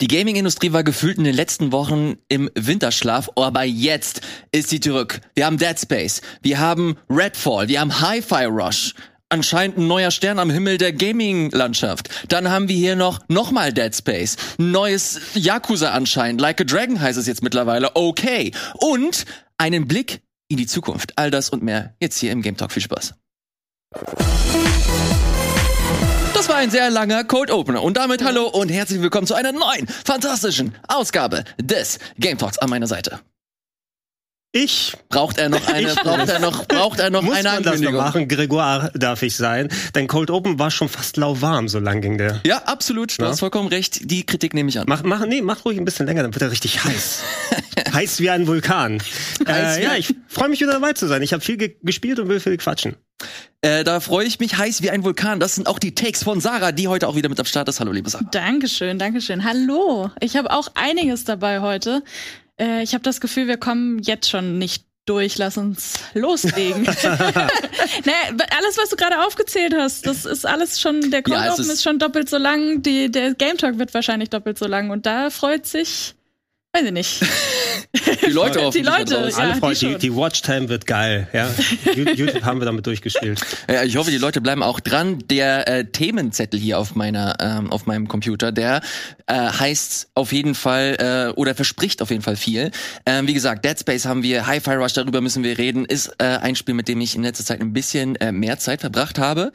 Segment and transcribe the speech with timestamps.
[0.00, 4.20] Die Gaming-Industrie war gefühlt in den letzten Wochen im Winterschlaf, aber jetzt
[4.52, 5.20] ist sie zurück.
[5.34, 8.94] Wir haben Dead Space, wir haben Redfall, wir haben Hi-Fi Rush.
[9.28, 12.08] Anscheinend ein neuer Stern am Himmel der Gaming-Landschaft.
[12.28, 14.36] Dann haben wir hier noch nochmal Dead Space.
[14.56, 16.40] Neues Yakuza anscheinend.
[16.40, 17.94] Like a Dragon heißt es jetzt mittlerweile.
[17.94, 18.52] Okay.
[18.74, 19.26] Und
[19.58, 21.12] einen Blick in die Zukunft.
[21.16, 22.72] All das und mehr jetzt hier im Game Talk.
[22.72, 23.14] Viel Spaß.
[26.38, 27.82] Das war ein sehr langer Cold Opener.
[27.82, 32.70] Und damit hallo und herzlich willkommen zu einer neuen, fantastischen Ausgabe des Game Talks an
[32.70, 33.18] meiner Seite.
[34.52, 34.94] Ich.
[35.10, 37.72] Braucht er noch eine, braucht er noch, braucht er noch Muss eine man das noch
[37.72, 37.94] Ankündigung?
[38.02, 38.28] machen?
[38.28, 39.68] Gregoire darf ich sein.
[39.94, 42.40] Denn Cold Open war schon fast lauwarm, so lang ging der.
[42.46, 43.18] Ja, absolut.
[43.18, 43.28] Du Ja.
[43.30, 44.10] hast vollkommen recht.
[44.10, 44.86] Die Kritik nehme ich an.
[44.88, 47.22] Mach, mach, nee, mach ruhig ein bisschen länger, dann wird er richtig heiß.
[47.92, 49.02] heiß wie ein Vulkan.
[49.46, 51.20] Heiß Äh, ja, ein- ich freue mich wieder dabei zu sein.
[51.22, 52.96] Ich habe viel ge gespielt und will viel quatschen.
[53.60, 55.40] Äh, da freue ich mich heiß wie ein Vulkan.
[55.40, 57.80] Das sind auch die Takes von Sarah, die heute auch wieder mit am Start ist.
[57.80, 58.24] Hallo, liebe Sarah.
[58.30, 59.44] Dankeschön, Dankeschön.
[59.44, 60.10] Hallo.
[60.20, 62.02] Ich habe auch einiges dabei heute.
[62.60, 65.38] Äh, ich habe das Gefühl, wir kommen jetzt schon nicht durch.
[65.38, 66.82] Lass uns loslegen.
[67.02, 71.64] naja, alles, was du gerade aufgezählt hast, das ist alles schon, der Cold Ja, Open
[71.64, 74.90] ist- ist, schon doppelt so lang, die, der Game Talk wird wahrscheinlich doppelt so lang
[74.90, 76.14] und da freut sich,
[76.74, 77.20] weiß ich nicht.
[78.26, 79.30] Die Leute auf Die Leute.
[79.30, 81.26] Ja, Alle die die, die Watchtime wird geil.
[81.32, 81.48] Ja.
[81.94, 83.40] You- YouTube haben wir damit durchgespielt.
[83.68, 85.20] Ja, ich hoffe, die Leute bleiben auch dran.
[85.30, 88.82] Der äh, Themenzettel hier auf meiner, ähm, auf meinem Computer, der
[89.26, 92.70] äh, heißt auf jeden Fall äh, oder verspricht auf jeden Fall viel.
[93.06, 96.24] Ähm, wie gesagt, Dead Space haben wir, Hi-Fi Rush, darüber müssen wir reden, ist äh,
[96.24, 99.52] ein Spiel, mit dem ich in letzter Zeit ein bisschen äh, mehr Zeit verbracht habe.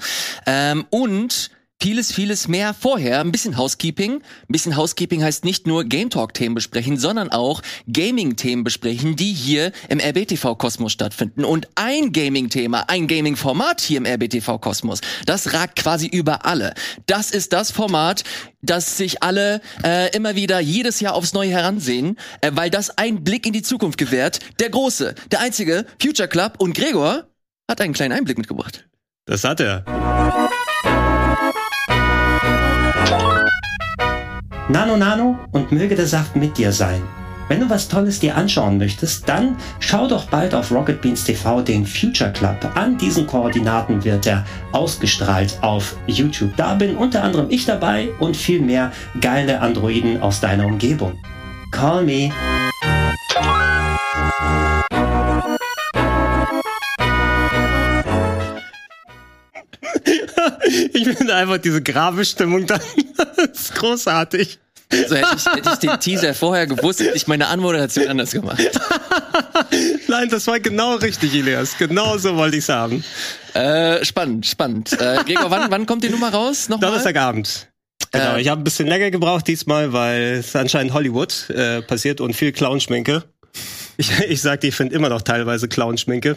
[0.48, 1.52] Ähm, und
[1.84, 3.20] Vieles, vieles mehr vorher.
[3.20, 4.14] Ein bisschen Housekeeping.
[4.14, 9.74] Ein bisschen Housekeeping heißt nicht nur Game Talk-Themen besprechen, sondern auch Gaming-Themen besprechen, die hier
[9.90, 11.44] im RBTV-Kosmos stattfinden.
[11.44, 16.74] Und ein Gaming-Thema, ein Gaming-Format hier im RBTV-Kosmos, das ragt quasi über alle.
[17.06, 18.24] Das ist das Format,
[18.62, 23.26] das sich alle äh, immer wieder jedes Jahr aufs Neue heransehen, äh, weil das einen
[23.26, 24.40] Blick in die Zukunft gewährt.
[24.62, 27.28] Der große, der einzige Future Club und Gregor
[27.70, 28.88] hat einen kleinen Einblick mitgebracht.
[29.26, 29.84] Das hat er.
[34.70, 37.02] Nano Nano und möge der Saft mit dir sein.
[37.50, 41.62] Wenn du was Tolles dir anschauen möchtest, dann schau doch bald auf Rocket Beans TV
[41.62, 42.56] den Future Club.
[42.74, 46.56] An diesen Koordinaten wird er ausgestrahlt auf YouTube.
[46.56, 51.20] Da bin unter anderem ich dabei und viel mehr geile Androiden aus deiner Umgebung.
[51.70, 52.32] Call me.
[60.66, 62.82] Ich finde einfach diese Grabestimmung dann.
[63.18, 64.60] das ist großartig.
[64.92, 68.62] Also hätte ich, hätte ich den Teaser vorher gewusst, hätte ich meine Anmoderation anders gemacht.
[70.08, 71.78] Nein, das war genau richtig, Elias.
[71.78, 73.04] Genau so wollte ich's haben.
[73.54, 74.94] Äh, spannend, spannend.
[74.94, 76.70] Äh, Gregor, wann, wann kommt die Nummer raus?
[76.70, 76.90] Nochmal?
[76.90, 77.70] Donnerstagabend.
[78.12, 82.22] Genau, Äh, ich habe ein bisschen länger gebraucht diesmal, weil es anscheinend Hollywood äh, passiert
[82.22, 83.24] und viel Clownschminke.
[83.98, 86.36] Ich, ich sag dir, ich finde immer noch teilweise Clownschminke.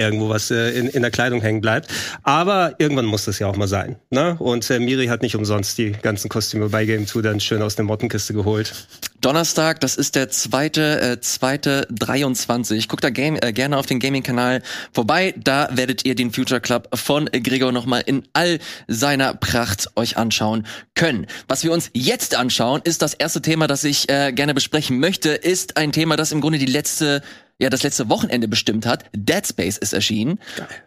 [0.00, 1.88] Irgendwo was äh, in, in der Kleidung hängen bleibt.
[2.22, 3.96] Aber irgendwann muss das ja auch mal sein.
[4.08, 4.36] Ne?
[4.38, 7.76] Und äh, Miri hat nicht umsonst die ganzen Kostüme bei Game 2 dann schön aus
[7.76, 8.72] der Mottenkiste geholt.
[9.20, 12.88] Donnerstag, das ist der zweite, äh, zweite 23.
[12.88, 15.34] Guckt da game, äh, gerne auf den Gaming-Kanal vorbei.
[15.36, 18.58] Da werdet ihr den Future Club von Gregor nochmal in all
[18.88, 21.26] seiner Pracht euch anschauen können.
[21.48, 25.30] Was wir uns jetzt anschauen, ist das erste Thema, das ich äh, gerne besprechen möchte,
[25.30, 27.22] ist ein Thema, das im Grunde die letzte
[27.60, 29.04] ja, das letzte Wochenende bestimmt hat.
[29.14, 30.38] Dead Space ist erschienen.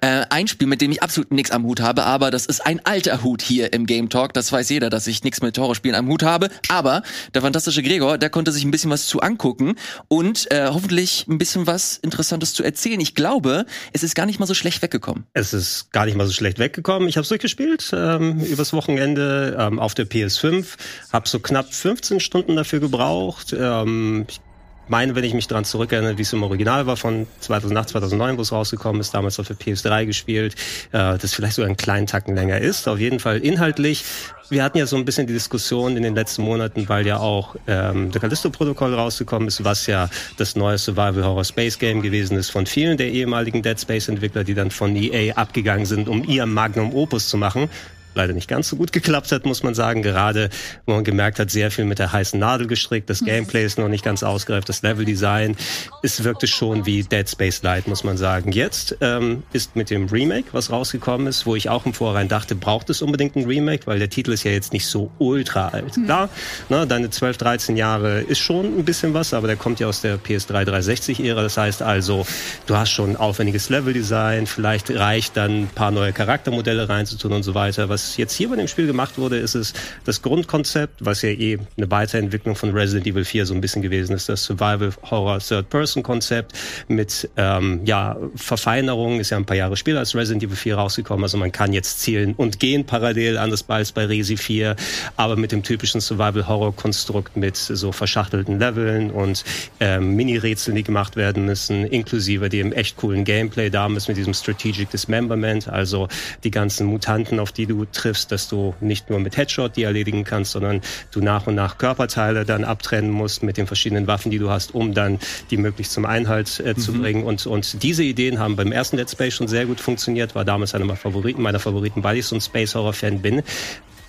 [0.01, 2.81] Äh, ein Spiel, mit dem ich absolut nichts am Hut habe, aber das ist ein
[2.83, 4.33] alter Hut hier im Game Talk.
[4.33, 6.49] Das weiß jeder, dass ich nichts mit Horrorspielen am Hut habe.
[6.69, 7.03] Aber
[7.35, 9.75] der fantastische Gregor, der konnte sich ein bisschen was zu angucken
[10.07, 13.01] und äh, hoffentlich ein bisschen was Interessantes zu erzählen.
[13.01, 15.25] Ich glaube, es ist gar nicht mal so schlecht weggekommen.
[15.33, 17.09] Es ist gar nicht mal so schlecht weggekommen.
[17.09, 20.77] Ich habe es durchgespielt ähm, übers Wochenende ähm, auf der PS5.
[21.11, 23.53] Habe so knapp 15 Stunden dafür gebraucht.
[23.59, 24.39] Ähm, ich
[24.87, 28.41] meine, wenn ich mich dran zurückerinnere, wie es im Original war von 2008, 2009, wo
[28.41, 30.55] es rausgekommen ist, damals auf der PS3 gespielt,
[30.91, 32.87] äh, das vielleicht sogar einen kleinen Tacken länger ist.
[32.87, 34.03] Auf jeden Fall inhaltlich.
[34.49, 37.55] Wir hatten ja so ein bisschen die Diskussion in den letzten Monaten, weil ja auch
[37.65, 43.09] ähm, der Callisto-Protokoll rausgekommen ist, was ja das neue Survival-Horror-Space-Game gewesen ist von vielen der
[43.09, 47.69] ehemaligen Dead Space-Entwickler, die dann von EA abgegangen sind, um ihr Magnum Opus zu machen
[48.15, 50.01] leider nicht ganz so gut geklappt hat, muss man sagen.
[50.01, 50.49] Gerade,
[50.85, 53.09] wo man gemerkt hat, sehr viel mit der heißen Nadel gestrickt.
[53.09, 55.55] Das Gameplay ist noch nicht ganz ausgereift, das Leveldesign.
[56.01, 58.51] Es wirkte schon wie Dead Space Light, muss man sagen.
[58.51, 62.55] Jetzt ähm, ist mit dem Remake, was rausgekommen ist, wo ich auch im Vorrein dachte,
[62.55, 65.93] braucht es unbedingt ein Remake, weil der Titel ist ja jetzt nicht so ultra alt.
[66.05, 66.29] Klar,
[66.69, 70.01] ne, deine 12, 13 Jahre ist schon ein bisschen was, aber der kommt ja aus
[70.01, 71.41] der PS3 360-Ära.
[71.41, 72.25] Das heißt also,
[72.65, 77.43] du hast schon ein aufwendiges Leveldesign, vielleicht reicht dann ein paar neue Charaktermodelle reinzutun und
[77.43, 77.89] so weiter.
[77.89, 79.73] Was was jetzt hier bei dem Spiel gemacht wurde, ist es
[80.03, 84.13] das Grundkonzept, was ja eh eine Weiterentwicklung von Resident Evil 4 so ein bisschen gewesen
[84.13, 86.53] ist, das Survival Horror Third Person Konzept
[86.87, 91.23] mit ähm, ja Verfeinerungen, ist ja ein paar Jahre später als Resident Evil 4 rausgekommen,
[91.23, 94.75] also man kann jetzt zielen und gehen parallel anders als bei Resi 4,
[95.15, 99.43] aber mit dem typischen Survival Horror Konstrukt mit so verschachtelten Leveln und
[99.79, 104.89] ähm, Mini-Rätseln, die gemacht werden müssen, inklusive dem echt coolen Gameplay damals mit diesem Strategic
[104.89, 106.07] Dismemberment, also
[106.43, 110.23] die ganzen Mutanten, auf die du triffst, dass du nicht nur mit Headshot die erledigen
[110.23, 110.81] kannst, sondern
[111.11, 114.73] du nach und nach Körperteile dann abtrennen musst mit den verschiedenen Waffen, die du hast,
[114.75, 115.19] um dann
[115.51, 117.01] die möglichst zum Einhalt äh, zu mhm.
[117.01, 117.23] bringen.
[117.23, 120.75] Und, und diese Ideen haben beim ersten Let's Play schon sehr gut funktioniert, war damals
[120.75, 123.43] einer meiner Favoriten, meiner Favoriten, weil ich so ein Space Horror Fan bin.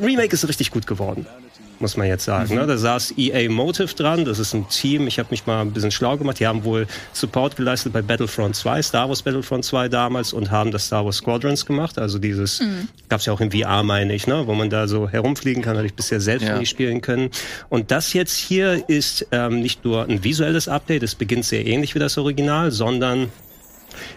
[0.01, 1.27] Remake ist richtig gut geworden
[1.81, 2.53] muss man jetzt sagen.
[2.53, 2.61] Mhm.
[2.61, 2.67] Ne?
[2.67, 5.91] Da saß EA Motive dran, das ist ein Team, ich habe mich mal ein bisschen
[5.91, 10.33] schlau gemacht, die haben wohl Support geleistet bei Battlefront 2, Star Wars Battlefront 2 damals
[10.33, 12.89] und haben das Star Wars Squadrons gemacht, also dieses, mhm.
[13.09, 14.47] gab es ja auch in VR, meine ich, ne?
[14.47, 16.59] wo man da so herumfliegen kann, hatte ich bisher selbst ja.
[16.59, 17.31] nicht spielen können.
[17.69, 21.95] Und das jetzt hier ist ähm, nicht nur ein visuelles Update, es beginnt sehr ähnlich
[21.95, 23.31] wie das Original, sondern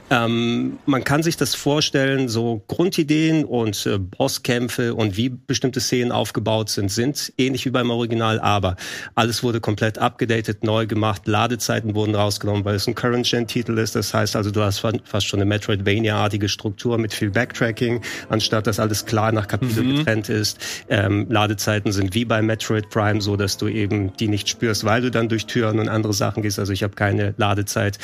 [0.10, 6.12] ähm, man kann sich das vorstellen, so Grundideen und äh, Bosskämpfe und wie bestimmte Szenen
[6.12, 8.76] aufgebaut sind, sind ähnlich wie beim Original, aber
[9.16, 13.96] alles wurde komplett abgedatet, neu gemacht, Ladezeiten wurden rausgenommen, weil es ein Current-Gen-Titel ist.
[13.96, 18.80] Das heißt also, du hast fast schon eine Metroidvania-artige Struktur mit viel Backtracking, anstatt dass
[18.80, 19.98] alles klar nach Kapitel mhm.
[19.98, 20.60] getrennt ist.
[20.90, 25.02] Ähm, Ladezeiten sind wie bei Metroid Prime so, dass du eben die nicht spürst, weil
[25.02, 26.60] du dann durch Türen und andere Sachen gehst.
[26.60, 27.98] Also ich habe keine Ladezeit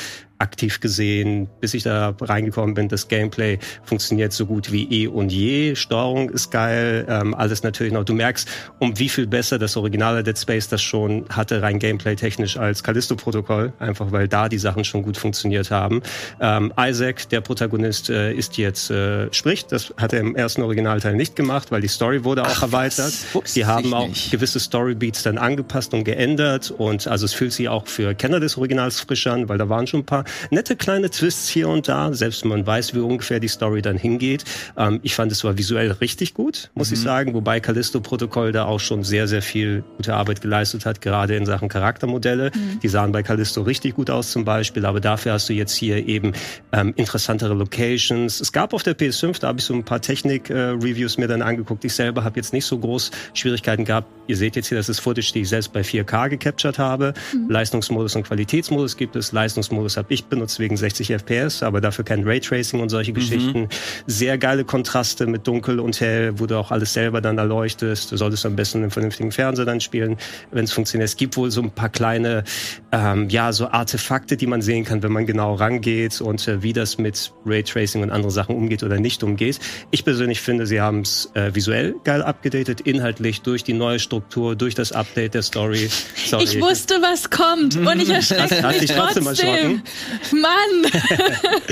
[0.44, 2.88] aktiv gesehen, bis ich da reingekommen bin.
[2.88, 5.74] Das Gameplay funktioniert so gut wie eh und je.
[5.74, 8.04] Steuerung ist geil, ähm, alles natürlich noch.
[8.04, 8.46] Du merkst,
[8.78, 13.72] um wie viel besser das originale Dead Space das schon hatte, rein Gameplay-technisch als Callisto-Protokoll,
[13.78, 16.02] einfach weil da die Sachen schon gut funktioniert haben.
[16.40, 21.14] Ähm, Isaac, der Protagonist, äh, ist jetzt, äh, spricht, das hat er im ersten Originalteil
[21.14, 23.14] nicht gemacht, weil die Story wurde auch Ach, erweitert.
[23.54, 24.30] Die haben auch nicht.
[24.30, 28.58] gewisse Storybeats dann angepasst und geändert und also es fühlt sich auch für Kenner des
[28.58, 32.12] Originals frisch an, weil da waren schon ein paar nette kleine Twists hier und da,
[32.12, 34.44] selbst wenn man weiß, wie ungefähr die Story dann hingeht.
[34.76, 36.94] Ähm, ich fand es war visuell richtig gut, muss mhm.
[36.94, 41.36] ich sagen, wobei Callisto-Protokoll da auch schon sehr, sehr viel gute Arbeit geleistet hat, gerade
[41.36, 42.50] in Sachen Charaktermodelle.
[42.54, 42.80] Mhm.
[42.80, 46.06] Die sahen bei Callisto richtig gut aus zum Beispiel, aber dafür hast du jetzt hier
[46.06, 46.32] eben
[46.72, 48.40] ähm, interessantere Locations.
[48.40, 51.42] Es gab auf der PS5, da habe ich so ein paar Technik-Reviews äh, mir dann
[51.42, 51.84] angeguckt.
[51.84, 54.08] Ich selber habe jetzt nicht so groß Schwierigkeiten gehabt.
[54.26, 57.14] Ihr seht jetzt hier, das ist Footage, die ich selbst bei 4K gecaptured habe.
[57.32, 57.50] Mhm.
[57.50, 59.32] Leistungsmodus und Qualitätsmodus gibt es.
[59.32, 63.16] Leistungsmodus habe ich benutzt wegen 60 FPS, aber dafür kein Raytracing und solche mhm.
[63.16, 63.68] Geschichten.
[64.06, 68.12] Sehr geile Kontraste mit dunkel und hell, wo du auch alles selber dann erleuchtest.
[68.12, 70.16] Du solltest am besten einen vernünftigen Fernseher dann spielen,
[70.50, 71.08] wenn es funktioniert.
[71.08, 72.44] Es gibt wohl so ein paar kleine,
[72.92, 76.72] ähm, ja, so Artefakte, die man sehen kann, wenn man genau rangeht und äh, wie
[76.72, 79.58] das mit Raytracing und anderen Sachen umgeht oder nicht umgeht.
[79.90, 84.56] Ich persönlich finde, sie haben es äh, visuell geil abgedatet, inhaltlich durch die neue Struktur,
[84.56, 85.88] durch das Update der Story.
[86.26, 86.44] Sorry.
[86.44, 89.82] Ich wusste, was kommt und ich erschrecke mich trotzdem.
[90.32, 90.90] Mann!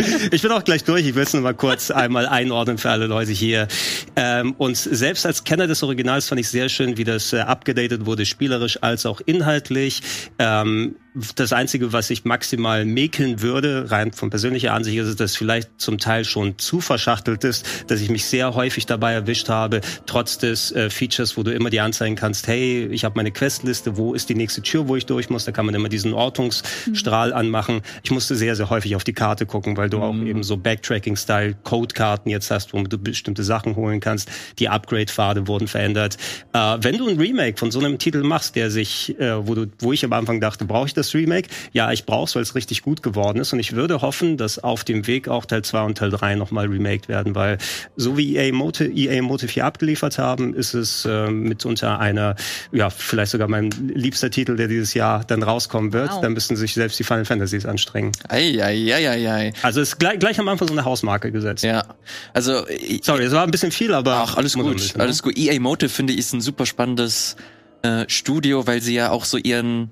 [0.30, 1.06] ich bin auch gleich durch.
[1.06, 3.68] Ich will es nur mal kurz einmal einordnen für alle Leute hier.
[4.16, 8.06] Ähm, und selbst als Kenner des Originals fand ich sehr schön, wie das äh, abgedatet
[8.06, 10.02] wurde, spielerisch als auch inhaltlich.
[10.38, 10.96] Ähm,
[11.36, 15.70] das Einzige, was ich maximal mäkeln würde, rein von persönlicher Ansicht, ist, dass es vielleicht
[15.76, 20.38] zum Teil schon zu verschachtelt ist, dass ich mich sehr häufig dabei erwischt habe, trotz
[20.38, 24.14] des äh, Features, wo du immer die anzeigen kannst, hey, ich habe meine Questliste, wo
[24.14, 27.36] ist die nächste Tür, wo ich durch muss, da kann man immer diesen Ortungsstrahl mhm.
[27.36, 27.82] anmachen.
[28.02, 30.02] Ich musste sehr, sehr häufig auf die Karte gucken, weil du mhm.
[30.02, 34.30] auch eben so Backtracking-Style Codekarten jetzt hast, wo du bestimmte Sachen holen kannst.
[34.58, 36.16] Die Upgrade-Pfade wurden verändert.
[36.54, 39.66] Äh, wenn du ein Remake von so einem Titel machst, der sich, äh, wo du,
[39.78, 41.48] wo ich am Anfang dachte, brauche ich das das Remake.
[41.72, 43.52] Ja, ich brauche es, weil es richtig gut geworden ist.
[43.52, 46.66] Und ich würde hoffen, dass auf dem Weg auch Teil 2 und Teil 3 nochmal
[46.66, 47.58] remaked werden, weil
[47.96, 52.36] so wie EA Motive, EA Motive hier abgeliefert haben, ist es äh, mitunter einer,
[52.72, 56.10] ja, vielleicht sogar mein liebster Titel, der dieses Jahr dann rauskommen wird.
[56.10, 56.20] Wow.
[56.20, 58.12] Dann müssen sich selbst die Final Fantasies anstrengen.
[58.28, 59.52] Ei, ei, ei, ei, ei.
[59.62, 61.64] Also ist gleich, gleich am Anfang so eine Hausmarke gesetzt.
[61.64, 61.84] Ja.
[62.32, 62.64] Also
[63.02, 65.04] sorry, es war ein bisschen viel, aber ach, alles gut, bisschen, ne?
[65.04, 65.36] alles gut.
[65.36, 67.36] EA Motive finde ich ist ein super spannendes
[67.82, 69.90] äh, Studio, weil sie ja auch so ihren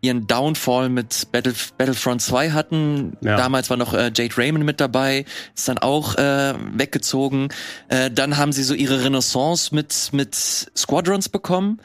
[0.00, 3.16] ihren Downfall mit Battle, Battlefront 2 hatten.
[3.20, 3.36] Ja.
[3.36, 7.48] Damals war noch äh, Jade Raymond mit dabei, ist dann auch äh, weggezogen.
[7.88, 11.80] Äh, dann haben sie so ihre Renaissance mit, mit Squadrons bekommen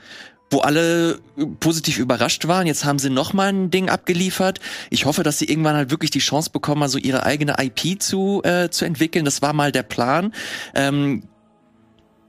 [0.52, 1.20] wo alle
[1.60, 2.68] positiv überrascht waren.
[2.68, 4.60] Jetzt haben sie noch mal ein Ding abgeliefert.
[4.90, 8.02] Ich hoffe, dass sie irgendwann halt wirklich die Chance bekommen, mal so ihre eigene IP
[8.02, 9.26] zu äh, zu entwickeln.
[9.26, 10.34] Das war mal der Plan.
[10.76, 11.24] Ähm,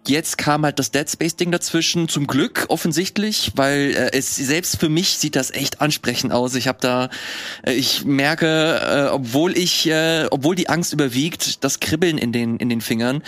[0.09, 4.79] jetzt kam halt das Dead Space Ding dazwischen, zum Glück offensichtlich, weil äh, es selbst
[4.81, 6.55] für mich sieht das echt ansprechend aus.
[6.55, 7.09] Ich habe da,
[7.67, 12.57] äh, ich merke, äh, obwohl ich, äh, obwohl die Angst überwiegt, das Kribbeln in den
[12.59, 13.23] in den Fingern.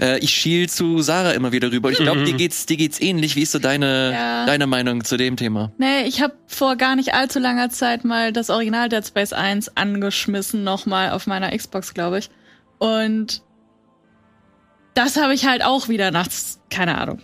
[0.00, 1.90] Äh, ich schiel zu Sarah immer wieder rüber.
[1.90, 3.36] Ich glaube, dir geht's dir geht's ähnlich.
[3.36, 4.46] Wie ist so deine Ja.
[4.46, 5.72] deine Meinung zu dem Thema?
[5.78, 9.76] Nee, ich habe vor gar nicht allzu langer Zeit mal das Original Dead Space 1
[9.76, 12.30] angeschmissen, nochmal auf meiner Xbox, glaube ich.
[12.78, 13.42] Und
[14.98, 17.20] das habe ich halt auch wieder nachts, keine Ahnung.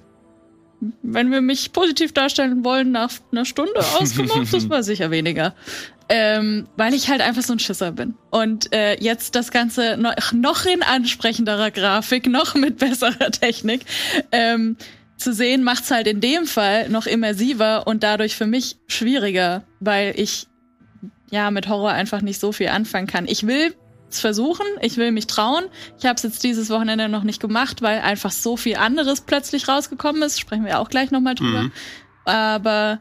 [1.02, 5.54] Wenn wir mich positiv darstellen wollen, nach einer Stunde ausgemacht, das war sicher weniger.
[6.08, 8.14] Ähm, weil ich halt einfach so ein Schisser bin.
[8.30, 13.86] Und äh, jetzt das Ganze noch, noch in ansprechenderer Grafik, noch mit besserer Technik
[14.30, 14.76] ähm,
[15.16, 20.12] zu sehen, macht's halt in dem Fall noch immersiver und dadurch für mich schwieriger, weil
[20.16, 20.46] ich
[21.30, 23.26] ja mit Horror einfach nicht so viel anfangen kann.
[23.26, 23.74] Ich will
[24.14, 25.64] es versuchen, ich will mich trauen.
[25.98, 29.68] Ich habe es jetzt dieses Wochenende noch nicht gemacht, weil einfach so viel anderes plötzlich
[29.68, 30.40] rausgekommen ist.
[30.40, 31.62] Sprechen wir auch gleich nochmal drüber.
[31.62, 31.72] Mhm.
[32.24, 33.00] Aber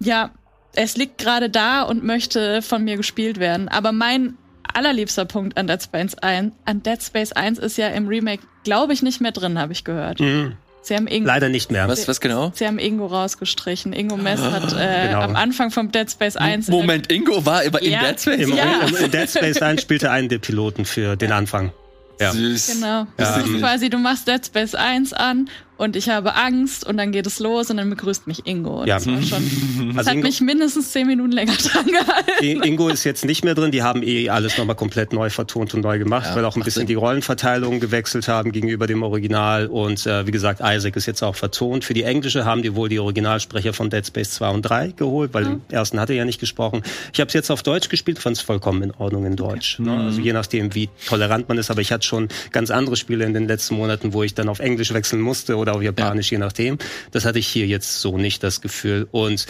[0.00, 0.30] ja,
[0.74, 3.68] es liegt gerade da und möchte von mir gespielt werden.
[3.68, 4.36] Aber mein
[4.72, 8.92] allerliebster Punkt an Dead Space 1, an Dead Space 1 ist ja im Remake, glaube
[8.92, 10.20] ich, nicht mehr drin, habe ich gehört.
[10.20, 10.56] Mhm.
[10.84, 11.86] Sie haben Ingo, Leider nicht mehr.
[11.88, 12.50] Was was genau?
[12.54, 13.92] Sie haben Ingo rausgestrichen.
[13.92, 15.20] Ingo Mess hat äh, Genau.
[15.20, 18.00] am Anfang vom Dead Space 1 in der- Moment, Ingo war über in Ja.
[18.00, 18.40] Dead Space.
[18.48, 18.80] Im, Ja.
[18.88, 21.72] im, im Dead Space 1 spielte einen der Piloten für den Anfang.
[22.20, 22.32] Ja.
[22.32, 22.72] Süß.
[22.74, 23.06] Genau.
[23.16, 25.48] Das ist quasi, du machst Dead Space 1 an
[25.78, 28.84] und ich habe Angst und dann geht es los und dann begrüßt mich Ingo.
[28.84, 28.96] Ja.
[28.96, 29.42] Das, war schon,
[29.88, 32.62] das Also hat Ingo, mich mindestens zehn Minuten länger dran gehalten.
[32.62, 35.80] Ingo ist jetzt nicht mehr drin, die haben eh alles nochmal komplett neu vertont und
[35.82, 36.86] neu gemacht, Ja, weil auch ein bisschen Sinn.
[36.88, 41.34] die Rollenverteilung gewechselt haben gegenüber dem Original und äh, wie gesagt, Isaac ist jetzt auch
[41.34, 41.84] vertont.
[41.84, 45.34] Für die Englische haben die wohl die Originalsprecher von Dead Space 2 und 3 geholt,
[45.34, 46.82] weil im ersten hat er ja nicht gesprochen.
[47.12, 49.78] Ich habe es jetzt auf Deutsch gespielt, fand es vollkommen in Ordnung in Deutsch.
[49.78, 49.92] Ne?
[49.96, 53.34] Also je nachdem, wie tolerant man ist, aber ich hatte schon ganz andere Spiele in
[53.34, 56.78] den letzten Monaten, wo ich dann auf Englisch wechseln musste oder auf Japanisch, je nachdem.
[57.10, 59.46] Das hatte ich hier jetzt so nicht das Gefühl und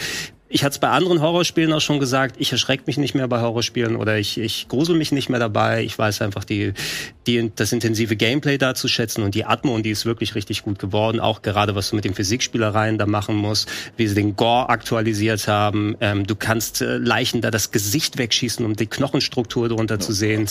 [0.53, 3.41] ich hatte es bei anderen Horrorspielen auch schon gesagt, ich erschrecke mich nicht mehr bei
[3.41, 5.83] Horrorspielen oder ich, ich grusel mich nicht mehr dabei.
[5.83, 6.75] Ich weiß einfach die,
[7.27, 10.63] die, das intensive Gameplay da zu schätzen und die Atmo und die ist wirklich richtig
[10.63, 11.21] gut geworden.
[11.21, 15.49] Auch gerade was du mit den Physikspielereien da machen musst, wie sie den Gore aktualisiert
[15.49, 15.97] haben.
[16.01, 20.49] Ähm, du kannst äh, Leichen da das Gesicht wegschießen, um die Knochenstruktur drunter zu sehen.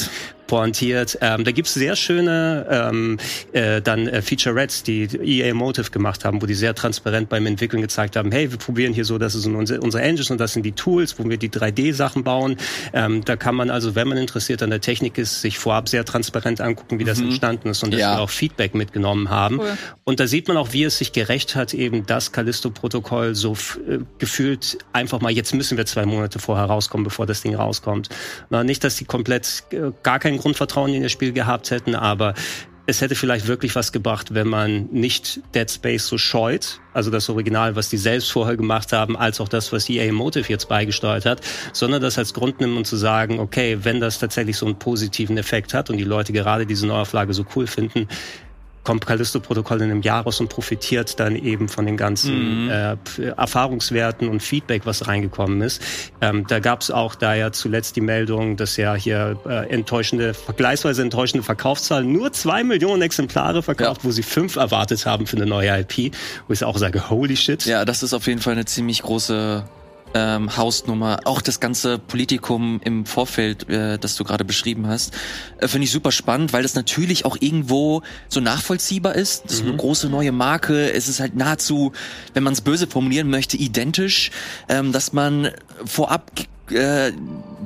[0.52, 1.18] Pointiert.
[1.22, 3.20] Ähm, da gibt's sehr schöne ähm,
[3.54, 7.82] äh, dann äh, Featurettes, die EA Motive gemacht haben, wo die sehr transparent beim Entwickeln
[7.82, 10.64] gezeigt haben, hey, wir probieren hier so, das ist unsere, unsere Engines und das sind
[10.64, 12.56] die Tools, wo wir die 3D-Sachen bauen.
[12.94, 16.06] Ähm, da kann man also, wenn man interessiert an der Technik ist, sich vorab sehr
[16.06, 18.16] transparent angucken, wie das entstanden ist und dass Ja.
[18.18, 19.60] wir auch Feedback mitgenommen haben.
[19.60, 19.78] Cool.
[20.06, 23.54] Und da sieht man auch, wie es sich gerecht hat, eben das Callisto-Protokoll so
[23.88, 28.10] äh, gefühlt einfach mal, jetzt müssen wir zwei Monate vorher rauskommen, bevor das Ding rauskommt.
[28.50, 32.34] Na, nicht, dass die komplett äh, gar kein Grundvertrauen in das Spiel gehabt hätten, aber
[32.92, 37.30] es hätte vielleicht wirklich was gebracht, wenn man nicht Dead Space so scheut, also das
[37.30, 41.26] Original, was die selbst vorher gemacht haben, als auch das, was EA Motive jetzt beigesteuert
[41.26, 41.40] hat,
[41.72, 45.38] sondern das als Grund nimmt und zu sagen, okay, wenn das tatsächlich so einen positiven
[45.38, 48.10] Effekt hat und die Leute gerade diese Neuauflage so cool finden,
[48.84, 53.26] kommt Callisto-Protokoll in einem Jahr raus und profitiert dann eben von den ganzen äh, P-
[53.26, 55.82] Erfahrungswerten und Feedback, was reingekommen ist.
[56.22, 60.34] Ähm, da gab es auch da ja zuletzt die Meldung, dass ja hier äh, enttäuschende,
[60.34, 64.08] vergleichsweise enttäuschende Verkaufszahlen, nur zwei Millionen Exemplare verkauft, Ja.
[64.08, 66.16] wo sie fünf erwartet haben für eine neue IP,
[66.48, 67.66] wo ich auch sage, holy shit.
[67.66, 69.64] Ja, das ist auf jeden Fall eine ziemlich große
[70.14, 71.20] ähm, Hausnummer.
[71.26, 75.14] Auch das ganze Politikum im Vorfeld, äh, das du gerade beschrieben hast,
[75.60, 79.46] äh, finde ich super spannend, weil das natürlich auch irgendwo so nachvollziehbar ist.
[79.46, 80.92] Das ist eine große neue Marke.
[80.92, 81.92] Es ist halt nahezu,
[82.34, 84.32] wenn man es böse formulieren möchte, identisch,
[84.70, 85.52] ähm, dass man
[85.86, 86.32] vorab
[86.70, 87.12] äh,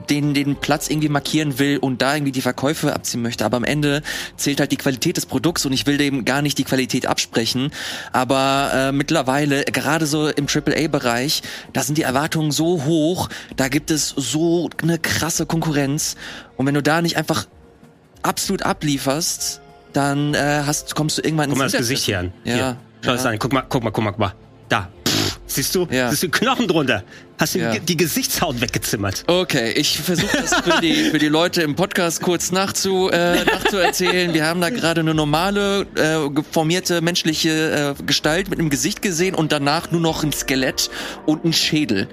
[0.09, 3.43] den, den Platz irgendwie markieren will und da irgendwie die Verkäufe abziehen möchte.
[3.45, 4.01] Aber am Ende
[4.37, 7.71] zählt halt die Qualität des Produkts und ich will dem gar nicht die Qualität absprechen.
[8.11, 11.41] Aber äh, mittlerweile, gerade so im AAA-Bereich,
[11.73, 16.15] da sind die Erwartungen so hoch, da gibt es so eine krasse Konkurrenz.
[16.57, 17.47] Und wenn du da nicht einfach
[18.21, 19.61] absolut ablieferst,
[19.93, 22.33] dann äh, hast, kommst du irgendwann Guck mal ins das Gesicht hier an.
[22.43, 22.53] Ja.
[22.53, 22.77] Hier.
[23.01, 23.29] Schau das Ja.
[23.31, 23.39] an.
[23.39, 24.33] Guck mal, guck mal, guck mal, guck mal.
[25.47, 25.87] Siehst du?
[25.91, 26.09] Ja.
[26.09, 27.03] Siehst du Knochen drunter?
[27.37, 27.77] Hast du Ja.
[27.77, 29.25] die Gesichtshaut weggezimmert?
[29.27, 34.33] Okay, ich versuche das für die, für die Leute im Podcast kurz nachzu, äh, nachzuerzählen.
[34.33, 39.35] Wir haben da gerade eine normale, äh, geformierte menschliche äh, Gestalt mit einem Gesicht gesehen
[39.35, 40.89] und danach nur noch ein Skelett
[41.25, 42.07] und ein Schädel.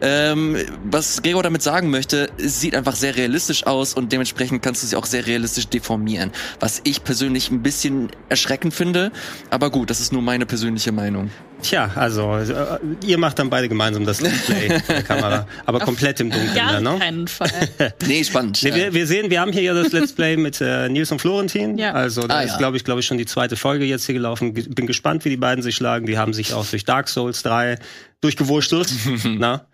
[0.00, 4.86] Ähm, was Gregor damit sagen möchte, sieht einfach sehr realistisch aus und dementsprechend kannst du
[4.86, 6.32] sie auch sehr realistisch deformieren.
[6.58, 9.12] Was ich persönlich ein bisschen erschreckend finde,
[9.50, 11.30] aber gut, das ist nur meine persönliche Meinung.
[11.64, 16.30] Tja, also äh, ihr macht dann beide gemeinsam das Display der Kamera, aber komplett im
[16.30, 16.54] Dunkeln.
[16.54, 16.96] Dann, ne?
[16.98, 17.50] keinen Fall.
[18.06, 18.60] Nee, spannend.
[18.62, 21.20] Nee, wir, wir sehen, wir haben hier ja das Let's Play mit äh, Nils und
[21.20, 21.78] Florentin.
[21.78, 21.92] Ja.
[21.92, 22.58] Also da Ah, ist, ja.
[22.58, 24.52] glaube ich, glaube ich, schon die zweite Folge jetzt hier gelaufen.
[24.54, 26.06] Ge- Bin gespannt, wie die beiden sich schlagen.
[26.06, 27.78] Die haben sich auch durch Dark Souls 3
[28.24, 28.90] durchgewurstelt.
[29.24, 29.66] na?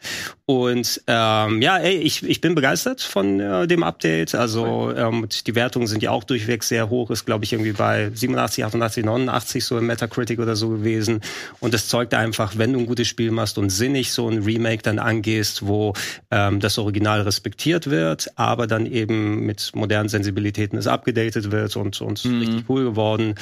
[0.45, 4.35] Und ähm, ja, ey, ich, ich bin begeistert von äh, dem Update.
[4.35, 7.11] Also ähm, die Wertungen sind ja auch durchweg sehr hoch.
[7.11, 11.21] Ist, glaube ich, irgendwie bei 87, 88, 89 so im Metacritic oder so gewesen.
[11.61, 14.83] Und das zeugt einfach, wenn du ein gutes Spiel machst und sinnig so ein Remake
[14.83, 15.93] dann angehst, wo
[16.33, 22.01] ähm, das Original respektiert wird, aber dann eben mit modernen Sensibilitäten es abgedatet wird und,
[22.01, 23.37] und richtig cool geworden.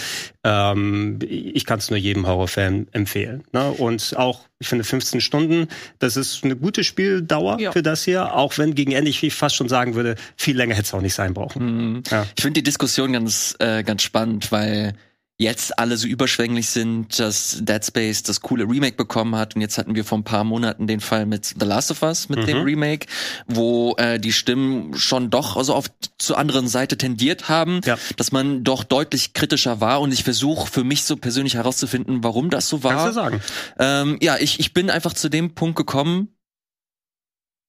[0.44, 3.44] Ähm, ich kann es nur jedem Horrorfan empfehlen.
[3.52, 3.70] Ne?
[3.70, 7.72] Und auch, ich finde 15 Stunden, das ist eine gute Spieldauer Ja.
[7.72, 10.86] für das hier, auch wenn gegen Ende ich fast schon sagen würde, viel länger hätte
[10.86, 12.02] es auch nicht sein brauchen.
[12.10, 12.26] Ja.
[12.36, 14.94] Ich finde die Diskussion ganz, äh, ganz spannend, weil
[15.40, 19.54] jetzt alle so überschwänglich sind, dass Dead Space das coole Remake bekommen hat.
[19.54, 22.28] Und jetzt hatten wir vor ein paar Monaten den Fall mit The Last of Us,
[22.28, 23.06] mit dem Remake,
[23.46, 25.86] wo äh, die Stimmen schon doch also auf
[26.18, 27.96] zur anderen Seite tendiert haben, Ja.
[28.16, 30.00] dass man doch deutlich kritischer war.
[30.00, 32.92] Und ich versuche für mich so persönlich herauszufinden, warum das so war.
[32.94, 33.40] Kannst du sagen.
[33.78, 36.28] Ähm, ja, ich, ich bin einfach zu dem Punkt gekommen,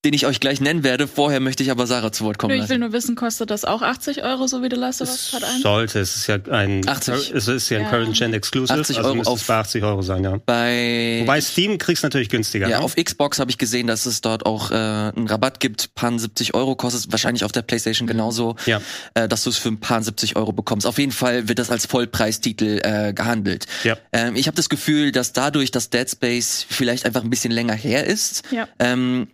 [0.06, 1.08] den ich euch gleich nennen werde.
[1.10, 2.80] Vorher möchte ich aber Sarah zu Wort kommen ich will lassen.
[2.80, 5.44] nur wissen, kostet das auch 80 Euro, so wie The Last of Us Es Part
[5.44, 5.62] 1?
[5.62, 7.32] sollte, es ist ja ein, 80.
[7.36, 7.90] es ist ja ein Ja.
[7.90, 10.38] Current Gen Exclusive, 80 also Euro müsste es auf- bei 80 Euro sein, ja.
[10.46, 12.70] Bei Wobei Steam kriegst du natürlich günstiger.
[12.70, 12.84] Ja, ne?
[12.86, 15.94] auf Xbox habe ich gesehen, dass es dort auch äh, einen Rabatt gibt.
[15.96, 18.80] Paar 70 Euro kostet wahrscheinlich auf der PlayStation genauso, Ja.
[19.16, 20.88] äh, dass du es für ein paar 70 Euro bekommst.
[20.88, 23.66] Auf jeden Fall wird das als Vollpreistitel äh, gehandelt.
[23.84, 23.98] Ja.
[24.14, 27.74] Ähm, ich habe das Gefühl, dass dadurch, dass Dead Space vielleicht einfach ein bisschen länger
[27.74, 28.66] her ist, Ja.
[28.80, 29.28] ähm,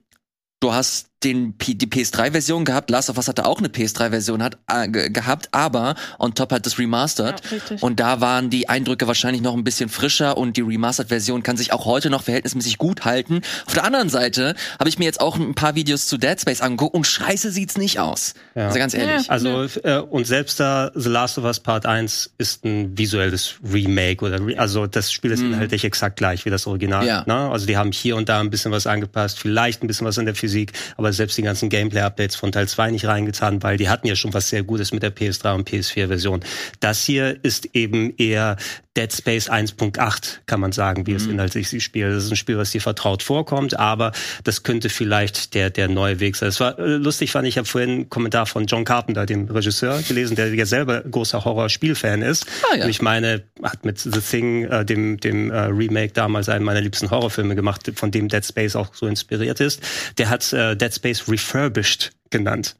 [0.66, 4.58] du hast den P die PS3-Version gehabt, Last of Us hatte auch eine PS3-Version hat
[4.72, 7.84] äh, ge gehabt, aber on top hat das Remastered Ja, richtig.
[7.84, 11.74] und da waren die Eindrücke wahrscheinlich noch ein bisschen frischer und die Remastered-Version kann sich
[11.74, 13.42] auch heute noch verhältnismäßig gut halten.
[13.66, 16.62] Auf der anderen Seite habe ich mir jetzt auch ein paar Videos zu Dead Space
[16.62, 18.34] angeguckt und scheiße sieht's nicht aus.
[18.54, 18.68] Ja.
[18.68, 19.26] Also ganz ehrlich.
[19.26, 19.32] Ja.
[19.32, 24.24] Also äh, und selbst da The Last of Us Part 1 ist ein visuelles Remake
[24.24, 27.06] oder re also das Spiel ist inhaltlich exakt gleich wie das Original.
[27.06, 27.24] Ja.
[27.26, 27.34] Ne?
[27.34, 30.26] Also die haben hier und da ein bisschen was angepasst, vielleicht ein bisschen was in
[30.26, 34.08] der Physik, aber selbst die ganzen Gameplay-Updates von Teil 2 nicht reingetan, weil die hatten
[34.08, 36.44] ja schon was sehr Gutes mit der PS3 und PS4-Version.
[36.80, 38.58] Das hier ist eben eher
[38.96, 42.14] Dead Space 1.8, kann man sagen, wie es inhaltlich sich spielt.
[42.14, 44.12] Das ist ein Spiel, was dir vertraut vorkommt, aber
[44.44, 46.50] das könnte vielleicht der, der neue Weg sein.
[46.50, 49.50] Es war äh, lustig, fand ich, ich habe vorhin einen Kommentar von John Carpenter, dem
[49.50, 52.46] Regisseur, gelesen, der ja selber großer Horror-Spielfan ist.
[52.72, 52.84] Ah, ja.
[52.86, 56.82] Und ich meine, hat mit The Thing, äh, dem, dem äh, Remake damals einen meiner
[56.82, 59.82] liebsten Horrorfilme gemacht, von dem Dead Space auch so inspiriert ist.
[60.18, 62.76] Der hat äh, Dead Space Refurbished genannt.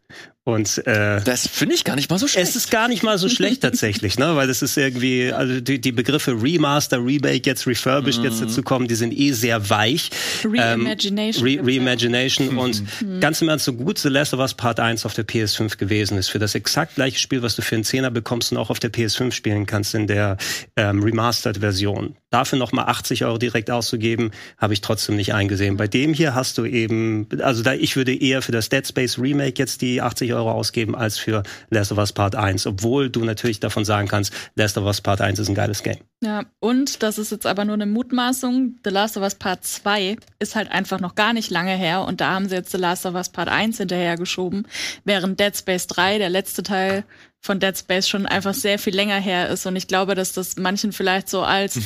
[0.48, 2.50] Und äh, Das finde ich gar nicht mal so schlecht.
[2.50, 4.36] es ist gar nicht mal so schlecht tatsächlich, ne?
[4.36, 8.88] Weil es ist irgendwie, also die, die Begriffe Remaster, Remake, jetzt Refurbished, jetzt dazu kommen,
[8.88, 10.12] die sind eh sehr weich.
[10.44, 11.60] Reimagination Ähm, gibt's Re.
[11.66, 12.84] Reimagination und
[13.20, 16.20] ganz im Ernst, so gut The Last of Us Part 1 auf der PS5 gewesen
[16.20, 18.80] ist, für das exakt gleiche Spiel, was du für einen Zehner bekommst und auch auf
[18.80, 20.38] der PS5 spielen kannst in der
[20.76, 22.18] ähm, Remastered-Version.
[22.30, 25.78] Dafür nochmal 80 Euro direkt auszugeben, habe ich trotzdem nicht eingesehen.
[25.78, 29.18] Bei dem hier hast du eben, also da ich würde eher für das Dead Space
[29.18, 33.24] Remake jetzt die 80 Euro ausgeben als für Last of Us Part 1, obwohl du
[33.24, 35.98] natürlich davon sagen kannst, Last of Us Part 1 ist ein geiles Game.
[36.24, 38.78] Ja, und das ist jetzt aber nur eine Mutmaßung.
[38.84, 42.22] The Last of Us Part 2 ist halt einfach noch gar nicht lange her und
[42.22, 44.68] da haben sie jetzt The Last of Us Part 1 hinterhergeschoben,
[45.04, 47.04] während Dead Space 3, der letzte Teil
[47.40, 49.66] von Dead Space, schon einfach sehr viel länger her ist.
[49.66, 51.80] Und ich glaube, dass das manchen vielleicht so als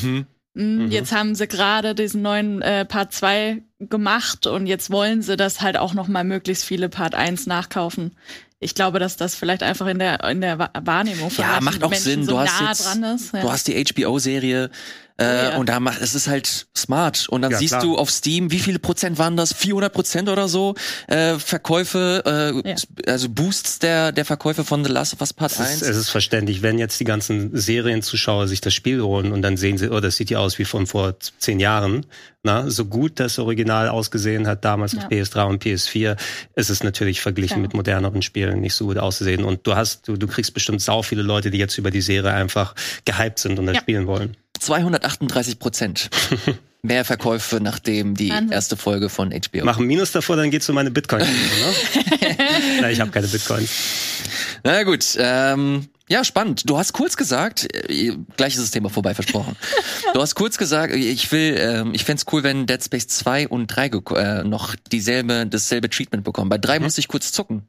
[0.54, 5.38] mh, jetzt haben sie gerade diesen neuen äh, Part 2 gemacht und jetzt wollen sie
[5.38, 8.12] das halt auch noch mal möglichst viele Part 1 nachkaufen.
[8.60, 11.82] Ich glaube, dass das vielleicht einfach in der in der Wa- Wahrnehmung von ja, macht
[11.84, 12.24] auch Menschen Sinn.
[12.26, 13.34] so Du hast nah jetzt, dran ist.
[13.34, 13.42] Ja.
[13.42, 14.70] du hast die HBO-Serie
[15.20, 15.58] äh, ja.
[15.58, 17.82] und da macht es ist halt smart und dann Ja, siehst klar.
[17.84, 19.54] du auf Steam, wie viele Prozent waren das?
[19.54, 20.76] 400 Prozent oder so
[21.08, 22.24] äh, Verkäufe,
[22.66, 22.76] äh, Ja.
[23.08, 25.82] also Boosts der der Verkäufe von The Last of Us Part Es ist, 1.
[25.82, 29.78] es ist verständlich, wenn jetzt die ganzen Serienzuschauer sich das Spiel holen und dann sehen
[29.78, 32.06] sie, oh, das sieht ja aus wie von vor zehn Jahren.
[32.42, 35.10] Na, so gut das Original ausgesehen hat damals auf Ja.
[35.10, 36.16] PS3 und PS4,
[36.56, 37.62] ist es natürlich verglichen Ja.
[37.64, 39.44] mit moderneren Spielen nicht so gut auszusehen.
[39.44, 42.32] Und du hast, du, du kriegst bestimmt sau viele Leute, die jetzt über die Serie
[42.32, 43.82] einfach gehypt sind und das Ja.
[43.82, 44.38] spielen wollen.
[44.60, 46.10] 238 Prozent.
[46.82, 48.52] Mehr Verkäufe nachdem die Wahnsinn.
[48.54, 49.66] erste Folge von HBO.
[49.66, 51.28] Mach ein Minus davor, dann geht's um meine Bitcoins.
[52.22, 52.38] ne?
[52.82, 53.70] Nein, ich habe keine Bitcoins.
[54.64, 56.70] Na gut, ähm, ja, spannend.
[56.70, 59.56] Du hast kurz gesagt, äh, gleich ist das Thema vorbei, versprochen.
[60.14, 63.68] Du hast kurz gesagt, ich will, ähm, ich fänd's cool, wenn Dead Space 2 und
[63.68, 66.50] 3 geko- äh, noch dieselbe, dasselbe Treatment bekommen.
[66.50, 67.68] Bei 3 musste ich kurz zucken.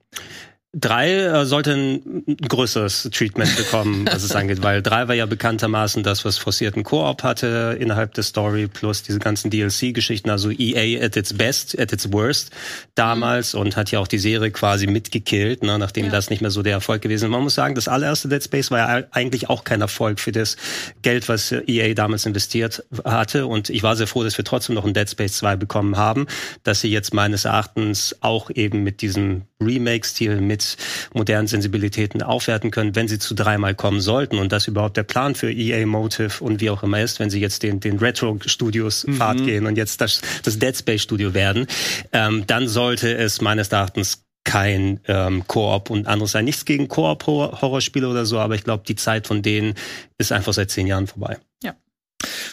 [0.72, 5.26] Drei äh, sollte ein, ein größeres Treatment bekommen, was es angeht, weil drei war ja
[5.26, 11.04] bekanntermaßen das, was forcierten Koop hatte innerhalb der Story, plus diese ganzen DLC-Geschichten, also EA
[11.04, 12.52] at its best, at its worst
[12.94, 13.62] damals mhm.
[13.62, 16.12] und hat ja auch die Serie quasi mitgekillt, ne, nachdem ja.
[16.12, 17.30] das nicht mehr so der Erfolg gewesen ist.
[17.30, 20.56] Man muss sagen, das allererste Dead Space war ja eigentlich auch kein Erfolg für das
[21.02, 24.84] Geld, was EA damals investiert hatte und ich war sehr froh, dass wir trotzdem noch
[24.84, 26.28] ein Dead Space 2 bekommen haben,
[26.62, 30.76] dass sie jetzt meines Erachtens auch eben mit diesem Remake-Stil mit mit
[31.14, 35.34] modernen Sensibilitäten aufwerten können, wenn sie zu dreimal kommen sollten und das überhaupt der Plan
[35.34, 39.14] für EA Motive und wie auch immer ist, wenn sie jetzt den, den Retro-Studios mhm.
[39.14, 41.66] Pfad gehen und jetzt das, das Dead Space Studio werden,
[42.12, 46.44] ähm, dann sollte es meines Erachtens kein ähm, Koop und anderes sein.
[46.44, 49.74] Nichts gegen Koop-Horrorspiele oder so, aber ich glaube, die Zeit von denen
[50.18, 51.38] ist einfach seit zehn Jahren vorbei.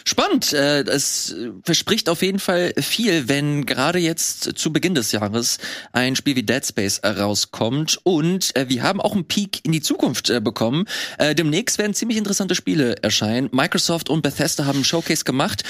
[0.04, 0.52] Spannend.
[0.52, 5.58] Äh, es verspricht auf jeden Fall viel, wenn gerade jetzt zu Beginn des Jahres
[5.92, 8.00] ein Spiel wie Dead Space rauskommt.
[8.02, 10.86] Und äh, wir haben auch einen Peak in die Zukunft äh, bekommen.
[11.18, 13.48] Demnächst werden ziemlich interessante Spiele erscheinen.
[13.52, 15.62] Microsoft und Bethesda haben einen Showcase gemacht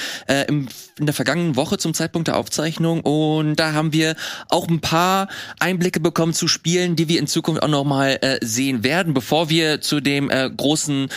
[0.48, 0.68] in
[1.00, 3.00] der vergangenen Woche zum Zeitpunkt der Aufzeichnung.
[3.00, 4.14] Und da haben wir
[4.48, 9.14] auch ein paar Einblicke bekommen zu Spielen, die wir in Zukunft auch nochmal sehen werden,
[9.14, 11.08] bevor wir zu dem großen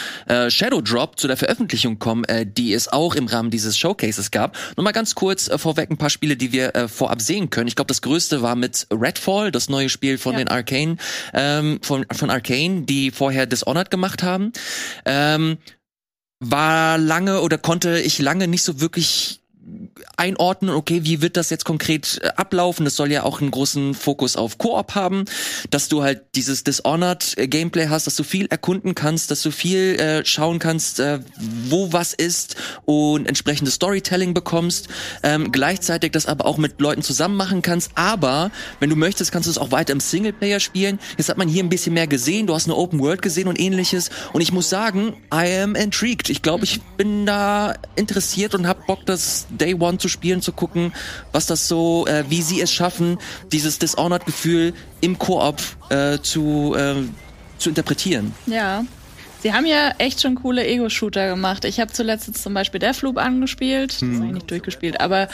[0.49, 2.25] Shadow Drop, zu der Veröffentlichung kommen,
[2.55, 4.57] die es auch im Rahmen dieses Showcases gab.
[4.77, 7.67] Nur mal ganz kurz äh, vorweg ein paar Spiele, die wir äh, vorab sehen können.
[7.67, 10.39] Ich glaube, das größte war mit Redfall, das neue Spiel von ja.
[10.39, 10.97] den Arcane,
[11.33, 14.53] ähm, von, von Arcane, die vorher Dishonored gemacht haben.
[15.05, 15.57] Ähm,
[16.39, 19.40] war lange oder konnte ich lange nicht so wirklich
[20.17, 22.85] einordnen, okay, wie wird das jetzt konkret äh, ablaufen?
[22.85, 25.25] Das soll ja auch einen großen Fokus auf Koop haben,
[25.69, 29.51] dass du halt dieses Dishonored äh, Gameplay hast, dass du viel erkunden kannst, dass du
[29.51, 31.19] viel äh, schauen kannst, äh,
[31.69, 34.87] wo was ist und entsprechendes Storytelling bekommst,
[35.23, 39.47] ähm, gleichzeitig das aber auch mit Leuten zusammen machen kannst, aber wenn du möchtest, kannst
[39.47, 40.99] du es auch weiter im Singleplayer spielen.
[41.17, 43.59] Jetzt hat man hier ein bisschen mehr gesehen, du hast eine Open World gesehen und
[43.59, 46.29] ähnliches und ich muss sagen, I am intrigued.
[46.29, 50.51] Ich glaube, ich bin da interessiert und hab Bock, das Day One zu spielen, zu
[50.51, 50.93] gucken,
[51.31, 53.17] was das so, äh, wie sie es schaffen,
[53.51, 56.95] dieses Dishonored-Gefühl im Koop äh, zu, äh,
[57.57, 58.33] zu interpretieren.
[58.45, 58.83] Ja.
[59.41, 61.65] Sie haben ja echt schon coole Ego-Shooter gemacht.
[61.65, 64.11] Ich habe zuletzt jetzt zum Beispiel Deathloop angespielt, hm.
[64.11, 65.29] das habe ich nicht durchgespielt, aber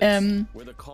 [0.00, 0.46] ähm,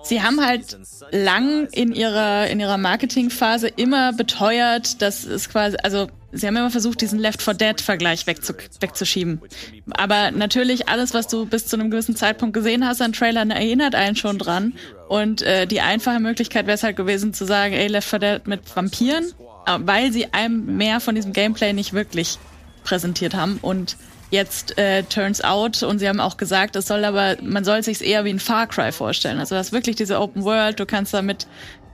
[0.04, 0.78] sie haben halt
[1.10, 6.70] lang in ihrer in ihrer Marketingphase immer beteuert, dass es quasi, also Sie haben immer
[6.70, 9.42] versucht, diesen Left 4 Dead-Vergleich wegzu wegzuschieben.
[9.90, 13.94] Aber natürlich, alles, was du bis zu einem gewissen Zeitpunkt gesehen hast an Trailern, erinnert
[13.94, 14.72] einen schon dran.
[15.08, 18.46] Und äh, die einfache Möglichkeit wäre es halt gewesen zu sagen, ey, Left 4 Dead
[18.46, 19.26] mit Vampiren,
[19.66, 22.38] äh, weil sie einem mehr von diesem Gameplay nicht wirklich
[22.82, 23.58] präsentiert haben.
[23.60, 23.96] Und
[24.30, 28.00] jetzt äh, turns out, und sie haben auch gesagt, es soll aber, man soll sich
[28.00, 29.38] eher wie ein Far Cry vorstellen.
[29.38, 31.46] Also das ist wirklich diese Open World, du kannst da mit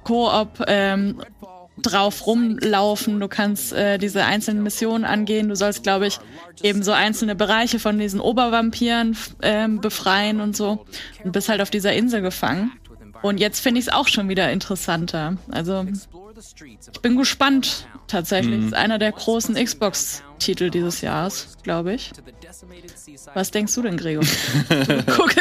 [0.05, 1.21] Koop ähm,
[1.83, 6.19] drauf rumlaufen, du kannst äh, diese einzelnen Missionen angehen, du sollst, glaube ich,
[6.63, 10.85] eben so einzelne Bereiche von diesen Obervampiren äh, befreien und so
[11.25, 12.73] und bist halt auf dieser Insel gefangen.
[13.23, 15.39] Und jetzt finde ich es auch schon wieder interessanter.
[15.51, 15.87] Also
[16.93, 18.61] ich bin gespannt tatsächlich.
[18.61, 18.67] Mhm.
[18.69, 22.13] ist einer der großen Xbox-Titel dieses Jahres, glaube ich.
[23.35, 24.25] Was denkst du denn, Gregor?
[25.07, 25.37] Guck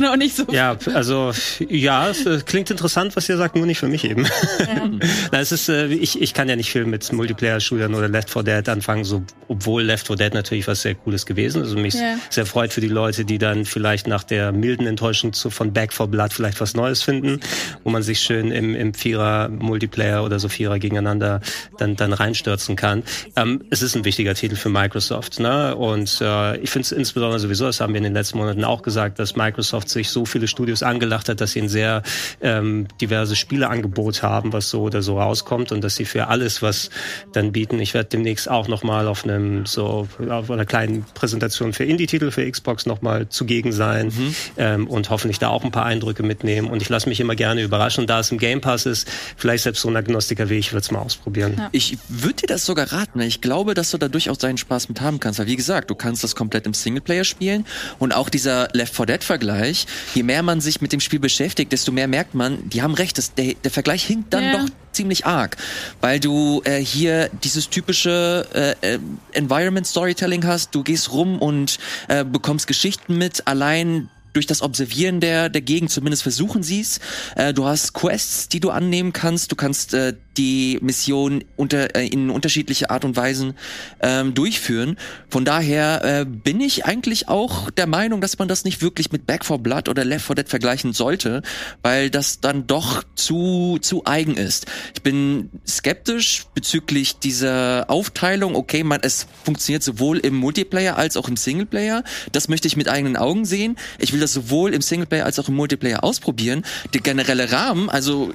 [0.00, 0.44] noch nicht so.
[0.50, 1.32] Ja, also
[1.68, 4.24] ja, es äh, klingt interessant, was ihr sagt, nur nicht für mich eben.
[4.24, 4.90] Ja.
[5.32, 8.42] Na, es ist, äh, ich, ich kann ja nicht viel mit Multiplayer-Shootern oder Left 4
[8.42, 11.94] Dead anfangen, so, obwohl Left 4 Dead natürlich was sehr Cooles gewesen ist und mich
[11.94, 12.16] ja.
[12.30, 15.92] sehr freut für die Leute, die dann vielleicht nach der milden Enttäuschung zu, von Back
[15.92, 17.40] 4 Blood vielleicht was Neues finden,
[17.84, 21.40] wo man sich schön im, im Vierer-Multiplayer oder so Vierer gegeneinander
[21.78, 23.02] dann, dann reinstürzen kann.
[23.36, 25.76] Ähm, es ist ein wichtiger Titel für Microsoft, ne?
[25.76, 28.82] Und äh, ich finde es insbesondere sowieso, das haben wir in den letzten Monaten auch
[28.82, 32.02] gesagt, dass Microsoft sich so viele Studios angelacht hat, dass sie ein sehr
[32.40, 36.90] ähm, diverses Spieleangebot haben, was so oder so rauskommt und dass sie für alles, was
[37.32, 37.80] dann bieten.
[37.80, 42.48] Ich werde demnächst auch nochmal auf einem so auf einer kleinen Präsentation für Indie-Titel für
[42.50, 44.34] Xbox nochmal zugegen sein mhm.
[44.56, 46.68] ähm, und hoffentlich da auch ein paar Eindrücke mitnehmen.
[46.68, 48.06] Und ich lasse mich immer gerne überraschen.
[48.06, 50.90] Da es im Game Pass ist, vielleicht selbst so ein Agnostiker wie ich würde es
[50.90, 51.54] mal ausprobieren.
[51.56, 51.68] Ja.
[51.72, 53.20] Ich würde dir das sogar raten.
[53.20, 55.38] Ich glaube, dass du da durchaus deinen Spaß mit haben kannst.
[55.38, 57.66] Weil wie gesagt, du kannst das komplett im Singleplayer spielen
[57.98, 61.72] und auch dieser Left 4 Dead Vergleich, je mehr man sich mit dem Spiel beschäftigt,
[61.72, 64.52] desto mehr merkt man, die haben recht, das, der, der Vergleich hinkt dann ja.
[64.52, 65.56] doch ziemlich arg,
[66.00, 68.98] weil du äh, hier dieses typische äh, äh,
[69.32, 75.20] Environment Storytelling hast, du gehst rum und äh, bekommst Geschichten mit, allein durch das Observieren
[75.20, 77.00] der, der Gegend, zumindest versuchen sie es.
[77.34, 79.50] Äh, du hast Quests, die du annehmen kannst.
[79.50, 83.54] Du kannst äh, die Mission unter, äh, in unterschiedliche Art und Weisen
[84.00, 84.96] ähm, durchführen.
[85.28, 89.26] Von daher äh, bin ich eigentlich auch der Meinung, dass man das nicht wirklich mit
[89.26, 91.42] Back 4 Blood oder Left 4 Dead vergleichen sollte,
[91.82, 94.66] weil das dann doch zu, zu eigen ist.
[94.94, 98.54] Ich bin skeptisch bezüglich dieser Aufteilung.
[98.54, 102.04] Okay, man, es funktioniert sowohl im Multiplayer als auch im Singleplayer.
[102.32, 103.76] Das möchte ich mit eigenen Augen sehen.
[103.98, 106.64] Ich will das sowohl im Singleplayer als auch im Multiplayer ausprobieren.
[106.94, 108.32] Der generelle Rahmen, also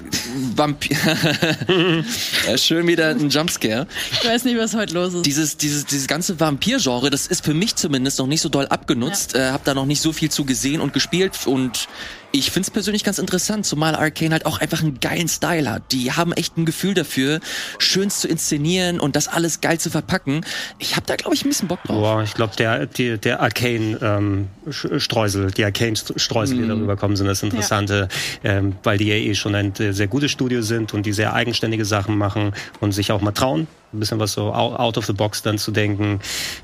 [0.54, 0.96] Vampir,
[2.46, 3.86] ja, schön wieder ein Jumpscare.
[4.12, 5.26] Ich weiß nicht, was heute los ist.
[5.26, 9.34] Dieses, dieses, dieses ganze Vampir-Genre, das ist für mich zumindest noch nicht so doll abgenutzt.
[9.34, 9.50] Ja.
[9.50, 11.88] Äh, hab da noch nicht so viel zu gesehen und gespielt und
[12.34, 15.92] ich find's persönlich ganz interessant, zumal Arcane halt auch einfach einen geilen Style hat.
[15.92, 17.38] Die haben echt ein Gefühl dafür,
[17.78, 20.44] schön zu inszenieren und das alles geil zu verpacken.
[20.80, 21.96] Ich habe da, glaube ich, ein bisschen Bock drauf.
[21.96, 26.68] Boah, ich glaube, der, die, der Arcane-Streusel, ähm, die Arcane-Streusel, die mm.
[26.70, 28.08] darüber kommen, sind das Interessante,
[28.42, 28.50] ja.
[28.50, 31.84] ähm, weil die ja eh schon ein sehr gutes Studio sind und die sehr eigenständige
[31.84, 35.42] Sachen machen und sich auch mal trauen ein bisschen was so out of the box
[35.42, 36.20] dann zu denken.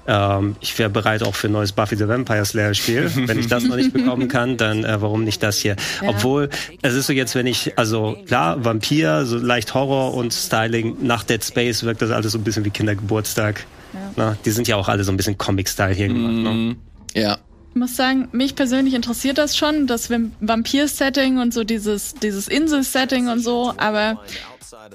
[0.07, 3.11] Ähm, ich wäre bereit auch für ein neues Buffy the Vampire Slayer Spiel.
[3.27, 5.77] Wenn ich das noch nicht bekommen kann, dann äh, warum nicht das hier?
[6.03, 6.09] Ja.
[6.09, 6.51] Obwohl,
[6.83, 11.25] es ist so jetzt, wenn ich, also klar, Vampir, so leicht Horror und Styling, nach
[11.25, 13.67] Dead Space wirkt das alles so ein bisschen wie Kindergeburtstag.
[13.93, 14.01] Ja.
[14.17, 16.33] Na, die sind ja auch alle so ein bisschen Comic-Style hier gemacht.
[16.33, 16.51] Ne?
[16.51, 16.77] Mhm.
[17.15, 17.39] Ja.
[17.71, 23.29] Ich muss sagen, mich persönlich interessiert das schon, das Vampir-Setting und so dieses, dieses Insel-Setting
[23.29, 24.21] und so, aber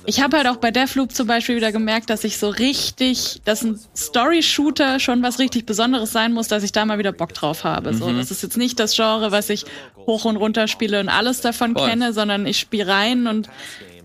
[0.06, 3.64] ich habe halt auch bei Deathloop zum Beispiel wieder gemerkt, dass ich so richtig, dass
[3.64, 7.64] ein Story-Shooter schon was richtig Besonderes sein muss, dass ich da mal wieder Bock drauf
[7.64, 7.92] habe.
[7.92, 7.98] Mhm.
[7.98, 9.66] So, das ist jetzt nicht das Genre, was ich
[10.06, 11.90] hoch und runter spiele und alles davon Voll.
[11.90, 13.50] kenne, sondern ich spiele rein und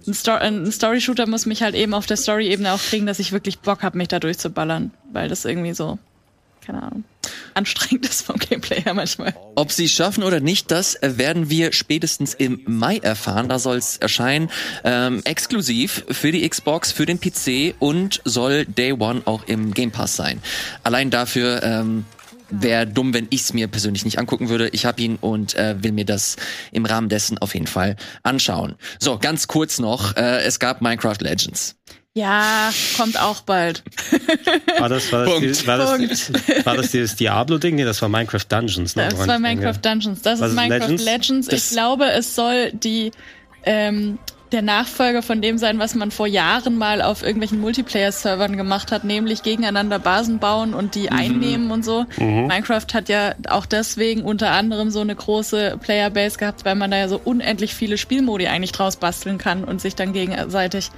[0.06, 3.32] ein, Sto ein Story-Shooter muss mich halt eben auf der Story-Ebene auch kriegen, dass ich
[3.32, 5.98] wirklich Bock habe, mich da durchzuballern, weil das irgendwie so
[6.60, 7.04] keine Ahnung,
[7.54, 9.34] anstrengend ist vom Gameplay her manchmal.
[9.54, 13.48] Ob sie es schaffen oder nicht, das werden wir spätestens im Mai erfahren.
[13.48, 14.50] Da soll es erscheinen.
[14.84, 19.90] Ähm, exklusiv für die Xbox, für den PC und soll Day One auch im Game
[19.90, 20.40] Pass sein.
[20.82, 22.04] Allein dafür ähm,
[22.50, 24.68] wäre dumm, wenn ich es mir persönlich nicht angucken würde.
[24.70, 26.36] Ich habe ihn und äh, will mir das
[26.72, 28.76] im Rahmen dessen auf jeden Fall anschauen.
[28.98, 30.16] So, ganz kurz noch.
[30.16, 31.76] Äh, es gab Minecraft Legends.
[32.14, 33.84] Ja, kommt auch bald.
[34.78, 35.66] War das, war das, Punkt.
[35.66, 37.76] war das, war das dieses Diablo-Ding?
[37.76, 38.96] Nee, das war Minecraft Dungeons.
[38.96, 39.08] Ne?
[39.08, 40.22] Das war Minecraft Dungeons.
[40.22, 41.04] Das ist Minecraft Legends.
[41.04, 41.48] Legends.
[41.52, 43.12] Ich glaube, es soll die
[43.62, 44.18] ähm,
[44.52, 49.04] der Nachfolger von dem sein, was man vor Jahren mal auf irgendwelchen Multiplayer-Servern gemacht hat,
[49.04, 51.16] nämlich gegeneinander Basen bauen und die mhm.
[51.16, 52.06] einnehmen und so.
[52.18, 52.46] Mhm.
[52.48, 56.98] Minecraft hat ja auch deswegen unter anderem so eine große Playerbase gehabt, weil man da
[56.98, 60.90] ja so unendlich viele Spielmodi eigentlich draus basteln kann und sich dann gegenseitig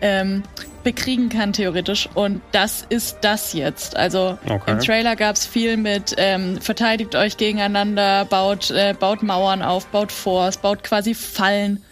[0.00, 0.42] ähm,
[0.84, 2.08] bekriegen kann, theoretisch.
[2.14, 3.96] Und das ist das jetzt.
[3.96, 4.72] Also okay.
[4.72, 10.12] im Trailer gab's viel mit ähm, verteidigt euch gegeneinander, baut, äh, baut Mauern auf, baut
[10.12, 11.82] Forts, baut quasi Fallen.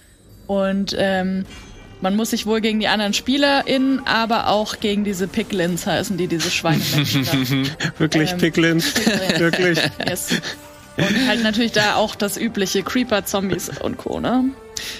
[0.47, 1.45] Und ähm,
[2.01, 6.29] man muss sich wohl gegen die anderen SpielerInnen, aber auch gegen diese Picklins heißen die,
[6.29, 7.27] diese Schweinemenschen.
[7.99, 8.95] Wirklich ähm, Picklins?
[9.39, 9.81] Wirklich?
[10.07, 10.41] Yes.
[10.97, 14.51] Und halt natürlich da auch das übliche Creeper, Zombies und Co., ne?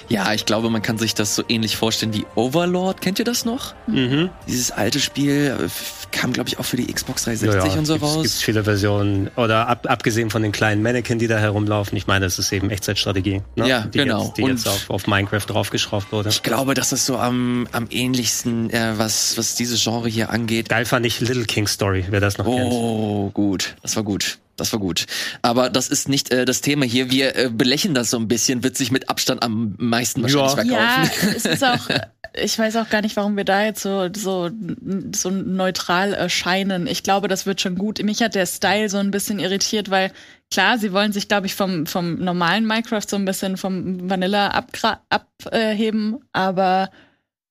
[0.09, 3.01] Ja, ich glaube, man kann sich das so ähnlich vorstellen wie Overlord.
[3.01, 3.73] Kennt ihr das noch?
[3.87, 4.29] Mhm.
[4.47, 5.69] Dieses alte Spiel äh,
[6.11, 8.25] kam, glaube ich, auch für die Xbox 360 ja, ja, und so gibt's, raus.
[8.25, 9.29] Es gibt viele Versionen.
[9.35, 11.97] Oder ab, abgesehen von den kleinen Mannequin, die da herumlaufen.
[11.97, 13.41] Ich meine, das ist eben Echtzeitstrategie.
[13.55, 13.67] Ne?
[13.67, 14.25] Ja, die genau.
[14.25, 16.29] Jetzt, die und jetzt auf, auf Minecraft draufgeschraubt wurde.
[16.29, 20.69] Ich glaube, das ist so am, am ähnlichsten, äh, was, was dieses Genre hier angeht.
[20.69, 22.71] Geil fand ich Little King Story, wer das noch oh, kennt.
[22.71, 23.75] Oh, gut.
[23.81, 24.39] Das war gut.
[24.55, 25.05] Das war gut.
[25.41, 27.11] Aber das ist nicht äh, das Thema hier.
[27.11, 31.05] Wir äh, belächeln das so ein bisschen, wird sich mit Abstand am meisten wahrscheinlich ja.
[31.05, 31.27] verkaufen.
[31.27, 31.89] Ja, es ist auch,
[32.33, 34.49] ich weiß auch gar nicht, warum wir da jetzt so, so,
[35.13, 36.87] so neutral erscheinen.
[36.87, 38.01] Ich glaube, das wird schon gut.
[38.03, 40.11] Mich hat der Style so ein bisschen irritiert, weil
[40.51, 44.63] klar, sie wollen sich, glaube ich, vom, vom normalen Minecraft so ein bisschen vom Vanilla
[45.09, 46.89] abheben, aber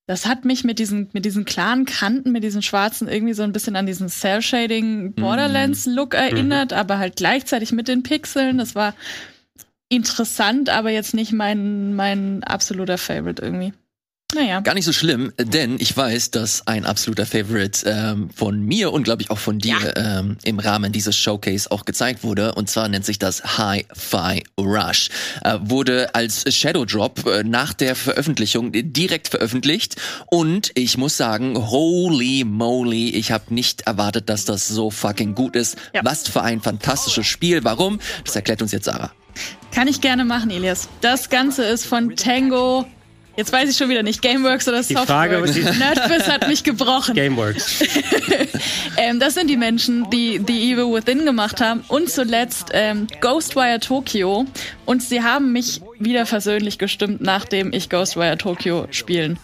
[0.06, 3.52] das hat mich mit diesen, mit diesen klaren Kanten, mit diesen schwarzen irgendwie so ein
[3.52, 6.18] bisschen an diesen Cell-Shading Borderlands-Look mhm.
[6.18, 6.76] erinnert, mhm.
[6.76, 8.58] aber halt gleichzeitig mit den Pixeln.
[8.58, 8.94] Das war
[9.88, 13.72] interessant, aber jetzt nicht mein, mein absoluter Favorite irgendwie.
[14.34, 14.60] Naja.
[14.60, 19.04] Gar nicht so schlimm, denn ich weiß, dass ein absoluter Favorite ähm, von mir und
[19.04, 20.18] glaube ich auch von dir ja.
[20.18, 22.54] ähm, im Rahmen dieses Showcase auch gezeigt wurde.
[22.54, 25.10] Und zwar nennt sich das Hi-Fi Rush.
[25.44, 29.96] Äh, wurde als Shadow Drop äh, nach der Veröffentlichung direkt veröffentlicht.
[30.26, 35.54] Und ich muss sagen, holy moly, ich habe nicht erwartet, dass das so fucking gut
[35.54, 35.76] ist.
[35.94, 36.00] Ja.
[36.04, 37.62] Was für ein fantastisches Spiel.
[37.62, 38.00] Warum?
[38.24, 39.12] Das erklärt uns jetzt Sarah.
[39.72, 40.88] Kann ich gerne machen, Elias.
[41.00, 42.86] Das Ganze ist von Tango
[43.36, 45.10] Jetzt weiß ich schon wieder nicht, Gameworks oder die Softworks.
[45.10, 47.14] Frage, Nerdbiz hat mich gebrochen.
[47.14, 47.82] Gameworks.
[48.96, 53.80] ähm, das sind die Menschen, die The Evil Within gemacht haben und zuletzt ähm, Ghostwire
[53.80, 54.46] Tokyo.
[54.84, 59.38] Und sie haben mich wieder versöhnlich gestimmt, nachdem ich Ghostwire Tokyo spielen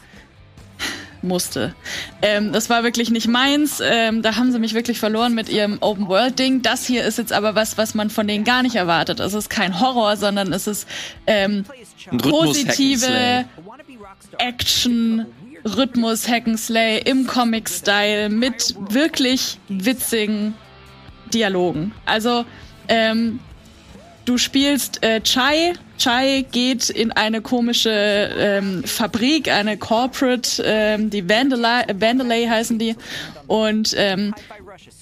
[1.23, 1.75] musste.
[2.23, 3.81] Ähm, das war wirklich nicht meins.
[3.83, 6.63] Ähm, da haben sie mich wirklich verloren mit ihrem Open World Ding.
[6.63, 9.21] Das hier ist jetzt aber was, was man von denen gar nicht erwartet.
[9.21, 10.89] Es ist kein Horror, sondern es ist
[11.27, 11.65] ähm,
[12.19, 13.45] positive
[14.39, 15.27] Action.
[15.65, 20.55] Rhythmus Hack'n'Slay im Comic-Style mit wirklich witzigen
[21.35, 21.93] Dialogen.
[22.07, 22.45] Also
[22.89, 23.41] ähm,
[24.25, 25.75] du spielst äh, Chai.
[25.99, 32.97] Chai geht in eine komische ähm, Fabrik, eine Corporate, ähm, die Vandalay, heißen die.
[33.47, 34.35] Und ähm,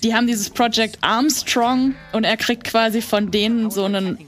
[0.02, 4.18] die haben dieses Project Armstrong und er kriegt quasi von denen so einen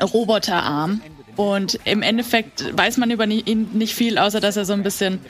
[0.00, 1.00] Roboterarm.
[1.36, 5.20] Und im Endeffekt weiß man über ihn nicht viel, außer dass er so ein bisschen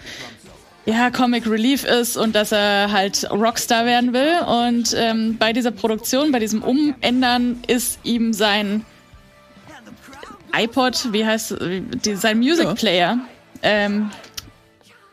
[0.90, 4.40] ja, Comic Relief ist und dass er halt Rockstar werden will.
[4.46, 8.84] Und ähm, bei dieser Produktion, bei diesem Umändern ist ihm sein
[10.52, 11.56] iPod, wie heißt
[12.04, 13.18] die, sein Music Player,
[13.62, 14.10] ähm,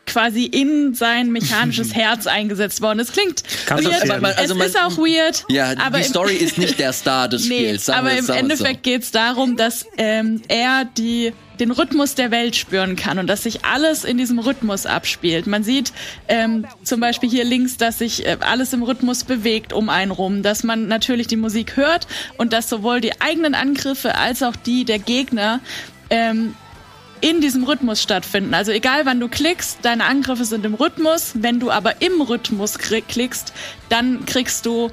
[0.08, 2.98] quasi in sein mechanisches Herz eingesetzt worden.
[3.00, 4.24] Es klingt Kannst du weird, erzählen?
[4.24, 5.44] Also es man- ist auch weird.
[5.48, 7.88] Ja, aber die im- Story ist nicht der Star des Nee, Spiels.
[7.90, 8.32] aber im es so.
[8.32, 13.42] Endeffekt geht's darum, dass ähm, er die den Rhythmus der Welt spüren kann und dass
[13.42, 15.48] sich alles in diesem Rhythmus abspielt.
[15.48, 15.92] Man sieht
[16.28, 20.44] ähm, zum Beispiel hier links, dass sich äh, alles im Rhythmus bewegt um einen rum,
[20.44, 24.84] dass man natürlich die Musik hört und dass sowohl die eigenen Angriffe als auch die
[24.84, 25.58] der Gegner
[26.10, 26.54] ähm,
[27.20, 28.54] in diesem Rhythmus stattfinden.
[28.54, 31.32] Also egal wann du klickst, deine Angriffe sind im Rhythmus.
[31.34, 33.52] Wenn du aber im Rhythmus klickst,
[33.88, 34.90] dann kriegst du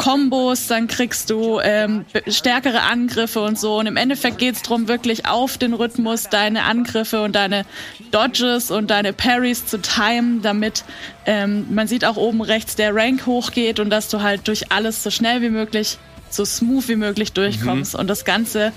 [0.00, 3.78] Kombos, dann kriegst du ähm, stärkere Angriffe und so.
[3.78, 7.66] Und im Endeffekt geht's drum, wirklich auf den Rhythmus deine Angriffe und deine
[8.10, 10.84] Dodges und deine Parries zu timen, damit
[11.26, 15.02] ähm, man sieht auch oben rechts der Rank hochgeht und dass du halt durch alles
[15.02, 15.98] so schnell wie möglich,
[16.30, 17.94] so smooth wie möglich durchkommst.
[17.94, 18.72] Und das Ganze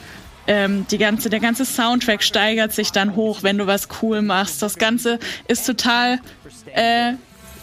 [0.47, 4.61] ähm, die ganze, der ganze Soundtrack steigert sich dann hoch, wenn du was cool machst.
[4.61, 6.19] Das Ganze ist total,
[6.75, 7.13] äh,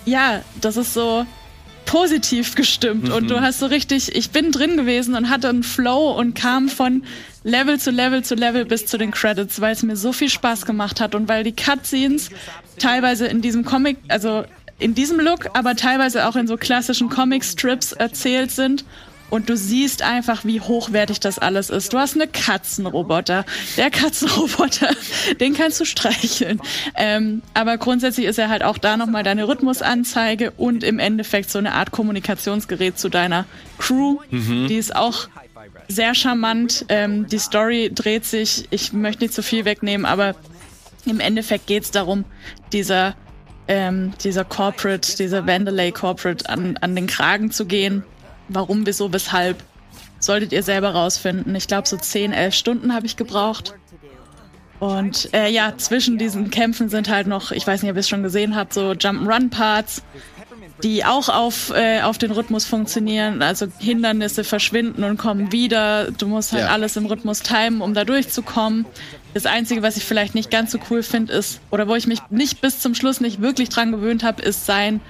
[0.06, 1.26] ja, das ist so
[1.84, 3.10] positiv gestimmt.
[3.10, 6.68] Und du hast so richtig, ich bin drin gewesen und hatte einen Flow und kam
[6.68, 7.02] von
[7.42, 10.66] Level zu Level zu Level bis zu den Credits, weil es mir so viel Spaß
[10.66, 12.30] gemacht hat und weil die Cutscenes
[12.78, 14.44] teilweise in diesem Comic, also
[14.78, 18.84] in diesem Look, aber teilweise auch in so klassischen Comic-Strips erzählt sind
[19.30, 21.92] und du siehst einfach, wie hochwertig das alles ist.
[21.92, 23.44] Du hast eine Katzenroboter.
[23.76, 24.90] Der Katzenroboter,
[25.40, 26.60] den kannst du streicheln.
[26.96, 31.58] Ähm, aber grundsätzlich ist er halt auch da nochmal deine Rhythmusanzeige und im Endeffekt so
[31.58, 33.46] eine Art Kommunikationsgerät zu deiner
[33.78, 34.18] Crew.
[34.68, 35.28] Die ist auch
[35.88, 36.84] sehr charmant.
[36.88, 40.34] Ähm, die Story dreht sich, ich möchte nicht zu viel wegnehmen, aber
[41.06, 42.24] im Endeffekt geht's darum,
[42.72, 43.14] dieser,
[43.68, 48.04] ähm, dieser Corporate, dieser Vandalay Corporate an, an den Kragen zu gehen.
[48.52, 49.62] Warum, wieso, weshalb,
[50.18, 51.54] solltet ihr selber rausfinden.
[51.54, 53.74] Ich glaube, so 10, 11 Stunden habe ich gebraucht.
[54.80, 58.08] Und äh, ja, zwischen diesen Kämpfen sind halt noch, ich weiß nicht, ob ihr es
[58.08, 60.02] schon gesehen habt, so Jump-Run-Parts,
[60.82, 63.42] die auch auf, äh, auf den Rhythmus funktionieren.
[63.42, 66.10] Also Hindernisse verschwinden und kommen wieder.
[66.12, 66.70] Du musst halt Ja.
[66.70, 68.86] alles im Rhythmus timen, um da durchzukommen.
[69.34, 72.20] Das Einzige, was ich vielleicht nicht ganz so cool finde, ist, oder wo ich mich
[72.30, 75.00] nicht bis zum Schluss nicht wirklich dran gewöhnt habe, ist sein,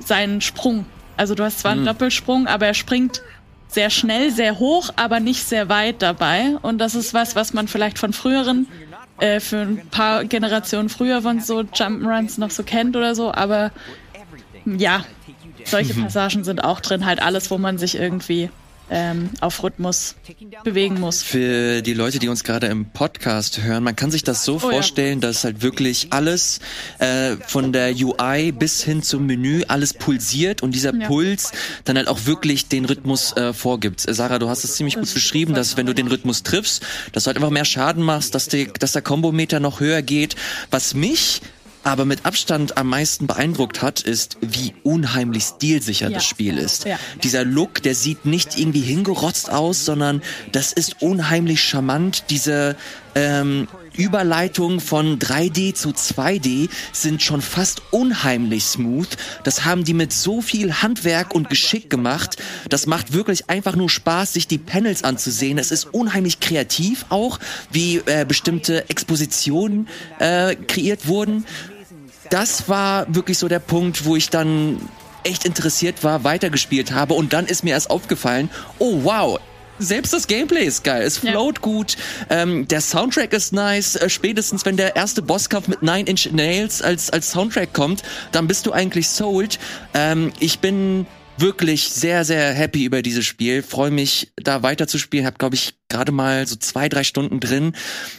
[0.00, 0.86] sein Sprung.
[1.16, 3.22] Also du hast zwar einen Doppelsprung, aber er springt
[3.68, 6.56] sehr schnell, sehr hoch, aber nicht sehr weit dabei.
[6.62, 8.66] Und das ist was, was man vielleicht von früheren,
[9.18, 13.32] äh, für ein paar Generationen früher von so Jump'n'Runs noch so kennt oder so.
[13.32, 13.72] Aber
[14.64, 15.04] ja,
[15.64, 17.04] solche Passagen sind auch drin.
[17.04, 18.50] Halt alles, wo man sich irgendwie
[18.90, 20.14] ähm, auf Rhythmus
[20.62, 21.22] bewegen muss.
[21.22, 24.66] Für die Leute, die uns gerade im Podcast hören, man kann sich das so Oh
[24.70, 24.70] ja.
[24.76, 26.60] vorstellen, dass halt wirklich alles
[26.98, 31.06] äh, von der UI bis hin zum Menü alles pulsiert und dieser Ja.
[31.06, 31.52] Puls
[31.84, 34.00] dann halt auch wirklich den Rhythmus äh, vorgibt.
[34.00, 37.28] Sarah, du hast es ziemlich gut beschrieben, dass wenn du den Rhythmus triffst, dass du
[37.28, 40.36] halt einfach mehr Schaden machst, dass, die, dass der Kombometer noch höher geht.
[40.70, 41.40] Was mich
[41.84, 46.14] aber mit Abstand am meisten beeindruckt hat, ist, wie unheimlich stilsicher Ja.
[46.14, 46.86] das Spiel ist.
[46.86, 46.98] Ja.
[47.22, 52.24] Dieser Look, der sieht nicht irgendwie hingerotzt aus, sondern das ist unheimlich charmant.
[52.30, 52.76] Diese
[53.14, 59.08] ähm, Überleitung von 3D zu 2D sind schon fast unheimlich smooth.
[59.44, 62.36] Das haben die mit so viel Handwerk und Geschick gemacht.
[62.68, 65.58] Das macht wirklich einfach nur Spaß, sich die Panels anzusehen.
[65.58, 67.38] Es ist unheimlich kreativ auch,
[67.70, 69.86] wie äh, bestimmte Expositionen
[70.18, 71.44] äh, kreiert wurden
[72.34, 74.80] das war wirklich so der Punkt, wo ich dann
[75.22, 77.14] echt interessiert war, weitergespielt habe.
[77.14, 79.38] Und dann ist mir erst aufgefallen, oh wow,
[79.78, 81.30] selbst das Gameplay ist geil, es Ja.
[81.30, 81.96] float gut,
[82.30, 86.82] ähm, der Soundtrack ist nice, äh, spätestens wenn der erste Bosskampf mit Nine Inch Nails
[86.82, 89.60] als, als Soundtrack kommt, dann bist du eigentlich sold.
[89.94, 91.06] Ähm, ich bin
[91.38, 95.54] wirklich sehr, sehr happy über dieses Spiel, freue mich da weiter zu spielen, habe glaube
[95.54, 97.72] ich gerade mal so zwei, drei Stunden drin.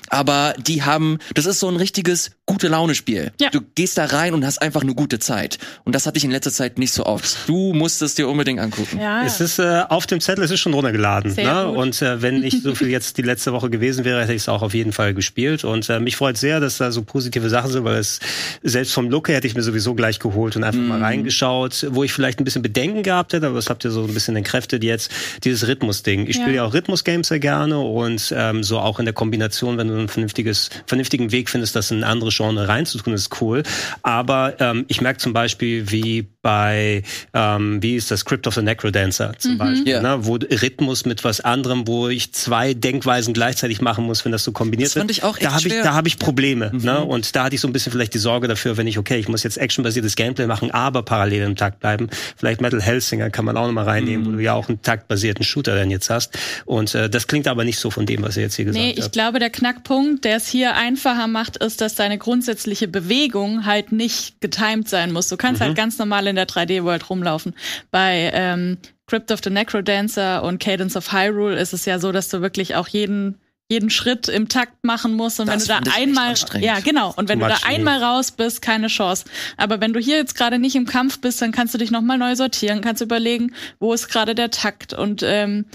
[0.10, 3.32] Aber die haben, das ist so ein richtiges gute Laune-Spiel.
[3.42, 3.50] Ja.
[3.50, 5.58] Du gehst da rein und hast einfach eine gute Zeit.
[5.84, 7.38] Und das hatte ich in letzter Zeit nicht so oft.
[7.48, 9.00] Du musst es dir unbedingt angucken.
[9.00, 11.32] Ja, Es ist äh, auf dem Zettel, es ist schon runtergeladen.
[11.32, 11.70] Sehr Ne?
[11.70, 11.78] gut.
[11.78, 14.50] Und äh, wenn ich so viel jetzt die letzte Woche gewesen wäre, hätte ich es
[14.50, 15.64] auch auf jeden Fall gespielt.
[15.64, 18.20] Und äh, mich freut sehr, dass da so positive Sachen sind, weil es
[18.64, 22.04] selbst vom Look her hätte ich mir sowieso gleich geholt und einfach mal reingeschaut, wo
[22.04, 24.84] ich vielleicht ein bisschen Bedenken gehabt hätte, aber das habt ihr so ein bisschen entkräftet
[24.84, 25.12] jetzt,
[25.44, 26.28] dieses Rhythmus-Ding.
[26.28, 26.42] Ich Ja.
[26.44, 29.98] spiele ja auch Rhythmus-Games sehr gerne und ähm, so auch in der Kombination, wenn du
[29.98, 33.64] ein vernünftiges, vernünftigen Weg findest, das in ein anderes Genre reinzutun, ist cool.
[34.02, 37.02] Aber ähm, ich merke zum Beispiel, wie bei,
[37.34, 40.02] ähm, wie ist das, Crypt of the Necrodancer zum Beispiel, Ja.
[40.04, 40.28] ne?
[40.28, 44.52] wo Rhythmus mit was anderem, wo ich zwei Denkweisen gleichzeitig machen muss, wenn das so
[44.52, 45.18] kombiniert Das fand wird.
[45.18, 46.70] ich auch echt da habe ich, da habe ich Probleme.
[46.72, 47.04] Ne?
[47.04, 49.28] Und da hatte ich so ein bisschen vielleicht die Sorge dafür, wenn ich, okay, ich
[49.28, 52.10] muss jetzt actionbasiertes Gameplay machen, aber parallel im Takt bleiben.
[52.38, 55.76] Vielleicht Metal Hellsinger kann man auch nochmal reinnehmen, wo du ja auch einen taktbasierten Shooter
[55.76, 56.38] dann jetzt hast.
[56.66, 58.92] Und äh, das klingt aber nicht so von dem, was ihr jetzt hier gesagt Nee,
[58.96, 59.14] ich habt.
[59.14, 64.40] glaube, der Knackpunkt, der es hier einfacher macht, ist, dass deine grundsätzliche Bewegung halt nicht
[64.42, 65.28] getimed sein muss.
[65.30, 67.56] Du kannst halt ganz normal in der 3D-World rumlaufen.
[67.92, 68.78] Bei ähm,
[69.08, 72.76] Crypt of the Necrodancer und Cadence of Hyrule ist es ja so, dass du wirklich
[72.76, 75.40] auch jeden jeden Schritt im Takt machen musst.
[75.40, 77.14] Und Das wenn du da einmal ja genau.
[77.16, 79.26] Und wenn du da einmal raus bist keine Chance.
[79.58, 82.02] Aber wenn du hier jetzt gerade nicht im Kampf bist dann kannst du dich noch
[82.02, 84.94] mal neu sortieren kannst überlegen wo ist gerade der Takt.
[84.94, 85.66] Und ähm,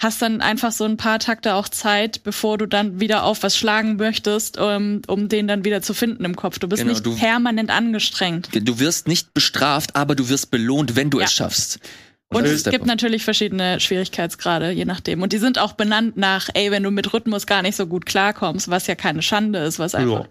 [0.00, 3.56] hast dann einfach so ein paar Takte auch Zeit, bevor du dann wieder auf was
[3.56, 6.58] schlagen möchtest, um, um den dann wieder zu finden im Kopf.
[6.58, 8.48] Du bist Genau, nicht du- permanent angestrengt.
[8.52, 11.24] Du wirst nicht bestraft, aber du wirst belohnt, wenn du Ja.
[11.26, 11.80] es schaffst.
[12.30, 15.22] Und es gibt natürlich verschiedene Schwierigkeitsgrade, je nachdem.
[15.22, 18.04] Und die sind auch benannt nach, ey, wenn du mit Rhythmus gar nicht so gut
[18.04, 20.24] klarkommst, was ja keine Schande ist, was einfach.
[20.24, 20.28] Ja.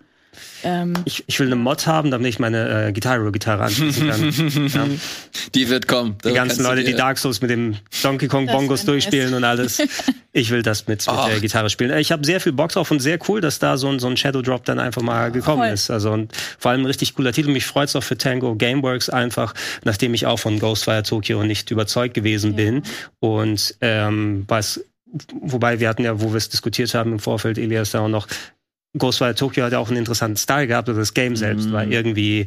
[0.64, 4.68] Ähm, Ich, ich will eine Mod haben, damit ich meine äh, Gitarre-Gitarre anschließen kann.
[4.68, 4.88] ja.
[5.56, 6.18] Die wird kommen.
[6.26, 8.86] Die ganzen Leute, die Dark Souls mit dem Donkey Kong Bongos wär nice.
[8.86, 9.82] durchspielen und alles.
[10.34, 11.90] Ich will das mit, mit der Gitarre spielen.
[11.90, 14.06] Äh, Ich habe sehr viel Bock drauf und sehr cool, dass da so ein, so
[14.06, 15.74] ein Shadow Drop dann einfach mal gekommen Voll.
[15.74, 15.90] ist.
[15.90, 17.50] Also und vor allem ein richtig cooler Titel.
[17.50, 22.14] Mich freut's auch für Tango Gameworks einfach, nachdem ich auch von Ghostfire Tokyo nicht überzeugt
[22.14, 22.84] gewesen bin.
[23.20, 24.84] Und ähm, was,
[25.42, 28.28] wobei wir hatten ja, wo wir es diskutiert haben im Vorfeld, Elias da auch noch,
[28.98, 31.72] Ghostwire Tokyo hat ja auch einen interessanten Style gehabt, oder das Game selbst Mhm.
[31.74, 32.46] war irgendwie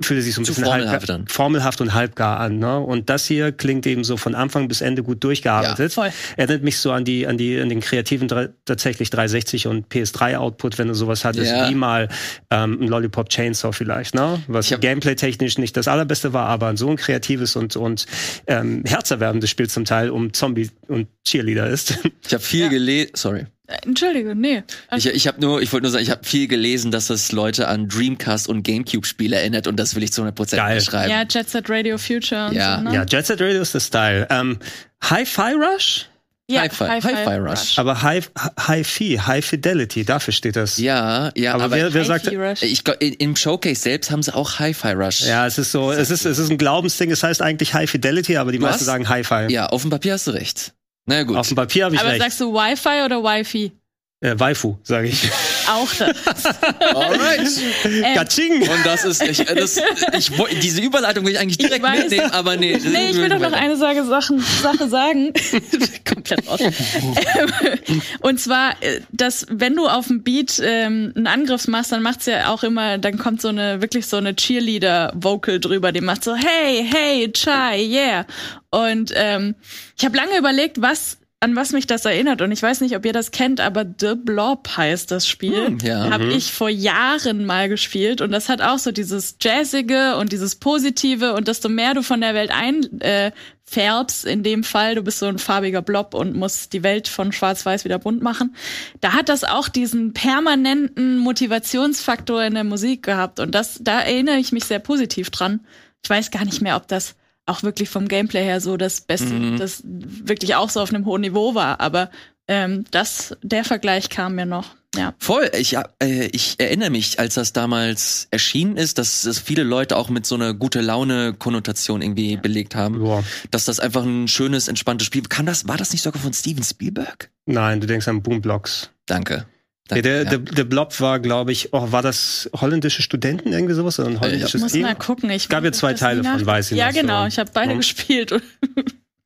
[0.00, 1.28] fühlte sich so ein Zu bisschen formelhaft dann.
[1.28, 2.58] formelhaft und halbgar an.
[2.58, 2.80] Ne?
[2.80, 5.94] Und das hier klingt eben so von Anfang bis Ende gut durchgearbeitet.
[5.94, 6.08] Ja.
[6.36, 8.26] Erinnert mich so an die an die an den kreativen
[8.64, 11.70] tatsächlich 360 und PS3 Output, wenn du sowas hattest, Ja.
[11.70, 12.08] wie mal
[12.50, 14.42] ähm, ein Lollipop Chainsaw vielleicht, ne?
[14.48, 18.06] Was Ich hab- Gameplay technisch nicht das allerbeste war, aber so ein kreatives und und
[18.48, 21.96] ähm, herzerwärmendes Spiel zum Teil um Zombie und Cheerleader ist.
[22.26, 23.12] Ich habe viel gelesen.
[23.14, 23.46] Sorry.
[23.68, 24.62] Äh, Entschuldige, nee.
[24.96, 27.68] Ich, ich habe nur, ich wollte nur sagen, ich habe viel gelesen, dass das Leute
[27.68, 30.76] an Dreamcast und GameCube-Spiele erinnert und das will ich zu 100% Geil.
[30.76, 31.10] beschreiben.
[31.10, 32.78] ja, Jet Set Radio Future und Ja.
[32.78, 32.94] so, ne?
[32.94, 34.26] ja, Jet Set Radio ist der Style.
[34.30, 34.58] Ähm,
[35.02, 36.06] Hi-Fi Rush?
[36.48, 37.76] ja Hi-Fi, Hi-Fi Rush.
[37.76, 40.78] Aber High, Hi-Fi, High Fidelity, dafür steht das.
[40.78, 42.62] Ja, ja, aber, aber, wer, wer sagt, Rush.
[42.62, 45.22] ich, glaub, in- im Showcase selbst haben sie auch Hi-Fi Rush.
[45.22, 48.36] ja, es ist so, es ist, es ist ein Glaubensding, es heißt eigentlich High Fidelity,
[48.36, 48.70] aber die Was?
[48.70, 49.48] meisten sagen Hi-Fi.
[49.52, 50.72] Ja, auf dem Papier hast du recht.
[51.06, 51.36] Na gut.
[51.36, 52.20] Auf dem Papier habe ich Aber recht.
[52.22, 53.72] sagst du Wi-Fi oder Wi-Fi?
[54.20, 55.30] Äh, Waifu, sage ich.
[55.68, 56.46] Auch das.
[56.94, 57.50] Alright.
[57.84, 58.62] Ähm, Gatsching!
[58.62, 59.78] Und das ist, ich, das,
[60.16, 62.04] ich, diese Überleitung will ich eigentlich direkt weiß.
[62.04, 62.78] mitnehmen, aber nee.
[62.82, 65.34] Nee, ich will doch noch eine Sache, Sachen, Sache sagen.
[66.06, 66.60] Komplett raus.
[66.60, 72.02] Ähm, Und zwar, äh, dass wenn du auf dem Beat ähm, einen Angriff machst, dann
[72.02, 76.24] macht's ja auch immer, dann kommt so eine, wirklich so eine Cheerleader-Vocal drüber, die macht
[76.24, 78.26] so, hey, hey, Chai, yeah.
[78.70, 79.56] Und ähm,
[79.98, 82.40] ich habe lange überlegt, was an was mich das erinnert.
[82.40, 85.66] Und ich weiß nicht, ob ihr das kennt, aber The Blob heißt das Spiel.
[85.66, 86.10] Hm, ja.
[86.10, 88.22] Habe ich vor Jahren mal gespielt.
[88.22, 91.34] Und das hat auch so dieses Jazzige und dieses Positive.
[91.34, 95.26] Und desto mehr du von der Welt einfärbst, äh, in dem Fall, du bist so
[95.26, 98.56] ein farbiger Blob und musst die Welt von schwarz-weiß wieder bunt machen.
[99.02, 103.40] Da hat das auch diesen permanenten Motivationsfaktor in der Musik gehabt.
[103.40, 105.60] Und das, da erinnere ich mich sehr positiv dran.
[106.02, 107.14] Ich weiß gar nicht mehr, ob das
[107.46, 109.58] auch wirklich vom Gameplay her so das Beste, Mhm.
[109.58, 111.80] das wirklich auch so auf einem hohen Niveau war.
[111.80, 112.10] Aber
[112.48, 114.74] ähm, das, der Vergleich kam mir noch.
[114.96, 115.14] Ja.
[115.18, 119.62] Voll, ich, ja, äh, ich erinnere mich, als das damals erschienen ist, dass es viele
[119.62, 122.98] Leute auch mit so einer gute Laune-Konnotation irgendwie belegt haben.
[123.00, 123.22] Boah.
[123.50, 125.22] Dass das einfach ein schönes, entspanntes Spiel.
[125.22, 127.30] Kann das, war das nicht sogar von Steven Spielberg?
[127.44, 128.90] Nein, du denkst an Boomblocks.
[129.06, 129.46] Danke.
[129.88, 130.24] Ja, Danke der, ja.
[130.30, 134.00] der, der Blob war, glaube ich, oh, war das holländische Studenten irgendwie sowas?
[134.00, 134.82] Oder ein holländisches Muss Team?
[134.82, 135.30] mal gucken.
[135.30, 137.00] Ich Gab ja zwei Teile von, weiß ich Ja, noch so.
[137.00, 137.26] genau.
[137.26, 137.76] Ich habe beide Ja.
[137.76, 138.32] gespielt.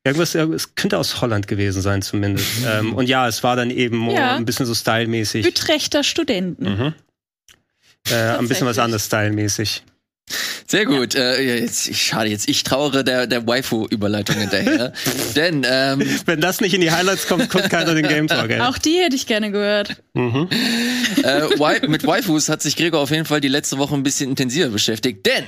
[0.04, 2.46] Irgendwas, es könnte aus Holland gewesen sein zumindest.
[2.66, 4.36] ähm, und ja, es war dann eben Ja.
[4.36, 5.46] ein bisschen so stylmäßig.
[5.46, 6.64] Utrechter Studenten.
[6.64, 6.94] Mhm.
[8.10, 9.82] Äh, ein bisschen was anderes stylmäßig.
[10.66, 11.14] Sehr gut.
[11.14, 12.48] Äh, jetzt, ich, schade jetzt.
[12.48, 14.92] Ich trauere der, der Waifu-Überleitung hinterher.
[15.36, 18.60] Denn ähm, Wenn das nicht in die Highlights kommt, kommt keiner den Game Talk, ey.
[18.60, 19.96] Auch die hätte ich gerne gehört.
[20.14, 24.30] äh, Wai- mit Waifus hat sich Gregor auf jeden Fall die letzte Woche ein bisschen
[24.30, 25.26] intensiver beschäftigt.
[25.26, 25.44] Denn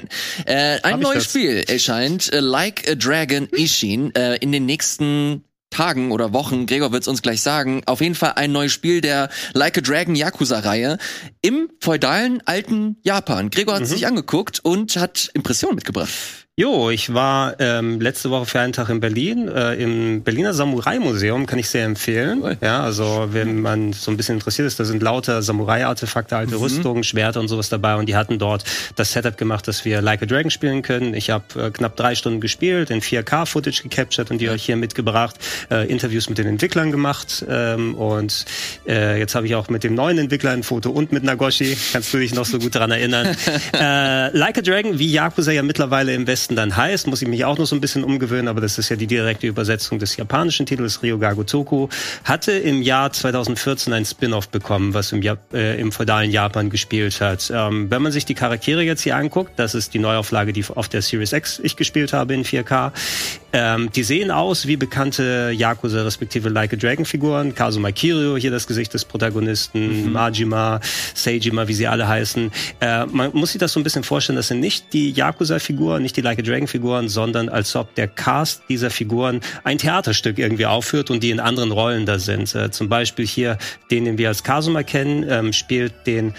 [0.47, 1.30] äh, ein neues das?
[1.30, 6.93] Spiel erscheint, äh, Like a Dragon Ishin, äh, in den nächsten Tagen oder Wochen, Gregor
[6.93, 10.14] wird es uns gleich sagen, auf jeden Fall ein neues Spiel der Like a Dragon
[10.14, 10.99] Yakuza-Reihe
[11.41, 13.51] im feudalen alten Japan.
[13.51, 16.11] Gregor hat es sich angeguckt und hat Impressionen mitgebracht.
[16.55, 21.46] Jo, ich war ähm, letzte Woche für einen Tag in Berlin, äh, im Berliner Samurai-Museum,
[21.46, 22.42] kann ich sehr empfehlen.
[22.42, 22.59] Cool.
[22.61, 27.05] Ja, also wenn man so ein bisschen interessiert ist, da sind lauter Samurai-Artefakte, alte Rüstungen,
[27.05, 28.64] Schwerter und sowas dabei und die hatten dort
[28.96, 31.14] das Setup gemacht, dass wir Like a Dragon spielen können.
[31.14, 35.36] Ich habe äh, knapp drei Stunden gespielt, in 4K-Footage gecaptured und die euch hier mitgebracht,
[35.70, 38.44] äh, Interviews mit den Entwicklern gemacht ähm, und
[38.86, 42.12] äh, jetzt habe ich auch mit dem neuen Entwickler ein Foto und mit Nagoshi, kannst
[42.12, 43.34] du dich noch so gut daran erinnern.
[43.72, 47.45] äh, like a Dragon, wie Yakuza ja mittlerweile im Westen dann heißt, muss ich mich
[47.45, 50.66] auch noch so ein bisschen umgewöhnen, aber das ist ja die direkte Übersetzung des japanischen
[50.66, 51.88] Titels Ryogaku Toku,
[52.24, 57.20] hatte im Jahr 2014 ein Spin-off bekommen, was im, Jap äh, im feudalen Japan gespielt
[57.20, 57.51] hat.
[57.55, 60.88] Ähm, wenn man sich die Charaktere jetzt hier anguckt, das ist die Neuauflage, die auf
[60.88, 62.93] der Series X ich gespielt habe in 4K,
[63.53, 67.55] ähm, die sehen aus wie bekannte Yakuza respektive Like a Dragon Figuren.
[67.55, 70.80] Kazuma Kiryu, hier das Gesicht des Protagonisten, Majima,
[71.14, 72.51] Seijima, wie sie alle heißen.
[72.80, 76.16] Äh, man muss sich das so ein bisschen vorstellen, das sind nicht die Yakuza-Figuren, nicht
[76.16, 81.11] die Like a Dragon-Figuren, sondern als ob der Cast dieser Figuren ein Theaterstück irgendwie aufführt
[81.11, 82.55] und die in anderen Rollen da sind.
[82.55, 83.59] Äh, zum Beispiel hier,
[83.91, 86.33] den, den wir als Kazuma kennen, ähm, spielt den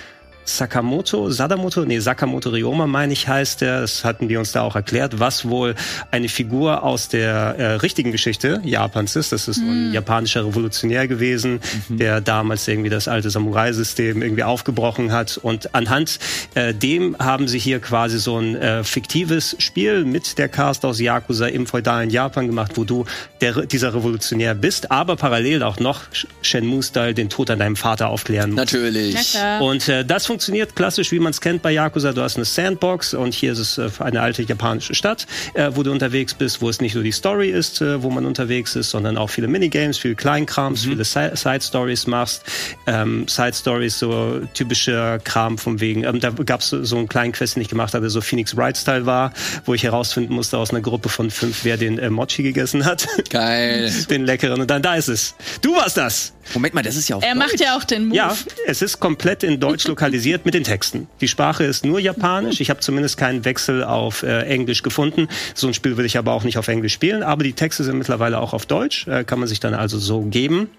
[0.45, 3.81] Sakamoto, Sadamoto, nee, Sakamoto Ryoma, meine ich, heißt der.
[3.81, 5.75] Das hatten die uns da auch erklärt, was wohl
[6.11, 9.31] eine Figur aus der äh, richtigen Geschichte Japans ist.
[9.31, 15.11] Das ist so ein japanischer Revolutionär gewesen, der damals irgendwie das alte Samurai-System irgendwie aufgebrochen
[15.11, 15.37] hat.
[15.37, 16.19] Und anhand
[16.55, 20.99] äh, dem haben sie hier quasi so ein äh, fiktives Spiel mit der Cast aus
[20.99, 23.05] Yakuza im feudalen Japan gemacht, wo du
[23.41, 26.01] der, dieser Revolutionär bist, aber parallel auch noch
[26.41, 28.73] Shenmue-Style den Tod an deinem Vater aufklären musst.
[28.73, 29.37] Natürlich.
[29.59, 32.11] Und äh, das funktioniert klassisch, wie man es kennt bei Yakuza.
[32.11, 35.83] Du hast eine Sandbox und hier ist es äh, eine alte japanische Stadt, äh, wo
[35.83, 38.89] du unterwegs bist, wo es nicht nur die Story ist, äh, wo man unterwegs ist,
[38.89, 42.45] sondern auch viele Minigames, viel Kleinkrams, viele Si- Side-Stories machst.
[42.87, 46.03] Ähm, Side-Stories, so typischer Kram vom wegen.
[46.03, 49.05] Ähm, da gab es so einen kleinen Quest, den ich gemacht hatte, so Phoenix Wright-Style
[49.05, 49.33] war,
[49.65, 53.05] wo ich herausfinden musste aus einer Gruppe von fünf, wer den äh, Mochi gegessen hat.
[53.29, 53.93] Geil.
[54.09, 54.61] den leckeren.
[54.61, 55.35] Und dann, da ist es.
[55.61, 56.33] Du warst das!
[56.53, 58.17] Moment mal, das ist ja auf Er macht ja auch den Move.
[58.17, 58.35] Ja,
[58.67, 61.07] es ist komplett in Deutsch lokalisiert mit den Texten.
[61.21, 62.61] Die Sprache ist nur Japanisch.
[62.61, 65.27] Ich habe zumindest keinen Wechsel auf äh, Englisch gefunden.
[65.53, 67.23] So ein Spiel würde ich aber auch nicht auf Englisch spielen.
[67.23, 69.07] Aber die Texte sind mittlerweile auch auf Deutsch.
[69.07, 70.69] Äh, kann man sich dann also so geben.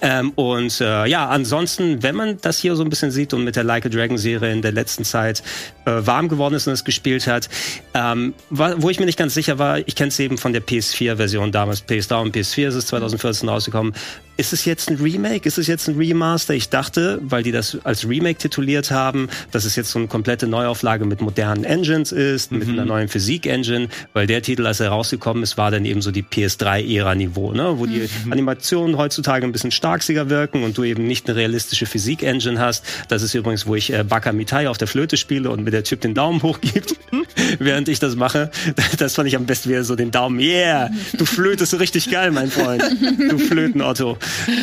[0.00, 3.56] Ähm, und äh, ja, ansonsten, wenn man das hier so ein bisschen sieht und mit
[3.56, 5.42] der Like a Dragon Serie in der letzten Zeit
[5.84, 7.48] äh, warm geworden ist und es gespielt hat,
[7.94, 11.52] ähm, wo ich mir nicht ganz sicher war, ich kenne es eben von der PS4-Version
[11.52, 13.94] damals, PS3 und PS4 ist es 2014 rausgekommen.
[14.40, 15.46] Ist es jetzt ein Remake?
[15.46, 16.54] Ist es jetzt ein Remaster?
[16.54, 20.46] Ich dachte, weil die das als Remake tituliert haben, dass es jetzt so eine komplette
[20.46, 25.42] Neuauflage mit modernen Engines ist, mit einer neuen Physik-Engine, weil der Titel, als er rausgekommen
[25.42, 27.74] ist, war dann eben so die PS3-Ära-Niveau, ne?
[27.76, 32.58] wo die Animationen heutzutage ein bisschen starksiger wirken und du eben nicht eine realistische Physik-Engine
[32.58, 32.86] hast.
[33.08, 35.84] Das ist übrigens, wo ich äh, Baka Mitai auf der Flöte spiele und mir der
[35.84, 36.96] Typ den Daumen hoch gibt,
[37.58, 38.50] während ich das mache.
[38.96, 40.40] Das fand ich am besten wieder so den Daumen.
[40.40, 42.82] Yeah, du flötest richtig geil, mein Freund.
[43.30, 44.18] Du Flöten-Otto.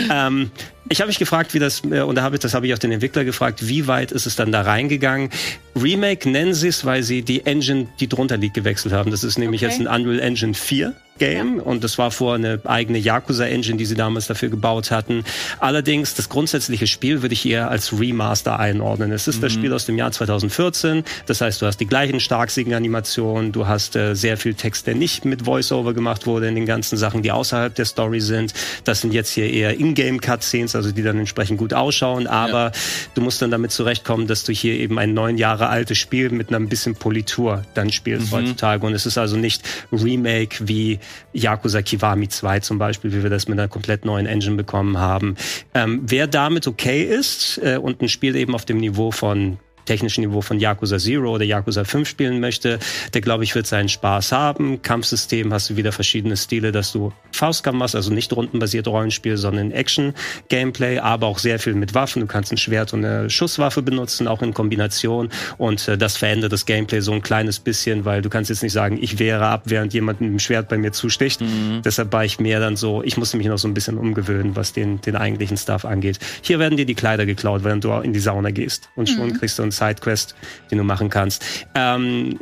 [0.10, 0.52] Ähm,
[0.90, 2.80] ich habe mich gefragt, wie das, äh, und da habe ich, das habe ich auch
[2.80, 5.30] den Entwickler gefragt, wie weit ist es dann da reingegangen?
[5.76, 9.12] Remake nennen sie es, weil sie die Engine, die drunter liegt, gewechselt haben.
[9.12, 9.72] Das ist nämlich Okay.
[9.72, 13.96] jetzt ein Unreal Engine 4 Game und das war vorher eine eigene Yakuza-Engine, die sie
[13.96, 15.24] damals dafür gebaut hatten.
[15.60, 19.12] Allerdings, das grundsätzliche Spiel würde ich eher als Remaster einordnen.
[19.12, 22.76] Es ist das Spiel aus dem Jahr 2014, das heißt, du hast die gleichen starksigen
[22.76, 26.68] Animationen, du hast äh, sehr viel Text, der nicht mit Voice-Over gemacht wurde in den
[26.68, 28.54] ganzen Sachen, die außerhalb der Story sind.
[28.84, 32.72] Das sind jetzt hier eher Ingame-Cutscenes, also die dann entsprechend gut ausschauen, aber
[33.16, 36.48] du musst dann damit zurechtkommen, dass du hier eben ein neun Jahre altes Spiel mit
[36.50, 38.86] einer ein bisschen Politur dann spielst heutzutage.
[38.86, 41.00] Und es ist also nicht Remake wie
[41.34, 45.36] Yakuza Kiwami 2 zum Beispiel, wie wir das mit einer komplett neuen Engine bekommen haben.
[45.74, 49.58] Ähm, wer damit okay ist äh, und ein Spiel eben auf dem Niveau von
[49.88, 52.78] technischen Niveau von Yakuza Zero oder Yakuza 5 spielen möchte,
[53.14, 54.82] der glaube ich wird seinen Spaß haben.
[54.82, 59.72] Kampfsystem hast du wieder verschiedene Stile, dass du Faustkampf machst, also nicht rundenbasiert Rollenspiel, sondern
[59.72, 62.22] Action-Gameplay, aber auch sehr viel mit Waffen.
[62.22, 66.52] Du kannst ein Schwert und eine Schusswaffe benutzen, auch in Kombination und äh, das verändert
[66.52, 69.64] das Gameplay so ein kleines bisschen, weil du kannst jetzt nicht sagen, ich wehre ab,
[69.66, 71.42] während jemand mit dem Schwert bei mir zusticht.
[71.86, 74.74] Deshalb war ich mehr dann so, ich musste mich noch so ein bisschen umgewöhnen, was
[74.74, 76.20] den, den eigentlichen Stuff angeht.
[76.42, 79.60] Hier werden dir die Kleider geklaut, während du in die Sauna gehst und schon kriegst
[79.60, 80.36] du einen Sidequest,
[80.72, 81.44] den du machen kannst.
[81.76, 82.40] Ähm,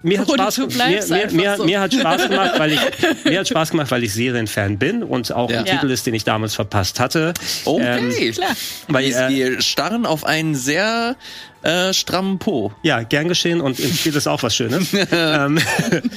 [0.00, 0.68] mir hat, Spaß, mir,
[1.08, 1.64] mir, mir, so.
[1.64, 2.80] mir hat Spaß gemacht, weil ich
[3.24, 5.58] mir hat Spaß gemacht, weil ich Serienfan bin und auch Ja.
[5.58, 7.34] ein Titel ist, den ich damals verpasst hatte.
[7.64, 8.28] Okay.
[8.28, 8.50] Ähm, Klar.
[8.86, 11.16] weil, wir, äh, wir starren auf einen sehr
[11.62, 12.72] äh, strammen Po.
[12.84, 14.86] Ja, gern geschehen und im Spiel ist auch was Schönes.
[15.10, 15.58] ähm,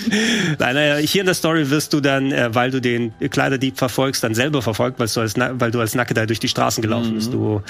[0.59, 4.23] nein, äh, hier in der Story wirst du dann, äh, weil du den Kleiderdieb verfolgst,
[4.23, 7.33] dann selber verfolgt, weil du als, weil du als Nackter durch die Straßen gelaufen bist.
[7.33, 7.63] Du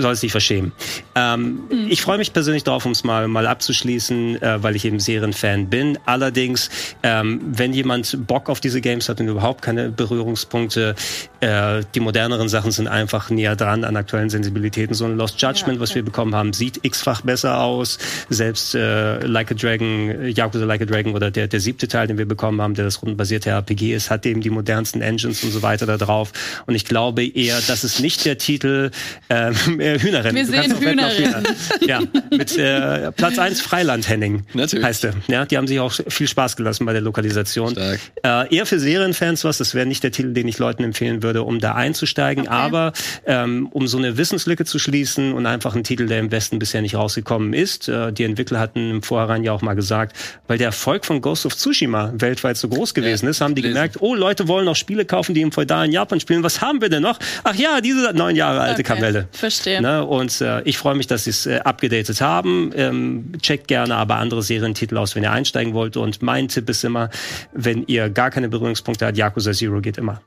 [0.00, 0.72] sollst dich verschämen.
[1.14, 4.98] Ähm, Ich freue mich persönlich darauf, um es mal, mal abzuschließen, äh, weil ich eben
[5.00, 5.98] Serienfan bin.
[6.06, 6.70] Allerdings,
[7.02, 10.94] ähm, wenn jemand Bock auf diese Games hat und überhaupt keine Berührungspunkte,
[11.40, 14.94] äh, die moderneren Sachen sind einfach näher dran an aktuellen Sensibilitäten.
[14.94, 15.96] So ein Lost Judgment, Ja, was okay.
[15.96, 17.98] wir bekommen haben, sieht x-fach besser aus.
[18.28, 22.18] Selbst äh, Like a Dragon, Yakuza Like a Dragon oder der, der siebte Teil, den
[22.18, 25.62] wir bekommen haben, der das rundenbasierte RPG ist, hat eben die modernsten Engines und so
[25.62, 26.32] weiter da drauf.
[26.66, 28.90] Und ich glaube eher, das ist nicht der Titel
[29.30, 29.54] ähm,
[29.84, 30.36] äh, Hühnerrennen.
[30.36, 31.44] Wir Du sehen Hühnerrennen.
[31.44, 31.86] Hühner.
[31.86, 34.42] Ja, mit äh, Platz 1 Freiland Henning.
[34.54, 34.84] Natürlich.
[34.84, 35.14] Heißt er.
[35.28, 37.70] Ja, die haben sich auch viel Spaß gelassen bei der Lokalisation.
[37.72, 38.00] Stark.
[38.22, 41.42] Äh, eher für Serienfans was, das wäre nicht der Titel, den ich Leuten empfehlen würde,
[41.42, 42.92] um da einzusteigen, aber
[43.26, 46.82] ähm, um so eine Wissenslücke zu schließen und einfach ein Titel, der im Westen bisher
[46.82, 47.88] nicht rausgekommen ist.
[47.88, 50.16] Äh, die Entwickler hatten im Vorhinein ja auch mal gesagt,
[50.46, 53.62] weil der Erfolg von Ghost of Tsushima weltweit so groß gewesen Ja, ist, haben die
[53.62, 53.74] gelesen.
[53.76, 56.42] gemerkt, oh, Leute wollen noch Spiele kaufen, die im feudalen Japan spielen.
[56.42, 57.18] Was haben wir denn noch?
[57.42, 59.28] Ach ja, diese neun Jahre alte Okay, Kamelle.
[59.32, 59.73] verstehe.
[59.80, 60.04] Ne?
[60.04, 62.72] Und äh, ich freue mich, dass sie es äh, abgedatet haben.
[62.74, 65.96] Ähm, checkt gerne aber andere Serientitel aus, wenn ihr einsteigen wollt.
[65.96, 67.10] Und mein Tipp ist immer,
[67.52, 70.20] wenn ihr gar keine Berührungspunkte habt, Yakuza Zero geht immer.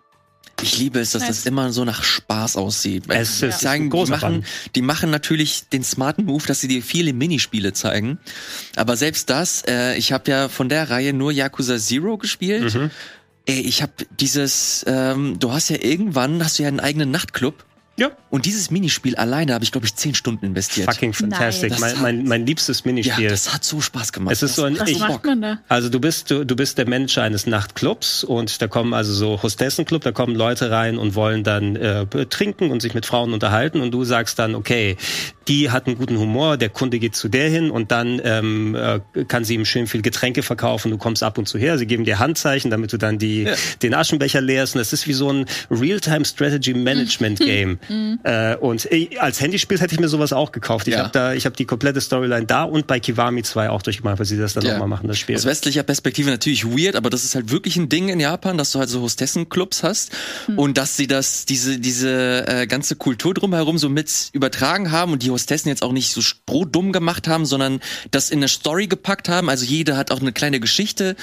[0.61, 1.29] Ich liebe es, dass Nice.
[1.29, 3.03] das immer so nach Spaß aussieht.
[3.09, 4.43] Es ich ist sagen, die machen,
[4.73, 8.17] die machen natürlich den smarten Move, dass sie dir viele Minispiele zeigen.
[8.75, 12.73] Aber selbst das, äh, ich habe ja von der Reihe nur Yakuza Zero gespielt.
[12.73, 12.89] Mhm.
[13.45, 17.63] Ey, ich habe dieses, ähm, du hast ja irgendwann, hast du ja einen eigenen Nachtclub.
[17.99, 18.11] Ja.
[18.29, 20.91] Und dieses Minispiel alleine habe ich, glaube ich, zehn Stunden investiert.
[20.93, 21.79] Fucking fantastic.
[21.79, 23.27] Mein, mein, mein liebstes ja, Minispiel.
[23.29, 24.33] das hat so Spaß gemacht.
[24.33, 25.57] Es ist so ein- Was ich- macht man da?
[25.67, 29.41] Also du bist du, du bist der Manager eines Nachtclubs und da kommen also so
[29.41, 33.81] Hostessenclub, da kommen Leute rein und wollen dann äh, trinken und sich mit Frauen unterhalten
[33.81, 34.95] und du sagst dann, okay,
[35.47, 38.99] die hat einen guten Humor, der Kunde geht zu der hin und dann ähm, äh,
[39.25, 42.03] kann sie ihm schön viel Getränke verkaufen, du kommst ab und zu her, sie geben
[42.05, 43.47] dir Handzeichen, damit du dann die
[43.81, 47.79] den Aschenbecher leerst und das ist wie so ein Real-Time Strategy Management Game.
[48.23, 50.87] äh, und äh, als Handyspiel hätte ich mir sowas auch gekauft.
[50.87, 50.99] Ich Ja.
[50.99, 54.25] habe da ich habe die komplette Storyline da und bei Kiwami 2 auch durchgemacht, weil
[54.25, 54.71] sie das dann Ja.
[54.73, 55.35] nochmal machen, das Spiel.
[55.35, 58.71] Aus westlicher Perspektive natürlich weird, aber das ist halt wirklich ein Ding in Japan, dass
[58.71, 60.11] du halt so Hostessenclubs hast
[60.55, 65.23] und dass sie das, diese, diese äh, ganze Kultur drumherum so mit übertragen haben und
[65.23, 67.79] die Hostessen jetzt auch nicht so strohdumm gemacht haben, sondern
[68.11, 69.49] das in eine Story gepackt haben.
[69.49, 71.15] Also jeder hat auch eine kleine Geschichte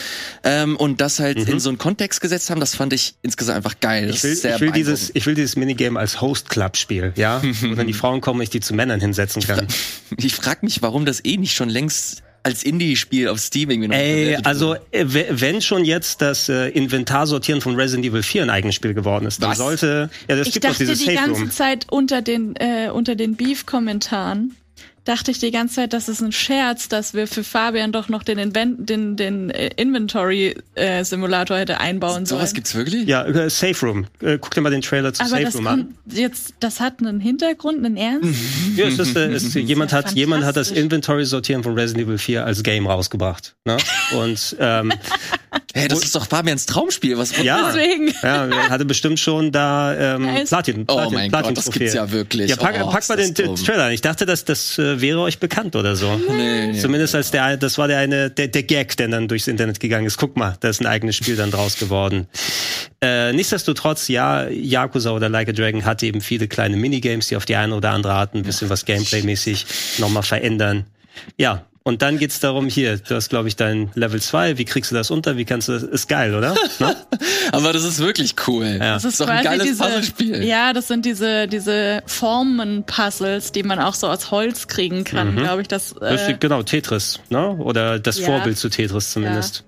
[0.45, 2.61] ähm, und das halt in so einen Kontext gesetzt haben.
[2.61, 4.11] Das fand ich insgesamt einfach geil.
[4.11, 7.43] Ich will, ich will dieses, ich will dieses Minigame als Host-Club-Spiel, ja?
[7.61, 9.67] Wo dann die Frauen kommen, ich die zu Männern hinsetzen kann.
[10.17, 13.97] Ich frag mich, warum das eh nicht schon längst als Indie-Spiel auf Steam irgendwie noch
[13.97, 18.51] Ey, also äh, we- wenn schon jetzt das äh, Inventarsortieren von Resident Evil 4 ein
[18.51, 19.59] eigenes Spiel geworden ist, dann Was?
[19.59, 21.51] sollte, ja, das Ich gibt doch dachte dieses die Safe ganze Room.
[21.51, 24.55] Zeit unter den, äh, unter den Beef-Kommentaren,
[25.05, 28.23] dachte ich die ganze Zeit, das ist ein Scherz, dass wir für Fabian doch noch
[28.23, 32.41] den, Invent den, den äh, Inventory-Simulator hätte einbauen sollen.
[32.41, 33.07] Sowas gibt's wirklich?
[33.07, 34.07] Ja, äh, Safe Room.
[34.21, 35.95] Äh, guck dir mal den Trailer zu Aber Safe Room an.
[36.07, 38.39] jetzt, das hat einen Hintergrund, einen Ernst?
[38.77, 40.71] Ja, es ist, äh, es, jemand ja hat, jemand hat das.
[40.71, 43.55] Inventory-Sortieren von Resident Evil 4 als Game rausgebracht.
[43.65, 43.77] Ne?
[44.19, 44.93] Und ähm,
[45.77, 47.19] Hey, das ist doch Fabians Traumspiel.
[47.19, 48.15] Was ja, Deswegen.
[48.23, 50.49] ja, er hatte bestimmt schon da ähm, Nice.
[50.49, 52.49] Platin, Oh Platin, mein Platin Gott, das gibt's ja wirklich.
[52.49, 53.57] Ja, pack, Oh, pack mal das den dumm.
[53.57, 53.93] Trailer an.
[53.93, 56.17] Ich dachte, dass das äh, wäre euch bekannt oder so.
[56.29, 56.79] Nee, nee.
[56.79, 60.07] Zumindest als der, das war der eine, der, der Gag, der dann durchs Internet gegangen
[60.07, 60.17] ist.
[60.17, 62.29] Guck mal, da ist ein eigenes Spiel dann draus geworden.
[63.03, 67.47] Äh, nichtsdestotrotz, ja, Yakuza oder Like a Dragon hat eben viele kleine Minigames, die auf
[67.47, 69.67] die eine oder andere Art ein bisschen was Gameplay-mäßig
[69.99, 70.85] nochmal verändern.
[71.37, 74.91] Ja, und dann geht's darum, hier, du hast, glaube ich, dein Level 2, wie kriegst
[74.91, 76.55] du das unter, wie kannst du das, ist geil, oder?
[76.81, 76.97] Ne?
[77.53, 78.65] Aber das ist wirklich cool.
[78.81, 78.95] Ja.
[78.95, 80.43] Das ist doch ein geiles Puzzlespiel.
[80.43, 85.63] Ja, das sind diese, diese Formen-Puzzles, die man auch so aus Holz kriegen kann, glaube
[85.63, 85.69] ich.
[85.69, 87.51] Das, Das äh, ist, genau, Tetris, ne?
[87.51, 88.27] Oder das Ja.
[88.27, 89.65] Vorbild zu Tetris zumindest.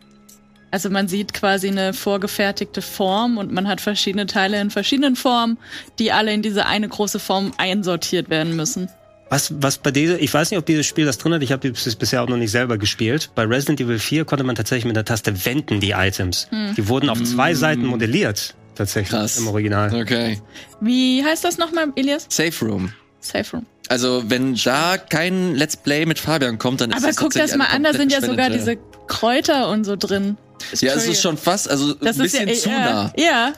[0.70, 5.58] also man sieht quasi eine vorgefertigte Form und man hat verschiedene Teile in verschiedenen Formen,
[5.98, 8.88] die alle in diese eine große Form einsortiert werden müssen.
[9.28, 11.68] Was, was bei dieser, ich weiß nicht, ob dieses Spiel das drin hat, ich habe
[11.68, 13.30] es bisher auch noch nicht selber gespielt.
[13.34, 16.48] Bei Resident Evil 4 konnte man tatsächlich mit der Taste wenden, die Items.
[16.76, 19.38] Die wurden auf zwei Seiten modelliert, tatsächlich Krass.
[19.38, 19.92] im Original.
[19.94, 20.40] Okay.
[20.80, 22.26] Wie heißt das nochmal, Elias?
[22.28, 22.92] Safe Room.
[23.20, 23.66] Safe Room.
[23.88, 27.56] Also, wenn da kein Let's Play mit Fabian kommt, dann ist Aber das guck das
[27.56, 30.36] mal an, da sind ja sogar diese Kräuter und so drin.
[30.80, 33.12] Ja, es ist schon fast, also Das ein ist ja, bisschen zu nah.
[33.16, 33.52] Ja,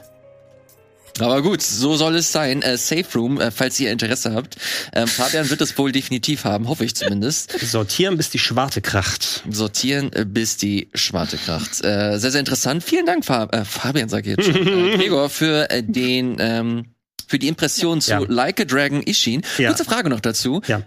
[1.20, 2.62] Aber gut, so soll es sein.
[2.62, 4.56] Äh, Safe Room, äh, falls ihr Interesse habt.
[4.92, 7.58] Ähm, Fabian wird es wohl definitiv haben, hoffe ich zumindest.
[7.60, 9.42] Sortieren, bis die Schwarte kracht.
[9.50, 11.84] Sortieren, äh, bis die Schwarte kracht.
[11.84, 12.82] Äh, sehr, sehr interessant.
[12.84, 14.58] Vielen Dank, Fab äh, Fabian, sag ich jetzt schon.
[14.68, 16.94] Äh, Gregor, für äh, den ähm,
[17.26, 18.20] für die Impression zu Ja.
[18.26, 19.42] Like a Dragon Ishin.
[19.58, 19.68] Ja.
[19.68, 20.62] Kurze Frage noch dazu.
[20.66, 20.82] Ja.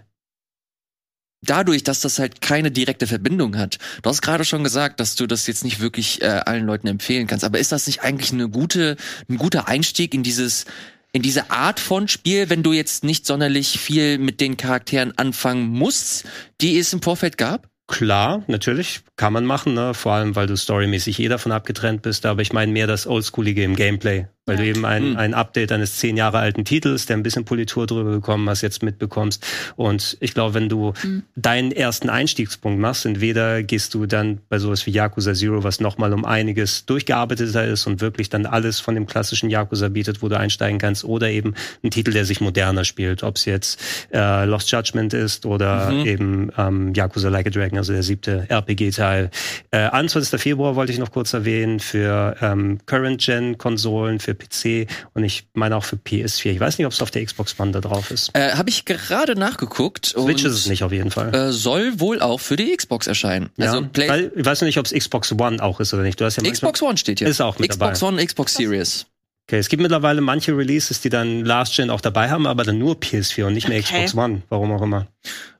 [1.44, 3.78] Dadurch, dass das halt keine direkte Verbindung hat.
[4.02, 7.26] Du hast gerade schon gesagt, dass du das jetzt nicht wirklich äh, allen Leuten empfehlen
[7.26, 7.44] kannst.
[7.44, 8.96] Aber ist das nicht eigentlich eine gute,
[9.28, 10.64] ein guter Einstieg in dieses
[11.12, 15.68] in diese Art von Spiel, wenn du jetzt nicht sonderlich viel mit den Charakteren anfangen
[15.68, 16.24] musst,
[16.62, 17.68] die es im Vorfeld gab?
[17.86, 19.92] Klar, natürlich, kann man machen, ne?
[19.92, 23.62] vor allem, weil du storymäßig eh davon abgetrennt bist, aber ich meine mehr das Oldschoolige
[23.62, 25.16] im Gameplay, weil du eben ein, Hm.
[25.16, 28.82] ein Update eines zehn Jahre alten Titels, der ein bisschen Politur drüber bekommen hast, jetzt
[28.82, 29.44] mitbekommst
[29.76, 30.92] und ich glaube, wenn du
[31.36, 36.12] deinen ersten Einstiegspunkt machst, entweder gehst du dann bei sowas wie Yakuza Zero, was nochmal
[36.12, 40.36] um einiges durchgearbeiteter ist und wirklich dann alles von dem klassischen Yakuza bietet, wo du
[40.38, 43.80] einsteigen kannst, oder eben ein Titel, der sich moderner spielt, ob es jetzt
[44.12, 46.06] äh, Lost Judgment ist oder Mhm.
[46.06, 49.30] eben ähm, Yakuza Like a Dragon, also der siebte RPG-Teil.
[49.70, 50.40] Äh, 21.
[50.40, 55.84] Februar wollte ich noch kurz erwähnen für ähm, Current-Gen-Konsolen, für PC und ich meine auch
[55.84, 56.50] für PS4.
[56.50, 58.30] Ich weiß nicht, ob es auf der Xbox One da drauf ist.
[58.34, 60.06] Äh, Habe ich gerade nachgeguckt.
[60.06, 61.34] Switch und, ist es nicht auf jeden Fall.
[61.34, 63.50] Äh, soll wohl auch für die Xbox erscheinen.
[63.58, 66.20] Also ja, Play weil, ich weiß nicht, ob es Xbox One auch ist oder nicht.
[66.20, 67.28] Du hast ja Xbox One steht hier.
[67.28, 68.14] Ist auch mit Xbox dabei.
[68.14, 69.06] One, Xbox Series.
[69.48, 72.78] Okay, es gibt mittlerweile manche Releases, die dann Last Gen auch dabei haben, aber dann
[72.78, 74.04] nur PS4 und nicht mehr Okay.
[74.06, 74.42] Xbox One.
[74.48, 75.08] Warum auch immer.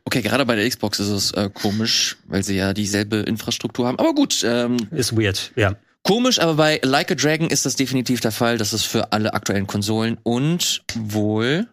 [0.05, 3.99] Okay, gerade bei der Xbox ist es äh, komisch, weil sie ja dieselbe Infrastruktur haben.
[3.99, 5.77] Aber gut, ähm, Ist weird, ja.
[6.03, 8.59] Komisch, aber bei Like a Dragon ist das definitiv der Fall.
[8.59, 11.66] Das ist für alle aktuellen Konsolen und wohl.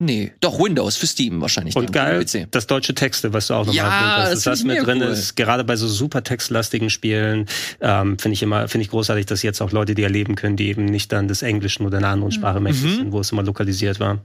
[0.00, 1.76] Nee, doch Windows für Steam wahrscheinlich.
[1.76, 4.32] Und geil, das deutsche Texte, was du auch nochmal Ja, hast.
[4.32, 5.06] das Das, mit drin cool.
[5.08, 7.46] ist, gerade bei so super textlastigen Spielen,
[7.80, 10.66] ähm, finde ich immer, finde ich großartig, dass jetzt auch Leute die erleben können, die
[10.68, 12.96] eben nicht dann des Englischen oder einer anderen Sprache mächtig Mhm.
[12.96, 14.18] sind, wo es immer lokalisiert war.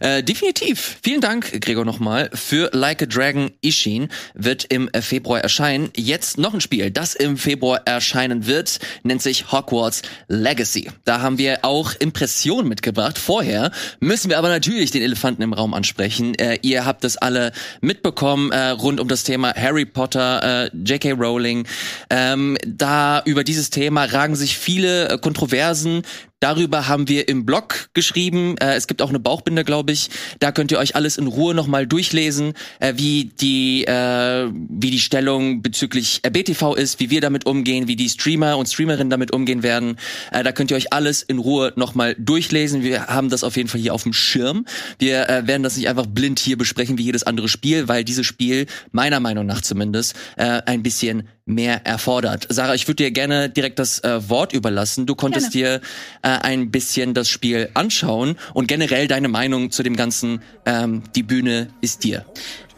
[0.00, 0.98] Äh, definitiv.
[1.02, 2.30] Vielen Dank, Gregor, nochmal.
[2.32, 5.90] Für Like a Dragon Ishin wird im Februar erscheinen.
[5.94, 10.90] Jetzt noch ein Spiel, das im Februar erscheinen wird, nennt sich Hogwarts Legacy.
[11.04, 13.18] Da haben wir auch Impressionen mitgebracht.
[13.18, 16.34] Vorher müssen wir aber natürlich den Elefanten im Raum ansprechen.
[16.36, 21.12] Äh, ihr habt es alle mitbekommen äh, rund um das Thema Harry Potter, äh, J.K.
[21.12, 21.66] Rowling.
[22.08, 26.02] Ähm, da über dieses Thema ragen sich viele äh, Kontroversen.
[26.40, 28.56] Darüber haben wir im Blog geschrieben.
[28.58, 30.08] Äh, es gibt auch eine Bauchbinde, glaube ich.
[30.38, 35.00] Da könnt ihr euch alles in Ruhe nochmal durchlesen, äh, wie die äh, wie die
[35.00, 39.64] Stellung bezüglich RBTV ist, wie wir damit umgehen, wie die Streamer und Streamerinnen damit umgehen
[39.64, 39.96] werden.
[40.30, 42.82] Äh, da könnt ihr euch alles in Ruhe nochmal durchlesen.
[42.84, 44.64] Wir haben das auf jeden Fall hier auf dem Schirm.
[44.98, 48.26] Wir äh, werden das nicht einfach blind hier besprechen wie jedes andere Spiel, weil dieses
[48.26, 52.46] Spiel meiner Meinung nach zumindest äh, ein bisschen mehr erfordert.
[52.50, 55.06] Sarah, ich würde dir gerne direkt das äh, Wort überlassen.
[55.06, 55.80] Du konntest dir
[56.22, 60.42] äh, ein bisschen das Spiel anschauen und generell deine Meinung zu dem Ganzen.
[60.66, 62.24] Ähm, die Bühne ist dir.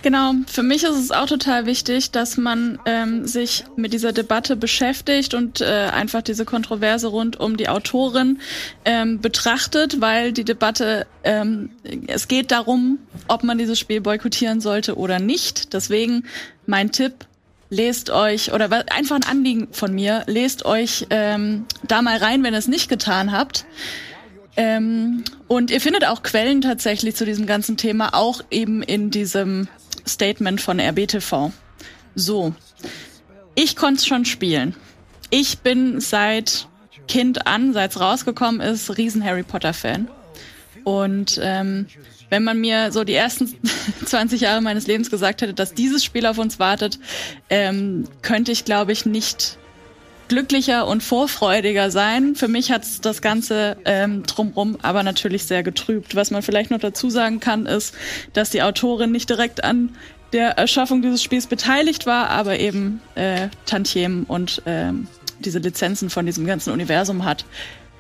[0.03, 4.57] Genau, für mich ist es auch total wichtig, dass man ähm, sich mit dieser Debatte
[4.57, 8.39] beschäftigt und äh, einfach diese Kontroverse rund um die Autorin
[8.87, 11.71] ähm, betrachtet, weil die Debatte, ähm,
[12.07, 12.99] es geht darum,
[13.29, 15.75] ob man dieses Spiel boykottieren sollte oder nicht.
[15.75, 16.25] Deswegen
[16.67, 17.27] mein Tipp,
[17.71, 22.53] lest euch, oder einfach ein Anliegen von mir, lest euch ähm, da mal rein, wenn
[22.53, 23.65] ihr es nicht getan habt.
[24.57, 29.69] Ähm, und ihr findet auch Quellen tatsächlich zu diesem ganzen Thema, auch eben in diesem
[30.07, 31.53] Statement von RBTV.
[32.15, 32.53] So,
[33.55, 34.75] ich konnte schon spielen.
[35.31, 36.67] Ich bin seit
[37.07, 40.09] Kind an, seit es rausgekommen ist, riesen Harry Potter Fan.
[40.85, 41.87] Und ähm,
[42.29, 43.55] wenn man mir so die ersten
[44.05, 46.99] 20 Jahre meines Lebens gesagt hätte, dass dieses Spiel auf uns wartet,
[47.49, 49.59] ähm, könnte ich, glaube ich, nicht
[50.29, 52.37] glücklicher und vorfreudiger sein.
[52.37, 56.15] Für mich hat es das Ganze ähm, drumrum aber natürlich sehr getrübt.
[56.15, 57.95] Was man vielleicht noch dazu sagen kann, ist,
[58.33, 59.91] dass die Autorin nicht direkt an
[60.33, 65.09] der Erschaffung dieses Spiels beteiligt war, aber eben äh, Tantiemen und ähm,
[65.41, 67.45] diese Lizenzen von diesem ganzen Universum hat.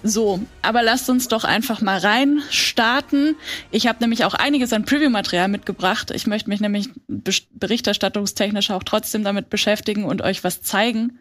[0.02, 3.36] So, aber lasst uns doch einfach mal rein starten.
[3.70, 6.10] Ich habe nämlich auch einiges an Preview-Material mitgebracht.
[6.10, 11.18] Ich möchte mich nämlich berichterstattungstechnisch auch trotzdem damit beschäftigen und euch was zeigen.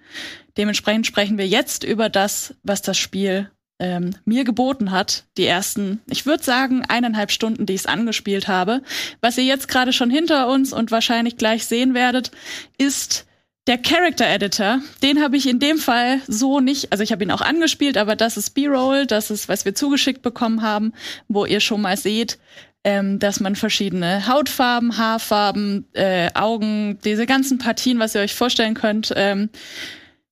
[0.58, 5.26] Dementsprechend sprechen wir jetzt über das, was das Spiel ähm, mir geboten hat.
[5.38, 8.82] Die ersten, ich würde sagen, eineinhalb Stunden, die ich es angespielt habe.
[9.22, 12.32] Was ihr jetzt gerade schon hinter uns und wahrscheinlich gleich sehen werdet,
[12.78, 13.26] ist
[13.70, 17.30] der Character Editor, den habe ich in dem Fall so nicht, also ich habe ihn
[17.30, 20.92] auch angespielt, aber das ist B-Roll, das ist, was wir zugeschickt bekommen haben,
[21.28, 22.40] wo ihr schon mal seht,
[22.84, 28.74] ähm, dass man verschiedene Hautfarben, Haarfarben, äh, Augen, diese ganzen Partien, was ihr euch vorstellen
[28.74, 29.52] könnt, ähm,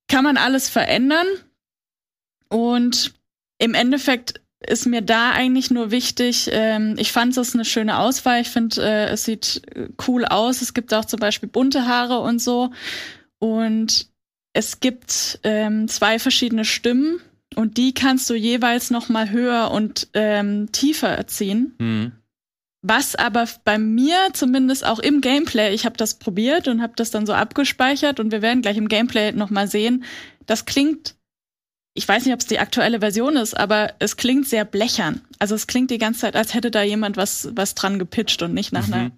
[0.07, 1.27] kann man alles verändern.
[2.49, 3.13] Und
[3.59, 8.41] im Endeffekt ist mir da eigentlich nur wichtig, ähm, ich fand es eine schöne Auswahl.
[8.41, 10.63] Ich finde, äh, es sieht äh, cool aus.
[10.63, 12.71] Es gibt auch zum Beispiel bunte Haare und so.
[13.39, 14.07] Und
[14.53, 17.19] es gibt ähm, zwei verschiedene Stimmen
[17.55, 21.75] und die kannst du jeweils noch mal höher und ähm, tiefer erziehen.
[21.79, 22.11] Mhm.
[22.81, 27.11] Was aber bei mir zumindest auch im Gameplay, ich habe das probiert und habe das
[27.11, 30.03] dann so abgespeichert und wir werden gleich im Gameplay noch mal sehen,
[30.45, 31.15] das klingt
[31.93, 35.21] ich weiß nicht, ob es die aktuelle Version ist, aber es klingt sehr blechern.
[35.39, 38.53] Also es klingt die ganze Zeit, als hätte da jemand was, was dran gepitcht und
[38.53, 38.93] nicht nach Mhm.
[38.93, 39.11] einer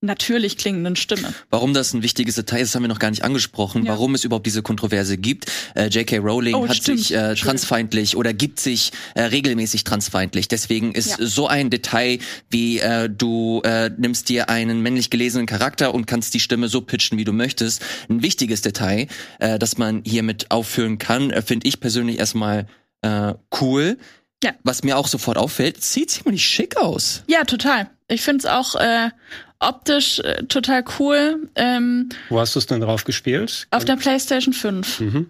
[0.00, 1.34] natürlich klingenden Stimme.
[1.50, 3.84] Warum das ein wichtiges Detail ist, haben wir noch gar nicht angesprochen.
[3.84, 3.92] Ja.
[3.92, 5.46] Warum es überhaupt diese Kontroverse gibt.
[5.74, 6.18] Äh, J.K.
[6.18, 6.98] Rowling Oh, hat stimmt.
[7.00, 10.46] sich äh, transfeindlich oder gibt sich äh, regelmäßig transfeindlich.
[10.48, 11.26] Deswegen ist Ja.
[11.26, 12.18] so ein Detail
[12.50, 16.80] wie äh, du äh, nimmst dir einen männlich gelesenen Charakter und kannst die Stimme so
[16.80, 19.08] pitchen, wie du möchtest, ein wichtiges Detail,
[19.40, 22.66] äh, das man hiermit aufführen kann, äh, finde ich persönlich erstmal
[23.02, 23.98] äh, cool.
[24.44, 24.52] Ja.
[24.62, 27.24] Was mir auch sofort auffällt, sieht ziemlich schick aus.
[27.26, 27.90] Ja, total.
[28.06, 29.10] Ich finde es auch äh,
[29.60, 31.48] optisch äh, total cool.
[31.54, 33.66] Ähm, Wo hast du es denn drauf gespielt?
[33.70, 35.26] auf der PlayStation 5 Mhm.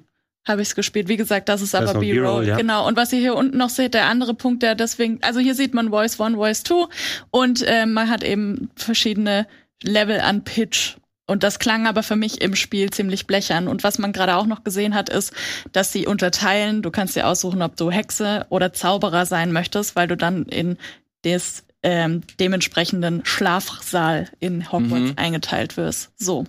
[0.46, 1.08] habe ich es gespielt.
[1.08, 2.46] Wie gesagt, das ist Das aber B-Roll.
[2.46, 2.56] Ja.
[2.56, 2.86] Genau.
[2.86, 5.74] Und was ihr hier unten noch seht, der andere Punkt, der deswegen, also hier sieht
[5.74, 6.86] man Voice 1, Voice 2
[7.30, 9.46] und äh, man hat eben verschiedene
[9.82, 10.96] Level an Pitch.
[11.26, 13.68] Und das klang aber für mich im Spiel ziemlich blechern.
[13.68, 15.34] Und was man gerade auch noch gesehen hat, ist,
[15.72, 16.80] dass sie unterteilen.
[16.80, 20.78] Du kannst dir aussuchen, ob du Hexe oder Zauberer sein möchtest, weil du dann in
[21.26, 25.14] des ähm, dementsprechenden Schlafsaal in Hogwarts Mhm.
[25.16, 26.10] eingeteilt wirst.
[26.16, 26.44] So,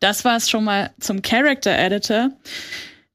[0.00, 2.30] das war es schon mal zum Character Editor.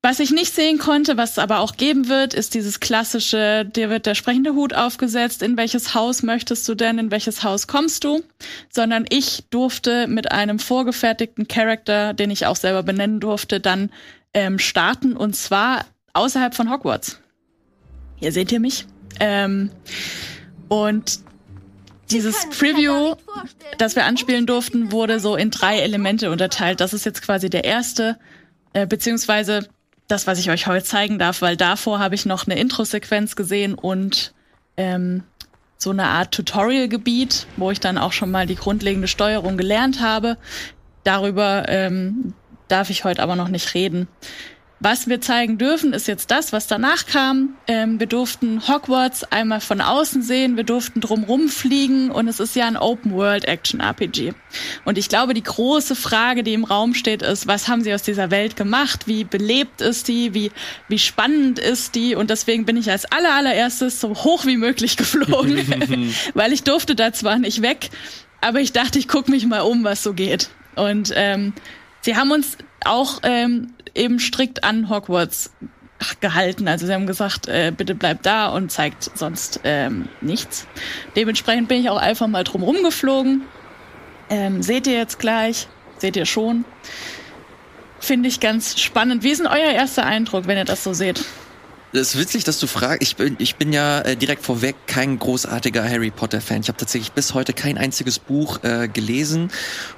[0.04, 3.90] Was ich nicht sehen konnte, was es aber auch geben wird, ist dieses klassische, dir
[3.90, 8.04] wird der sprechende Hut aufgesetzt, in welches Haus möchtest du denn, in welches Haus kommst
[8.06, 8.24] du,
[8.70, 13.90] sondern ich durfte mit einem vorgefertigten Charakter, den ich auch selber benennen durfte, dann
[14.34, 17.20] ähm, starten und zwar außerhalb von Hogwarts.
[18.16, 18.86] Hier seht ihr mich.
[19.20, 19.72] Ähm,
[20.70, 21.20] und
[22.12, 23.16] dieses Preview,
[23.78, 26.80] das wir anspielen durften, wurde so in drei Elemente unterteilt.
[26.80, 28.18] Das ist jetzt quasi der erste,
[28.74, 29.68] äh, beziehungsweise
[30.08, 33.74] das, was ich euch heute zeigen darf, weil davor habe ich noch eine Intro-Sequenz gesehen
[33.74, 34.34] und
[34.78, 35.24] ähm,
[35.78, 40.38] so eine Art Tutorial-Gebiet, wo ich dann auch schon mal die grundlegende Steuerung gelernt habe.
[41.04, 42.34] Darüber ähm,
[42.68, 44.08] darf ich heute aber noch nicht reden.
[44.80, 47.56] Was wir zeigen dürfen, ist jetzt das, was danach kam.
[47.66, 52.56] Ähm, wir durften Hogwarts einmal von außen sehen, wir durften drumrum fliegen und es ist
[52.56, 54.34] ja ein Open-World-Action-RPG.
[54.86, 58.04] Und ich glaube, die große Frage, die im Raum steht, ist, was haben sie aus
[58.04, 59.08] dieser Welt gemacht?
[59.08, 60.36] Wie belebt ist die?
[60.36, 60.52] Wie,
[60.88, 62.14] wie spannend ist die?
[62.14, 66.94] Und deswegen bin ich als aller, allererstes so hoch wie möglich geflogen, weil ich durfte
[66.94, 67.90] da zwar nicht weg,
[68.42, 70.50] aber ich dachte, ich gucke mich mal um, was so geht.
[70.76, 71.54] Und ähm,
[72.02, 75.52] sie haben uns auch ähm, eben strikt an Hogwarts
[76.20, 76.68] gehalten.
[76.68, 80.68] Also sie haben gesagt, äh, bitte bleibt da und zeigt sonst ähm, nichts.
[81.16, 83.44] Dementsprechend bin ich auch einfach mal drum rumgeflogen.
[84.30, 85.68] Ähm, seht ihr jetzt gleich?
[85.98, 86.66] Seht ihr schon?
[88.00, 89.24] Finde ich ganz spannend.
[89.24, 91.26] Wie ist denn euer erster Eindruck, wenn ihr das so seht?
[91.94, 93.02] Das ist witzig, dass du fragst.
[93.02, 96.60] Ich bin, ich bin ja äh, direkt vorweg kein großartiger Harry Potter Fan.
[96.60, 99.50] Ich habe tatsächlich bis heute kein einziges Buch äh, gelesen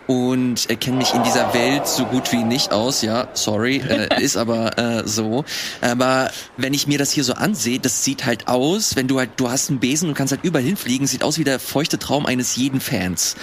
[0.05, 3.01] und äh, kenne mich in dieser Welt so gut wie nicht aus.
[3.01, 5.45] Ja, sorry, äh, ist aber äh, so.
[5.81, 9.31] Aber wenn ich mir das hier so ansehe, das sieht halt aus, wenn du halt,
[9.37, 12.27] du hast einen Besen und kannst halt überall hinfliegen, sieht aus wie der feuchte Traum
[12.27, 13.35] eines jeden Fans,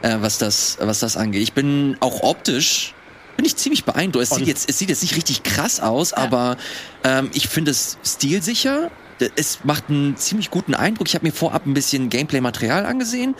[0.00, 1.42] äh, was das, was das angeht.
[1.42, 2.94] Ich bin auch optisch
[3.40, 4.24] bin ich ziemlich beeindruckt.
[4.24, 6.58] Es sieht Und- jetzt, es sieht jetzt nicht richtig krass aus, aber
[7.04, 8.90] ähm, ich finde es stilsicher.
[9.34, 11.08] Es macht einen ziemlich guten Eindruck.
[11.08, 13.34] Ich habe mir vorab ein bisschen Gameplay-Material angesehen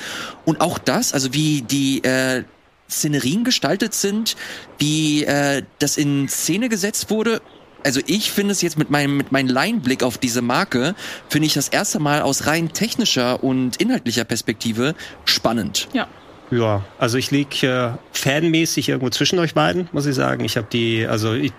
[0.47, 2.45] und auch das, also wie die äh,
[2.89, 4.37] Szenerien gestaltet sind,
[4.79, 7.43] wie äh, das in Szene gesetzt wurde.
[7.85, 10.95] Also ich finde es jetzt mit meinem mit meinem Laienblick auf diese Marke
[11.29, 14.95] finde ich das erste Mal aus rein technischer und inhaltlicher Perspektive
[15.27, 15.89] spannend.
[15.93, 16.09] Ja.
[16.51, 20.45] Ja, also ich lieg äh, fanmäßig irgendwo zwischen euch beiden, muss ich sagen.
[20.45, 21.53] Ich habe die, also ich,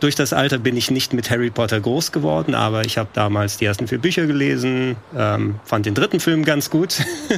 [0.00, 3.58] durch das Alter bin ich nicht mit Harry Potter groß geworden, aber ich habe damals
[3.58, 6.96] die ersten vier Bücher gelesen, ähm, fand den dritten Film ganz gut,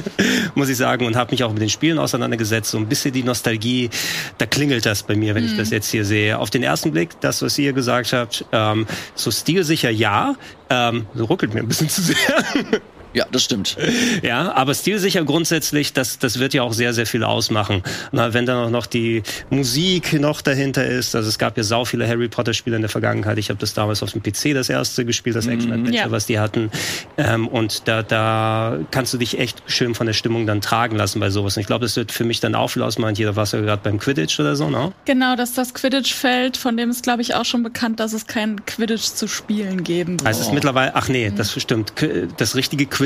[0.55, 2.71] muss ich sagen, und habe mich auch mit den Spielen auseinandergesetzt.
[2.71, 3.91] So ein bisschen die Nostalgie,
[4.39, 6.39] da klingelt das bei mir, wenn ich das jetzt hier sehe.
[6.39, 10.35] Auf den ersten Blick, das, was ihr gesagt habt, ähm, so stilsicher ja,
[10.71, 12.15] ähm, so ruckelt mir ein bisschen zu sehr.
[13.15, 13.77] Ja, das stimmt.
[14.21, 17.81] Ja, aber stilsicher grundsätzlich, das, das wird ja auch sehr, sehr viel ausmachen.
[18.11, 21.85] Na, wenn dann auch noch die Musik noch dahinter ist, also es gab ja sau
[21.85, 23.37] viele Harry Potter Spiele in der Vergangenheit.
[23.37, 26.11] Ich habe das damals auf dem PC das erste gespielt, das Action Adventure, Ja.
[26.11, 26.71] was die hatten.
[27.17, 31.19] Ähm, und da, da kannst du dich echt schön von der Stimmung dann tragen lassen
[31.19, 31.55] bei sowas.
[31.57, 33.15] Und ich glaube, das wird für mich dann auch viel ausmachen.
[33.15, 34.91] Jeder war ja gerade beim Quidditch oder so, ne?
[35.05, 38.65] Genau, dass das Quidditch-Feld, von dem ist, glaube ich, auch schon bekannt, dass es kein
[38.65, 40.27] Quidditch zu spielen geben wird.
[40.27, 41.93] Heißt es mittlerweile, ach nee, das stimmt.
[42.37, 43.04] Das richtige Quidditch,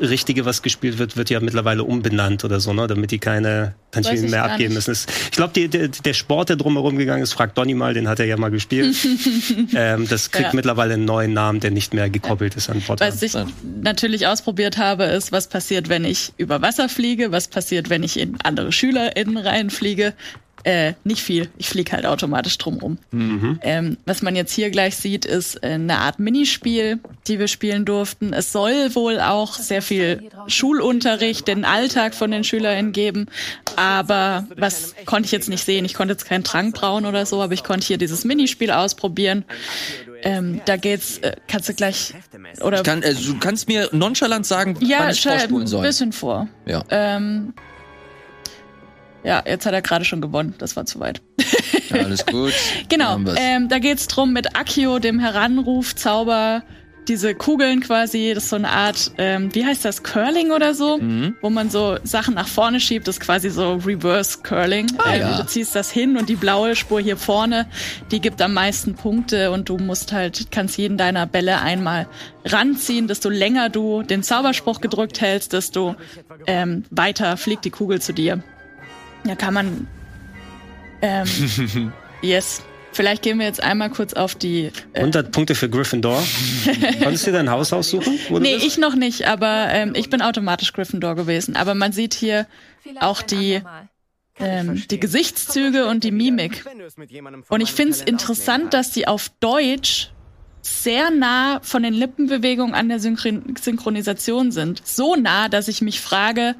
[0.00, 2.86] richtige, was gespielt wird, wird ja mittlerweile umbenannt oder so, ne?
[2.86, 4.92] Damit die keine Tantiemen mehr abgeben müssen.
[4.92, 8.36] Ich glaube, der, Sport, der drumherum gegangen ist, fragt Donny mal, den hat er ja
[8.36, 8.96] mal gespielt.
[9.74, 10.54] ähm, das kriegt Ja.
[10.54, 13.06] mittlerweile einen neuen Namen, der nicht mehr gekoppelt ist an Potter.
[13.06, 13.32] Was ich
[13.82, 18.18] natürlich ausprobiert habe, ist, was passiert, wenn ich über Wasser fliege, was passiert, wenn ich
[18.18, 20.14] in andere SchülerInnen reinfliege.
[20.68, 21.48] Äh, nicht viel.
[21.56, 22.98] Ich fliege halt automatisch drumrum.
[23.62, 27.86] Ähm, was man jetzt hier gleich sieht, ist äh, eine Art Minispiel, die wir spielen
[27.86, 28.34] durften.
[28.34, 33.28] Es soll wohl auch sehr viel Schulunterricht, den Alltag von den SchülerInnen geben.
[33.76, 35.86] Aber was konnte ich jetzt nicht sehen?
[35.86, 39.46] Ich konnte jetzt keinen Trank brauen oder so, aber ich konnte hier dieses Minispiel ausprobieren.
[40.22, 42.12] Ähm, da geht's, äh, kannst du gleich,
[42.60, 45.82] oder Ich kann, äh, du kannst mir nonchalant sagen, ja, wann ich vorspulen ein soll.
[45.82, 46.46] bisschen vor.
[46.66, 46.84] Ja.
[46.90, 47.54] Ähm,
[49.24, 50.54] ja, jetzt hat er gerade schon gewonnen.
[50.58, 51.20] Das war zu weit.
[51.90, 52.52] ja, alles gut.
[52.88, 53.18] Genau.
[53.36, 56.62] Ähm, da geht's drum mit Akio, dem Heranrufzauber,
[57.06, 58.32] diese Kugeln quasi.
[58.34, 61.36] Das ist so eine Art, ähm, wie heißt das, Curling oder so, Mhm.
[61.40, 63.08] wo man so Sachen nach vorne schiebt.
[63.08, 64.86] Das ist quasi so Reverse Curling.
[64.98, 65.36] Ah, ähm, ja.
[65.38, 67.66] Du ziehst das hin und die blaue Spur hier vorne,
[68.10, 72.08] die gibt am meisten Punkte und du musst halt, kannst jeden deiner Bälle einmal
[72.44, 73.08] ranziehen.
[73.08, 75.96] Desto länger du den Zauberspruch gedrückt hältst, desto
[76.46, 78.42] ähm, weiter fliegt die Kugel zu dir.
[79.24, 79.86] Da kann man.
[81.02, 81.26] Ähm,
[82.22, 82.62] yes.
[82.92, 84.72] Vielleicht gehen wir jetzt einmal kurz auf die.
[84.92, 86.20] Äh, 100 Punkte für Gryffindor.
[87.02, 88.18] Konntest du dir dein Haus aussuchen?
[88.40, 88.66] nee, bist?
[88.66, 91.54] ich noch nicht, aber ähm, ich bin automatisch Gryffindor gewesen.
[91.54, 92.46] Aber man sieht hier
[92.98, 93.60] auch die,
[94.40, 96.64] ähm, die Gesichtszüge und die Mimik.
[97.48, 100.10] Und ich finde es interessant, dass die auf Deutsch
[100.62, 104.82] sehr nah von den Lippenbewegungen an der Synchron Synchronisation sind.
[104.84, 106.56] So nah, dass ich mich frage,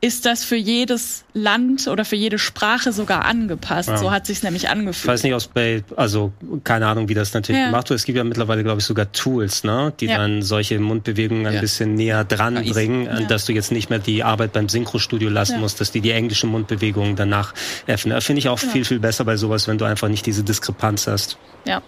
[0.00, 3.88] ist das für jedes Land oder für jede Sprache sogar angepasst?
[3.88, 3.96] Ja.
[3.96, 5.08] So hat sich's nämlich Ich angefühlt.
[5.08, 6.32] weiß nicht, aus bei, also
[6.62, 7.66] keine Ahnung, wie das natürlich Ja.
[7.66, 7.98] gemacht wird.
[7.98, 10.18] Es gibt ja mittlerweile, glaube ich, sogar Tools, ne, die Ja.
[10.18, 14.52] dann solche Mundbewegungen ein bisschen näher dran bringen, dass du jetzt nicht mehr die Arbeit
[14.52, 17.52] beim Synchrostudio lassen musst, dass die die englischen Mundbewegungen danach
[17.88, 18.14] öffnen.
[18.14, 21.08] Das Finde ich auch viel, viel besser bei sowas, wenn du einfach nicht diese Diskrepanz
[21.08, 21.38] hast.
[21.66, 21.82] Ja.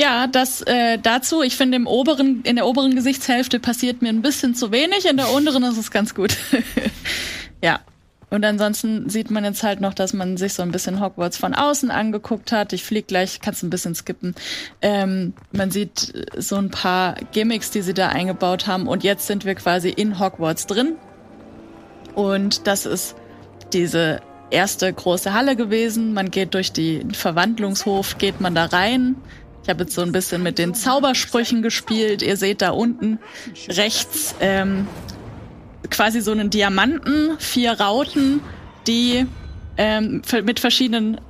[0.00, 1.42] Ja, das äh, dazu.
[1.42, 5.18] Ich finde, im oberen, in der oberen Gesichtshälfte passiert mir ein bisschen zu wenig, in
[5.18, 6.38] der unteren ist es ganz gut.
[7.62, 7.80] ja.
[8.30, 11.52] Und ansonsten sieht man jetzt halt noch, dass man sich so ein bisschen Hogwarts von
[11.52, 12.72] außen angeguckt hat.
[12.72, 14.34] Ich flieg gleich, kannst ein bisschen skippen.
[14.80, 18.86] Ähm, man sieht äh, so ein paar Gimmicks, die sie da eingebaut haben.
[18.86, 20.94] Und jetzt sind wir quasi in Hogwarts drin.
[22.14, 23.16] Und das ist
[23.74, 24.20] diese
[24.50, 26.12] erste große Halle gewesen.
[26.14, 29.16] Man geht durch den Verwandlungshof, geht man da rein.
[29.70, 32.22] Ich habe jetzt so ein bisschen mit den Zaubersprüchen gespielt.
[32.22, 33.20] Ihr seht da unten
[33.68, 34.88] rechts ähm,
[35.90, 38.40] quasi so einen Diamanten, vier Rauten,
[38.88, 39.26] die
[39.76, 41.20] ähm, mit verschiedenen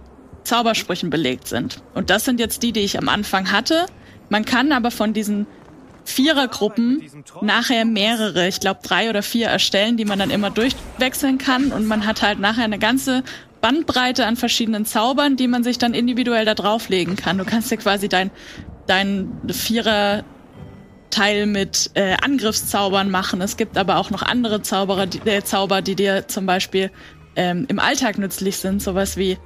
[0.45, 1.83] Zaubersprüchen belegt sind.
[1.93, 3.85] Und das sind jetzt die, die ich am Anfang hatte.
[4.31, 5.47] Man kann aber von diesen
[6.07, 7.03] Vierergruppen
[7.43, 11.73] nachher mehrere, ich glaube drei oder vier erstellen, die man dann immer durchwechseln kann.
[11.73, 13.23] Und man hat halt nachher eine ganze
[13.61, 17.39] Bandbreite an verschiedenen Zaubern, die man sich dann individuell da drauflegen kann.
[17.39, 18.31] Du kannst dir quasi dein,
[18.87, 20.25] dein Vierer
[21.11, 23.41] Teil mit äh, Angriffszaubern machen.
[23.41, 26.91] Es gibt aber auch noch andere Zauberer, die, äh, Zauber, die dir zum Beispiel
[27.37, 28.81] ähm, im Alltag nützlich sind.
[28.81, 29.37] Sowas wie,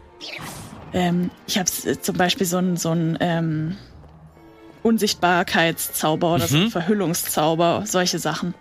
[0.93, 3.77] ähm, ich habe äh, zum Beispiel so ein, so ein ähm,
[4.83, 8.55] Unsichtbarkeitszauber oder so ein Verhüllungszauber, solche Sachen.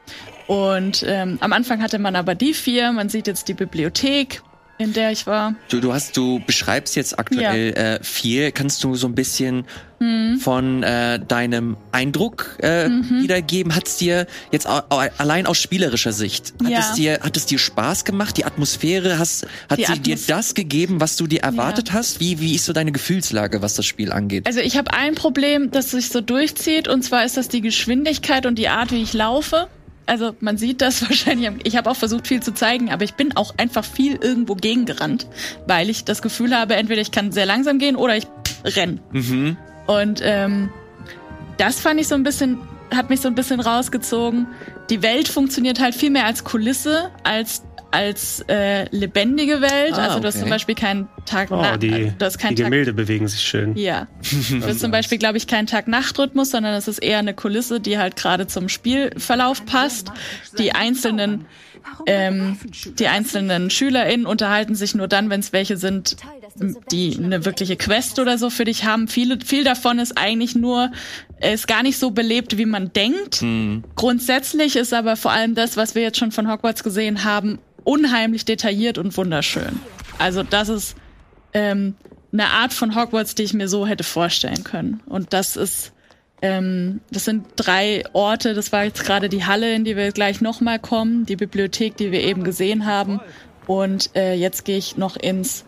[0.48, 2.92] Und ähm, am Anfang hatte man aber die vier.
[2.94, 4.42] Man sieht jetzt die Bibliothek,
[4.84, 5.56] in der ich war.
[5.70, 8.52] Du, du hast, du beschreibst jetzt aktuell äh, viel.
[8.52, 9.66] Kannst du so ein bisschen
[10.00, 10.38] Mhm.
[10.40, 13.74] von äh, deinem Eindruck äh, wiedergeben?
[13.74, 14.82] Hat es dir jetzt au,
[15.18, 16.80] allein aus spielerischer Sicht, hat Ja.
[16.80, 18.36] es dir, hat es dir Spaß gemacht?
[18.36, 22.20] Die Atmosphäre, hast, hat Die sie dir Atmos- das gegeben, was du dir erwartet hast?
[22.20, 24.46] Wie, wie ist so deine Gefühlslage, was das Spiel angeht?
[24.46, 28.46] Also ich habe ein Problem, das sich so durchzieht, und zwar ist das die Geschwindigkeit
[28.46, 29.68] und die Art, wie ich laufe.
[30.06, 31.48] Also man sieht das wahrscheinlich.
[31.48, 34.56] am- Ich habe auch versucht, viel zu zeigen, aber ich bin auch einfach viel irgendwo
[34.56, 35.28] gegengerannt,
[35.68, 38.28] weil ich das Gefühl habe, entweder ich kann sehr langsam gehen oder ich
[38.66, 39.00] renn.
[39.12, 39.58] Mhm.
[39.88, 40.70] Und ähm,
[41.58, 42.60] das fand ich so ein bisschen,
[42.94, 44.48] hat mich so ein bisschen rausgezogen.
[44.90, 47.64] Die Welt funktioniert halt viel mehr als Kulisse, als
[47.94, 49.94] als äh, lebendige Welt.
[49.94, 50.42] Ah, also du hast okay.
[50.42, 53.42] zum Beispiel keinen Tag, Oh, na, die, du hast keinen die Tag Gemälde bewegen sich
[53.42, 53.78] schön.
[53.78, 54.08] Ja.
[54.64, 57.98] Du hast zum Beispiel, glaube ich, keinen Tag-Nacht-Rhythmus, sondern es ist eher eine Kulisse, die
[57.98, 60.12] halt gerade zum Spielverlauf passt.
[60.58, 61.46] Die einzelnen,
[62.06, 62.58] ähm,
[62.98, 66.18] die einzelnen SchülerInnen unterhalten sich nur dann, wenn es welche sind,
[66.92, 69.08] die eine wirkliche Quest oder so für dich haben.
[69.08, 70.92] Viele, viel davon ist eigentlich nur,
[71.42, 73.44] ist gar nicht so belebt, wie man denkt.
[73.96, 78.46] Grundsätzlich ist aber vor allem das, was wir jetzt schon von Hogwarts gesehen haben, unheimlich
[78.46, 79.80] detailliert und wunderschön.
[80.18, 80.96] Also das ist
[81.54, 81.96] ähm,
[82.32, 85.02] eine Art von Hogwarts, die ich mir so hätte vorstellen können.
[85.06, 85.94] Und das ist,
[86.42, 88.54] ähm, das sind drei Orte.
[88.54, 92.12] Das war jetzt gerade die Halle, in die wir gleich nochmal kommen, die Bibliothek, die
[92.12, 93.20] wir eben gesehen haben.
[93.68, 95.64] Und äh, jetzt gehe ich noch ins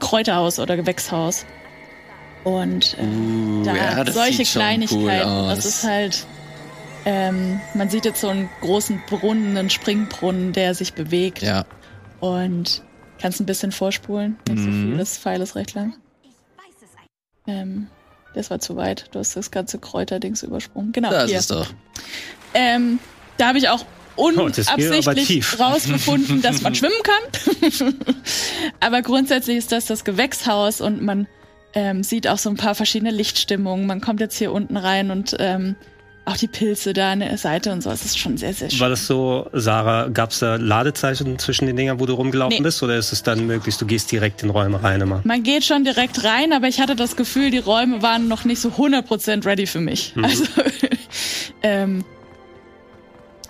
[0.00, 1.46] Kräuterhaus oder Gewächshaus.
[2.44, 5.28] Und äh, da Uh, ja, das solche Kleinigkeiten.
[5.28, 5.48] cool.
[5.48, 6.26] Das ist halt.
[7.06, 11.42] Ähm, man sieht jetzt so einen großen Brunnen, einen Springbrunnen, der sich bewegt.
[11.42, 11.64] Ja.
[12.20, 12.82] Und
[13.20, 14.36] kannst ein bisschen vorspulen.
[14.48, 14.88] Nicht so Mhm.
[14.90, 15.94] viel, das Pfeil ist recht lang.
[17.46, 17.88] Ähm,
[18.34, 19.06] das war zu weit.
[19.12, 20.92] Du hast das ganze Kräuterdings übersprungen.
[20.92, 21.38] Genau, Das hier.
[21.38, 21.68] ist doch.
[22.54, 22.98] Ähm,
[23.36, 23.84] da habe ich auch
[24.16, 25.58] Oh, unabsichtlich tief.
[25.60, 27.94] rausgefunden, dass man schwimmen kann.
[28.80, 31.26] aber grundsätzlich ist das das Gewächshaus und man
[31.74, 33.86] ähm, sieht auch so ein paar verschiedene Lichtstimmungen.
[33.86, 35.74] Man kommt jetzt hier unten rein und ähm,
[36.26, 37.90] auch die Pilze da an der Seite und so.
[37.90, 38.80] Es ist schon sehr, sehr schön.
[38.80, 42.62] War das so, Sarah, gab es da Ladezeichen zwischen den Dingern, wo du rumgelaufen Nee.
[42.62, 42.82] bist?
[42.82, 45.20] Oder ist es dann möglich, du gehst direkt in Räume rein immer?
[45.24, 48.60] Man geht schon direkt rein, aber ich hatte das Gefühl, die Räume waren noch nicht
[48.60, 50.14] so 100% ready für mich.
[50.20, 50.44] Also,
[51.62, 52.04] ähm,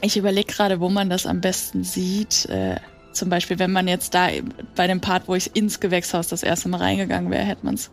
[0.01, 2.47] ich überlege gerade, wo man das am besten sieht.
[2.47, 2.77] Äh,
[3.13, 4.29] zum Beispiel, wenn man jetzt da
[4.75, 7.91] bei dem Part, wo ich ins Gewächshaus das erste Mal reingegangen wäre, hätte man es,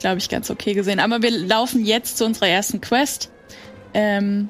[0.00, 0.98] glaube ich, ganz okay gesehen.
[1.00, 3.28] Aber wir laufen jetzt zu unserer ersten Quest.
[3.94, 4.48] Ähm,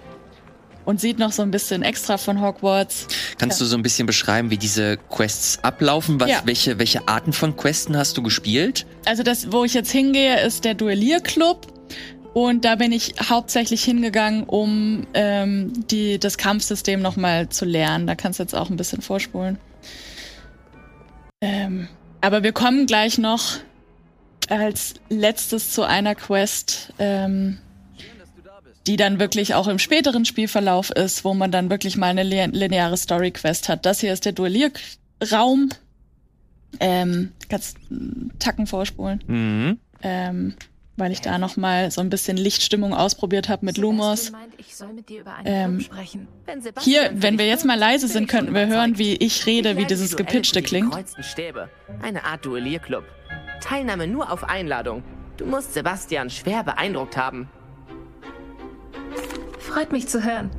[0.85, 3.07] und sieht noch so ein bisschen extra von Hogwarts.
[3.39, 6.19] Kannst du so ein bisschen beschreiben, wie diese Quests ablaufen?
[6.19, 6.43] Was, Ja.
[6.45, 8.85] welche, welche Arten von Questen hast du gespielt?
[9.07, 11.69] Also das, wo ich jetzt hingehe, ist der Duellierclub.
[12.35, 18.07] Und da bin ich hauptsächlich hingegangen, um ähm, die, das Kampfsystem nochmal zu lernen.
[18.07, 19.59] Da kannst du jetzt auch ein bisschen vorspulen.
[21.41, 21.89] Ähm,
[22.21, 23.59] aber wir kommen gleich noch
[24.49, 27.59] als letztes zu einer Quest, ähm,
[28.87, 32.53] die dann wirklich auch im späteren Spielverlauf ist, wo man dann wirklich mal eine lin-
[32.53, 33.87] lineare Story-Quest hat.
[33.87, 35.69] Das hier ist der Duellierraum.
[36.81, 37.77] Ähm, kannst
[38.39, 39.79] Tacken vorspulen Mhm.
[40.03, 40.55] ähm,
[40.97, 44.33] weil ich da noch mal so ein bisschen Lichtstimmung ausprobiert habe mit Lumos.
[45.45, 45.85] Ähm,
[46.81, 50.17] Hier, wenn wir jetzt mal leise sind, könnten wir hören, wie ich rede, wie dieses
[50.17, 50.95] Gepitchte klingt.
[52.03, 53.05] Eine Art Duellierclub.
[53.61, 55.03] Teilnahme nur auf Einladung.
[55.39, 57.49] Du musst Sebastian schwer beeindruckt haben.
[59.59, 60.51] Freut mich zu hören.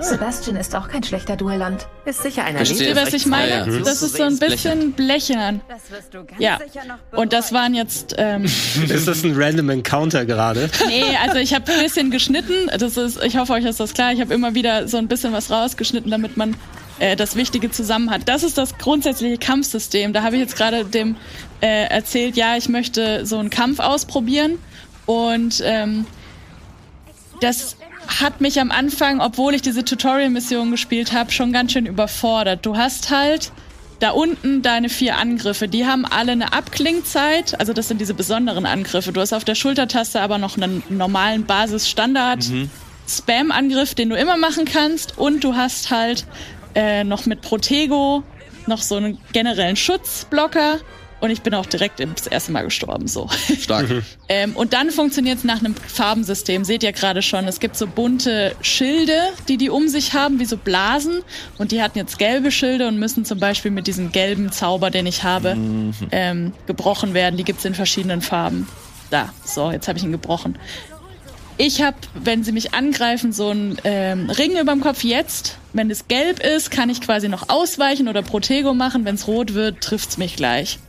[0.00, 1.86] Sebastian ist auch kein schlechter Duellant.
[2.06, 2.78] Ist sicher ein Verstehe.
[2.78, 3.48] Wisst ihr, was ich meine?
[3.50, 3.78] Ja, ja.
[3.80, 5.60] Das ist so ein bisschen blechern.
[5.68, 6.58] Das wirst du ganz Ja.
[6.58, 8.44] sicher noch Und das waren jetzt, ähm,
[8.88, 10.70] Ist das ein random Encounter gerade?
[10.86, 12.54] nee, also ich habe ein bisschen geschnitten.
[12.78, 14.12] Das ist, ich hoffe, euch ist das klar.
[14.12, 16.56] Ich habe immer wieder so ein bisschen was rausgeschnitten, damit man
[16.98, 18.22] äh, das Wichtige zusammen hat.
[18.26, 20.14] Das ist das grundsätzliche Kampfsystem.
[20.14, 21.16] Da habe ich jetzt gerade dem
[21.60, 24.58] äh, erzählt, ja, ich möchte so einen Kampf ausprobieren.
[25.04, 26.06] Und ähm,
[27.40, 27.76] das
[28.06, 32.64] hat mich am Anfang, obwohl ich diese Tutorial-Mission gespielt habe, schon ganz schön überfordert.
[32.66, 33.52] Du hast halt
[34.02, 35.68] da unten deine vier Angriffe.
[35.68, 37.60] Die haben alle eine Abklingzeit.
[37.60, 39.12] Also das sind diese besonderen Angriffe.
[39.12, 45.18] Du hast auf der Schultertaste aber noch einen normalen Basis-Standard-Spam-Angriff, den du immer machen kannst.
[45.18, 46.26] Und du hast halt
[46.74, 48.24] äh, noch mit Protego
[48.66, 50.80] noch so einen generellen Schutzblocker.
[51.22, 53.28] Und ich bin auch direkt das erste Mal gestorben, so.
[53.60, 53.86] Stark.
[54.28, 56.64] Ähm, und dann funktioniert es nach einem Farbensystem.
[56.64, 59.16] Seht ihr gerade schon, es gibt so bunte Schilde,
[59.46, 61.22] die die um sich haben, wie so Blasen.
[61.58, 65.06] Und die hatten jetzt gelbe Schilde und müssen zum Beispiel mit diesem gelben Zauber, den
[65.06, 65.56] ich habe,
[66.10, 67.36] ähm, gebrochen werden.
[67.36, 68.66] Die gibt's in verschiedenen Farben.
[69.10, 70.58] Da, so, jetzt habe ich ihn gebrochen.
[71.56, 75.56] Ich habe, wenn sie mich angreifen, so einen ähm, Ring überm Kopf jetzt.
[75.72, 79.04] Wenn es gelb ist, kann ich quasi noch ausweichen oder Protego machen.
[79.04, 80.80] Wenn es rot wird, trifft's mich gleich.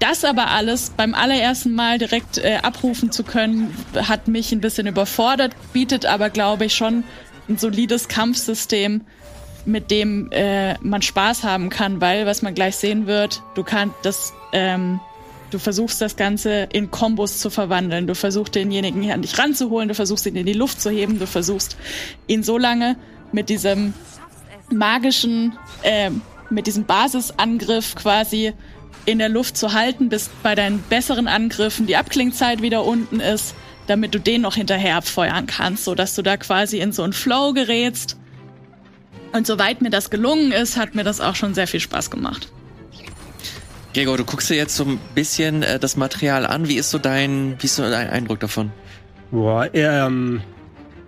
[0.00, 4.86] Das aber alles beim allerersten Mal direkt äh, abrufen zu können, hat mich ein bisschen
[4.86, 7.04] überfordert, bietet aber, glaube ich, schon
[7.48, 9.02] ein solides Kampfsystem,
[9.66, 13.96] mit dem äh, man Spaß haben kann, weil, was man gleich sehen wird, du kannst
[14.02, 15.00] das, ähm,
[15.50, 18.06] du versuchst das Ganze in Kombos zu verwandeln.
[18.06, 21.26] Du versuchst denjenigen an dich ranzuholen, du versuchst ihn in die Luft zu heben, du
[21.26, 21.76] versuchst
[22.26, 22.96] ihn so lange
[23.32, 23.92] mit diesem
[24.72, 26.10] magischen, äh,
[26.48, 28.54] mit diesem Basisangriff quasi
[29.06, 33.54] in der Luft zu halten, bis bei deinen besseren Angriffen die Abklingzeit wieder unten ist,
[33.86, 37.12] damit du den noch hinterher abfeuern kannst, so dass du da quasi in so einen
[37.12, 38.16] Flow gerätst.
[39.32, 42.52] Und soweit mir das gelungen ist, hat mir das auch schon sehr viel Spaß gemacht.
[43.94, 46.68] Gregor, du guckst dir jetzt so ein bisschen äh, das Material an.
[46.68, 48.70] Wie ist so dein, wie ist so dein Eindruck davon?
[49.32, 50.42] Boah, ähm,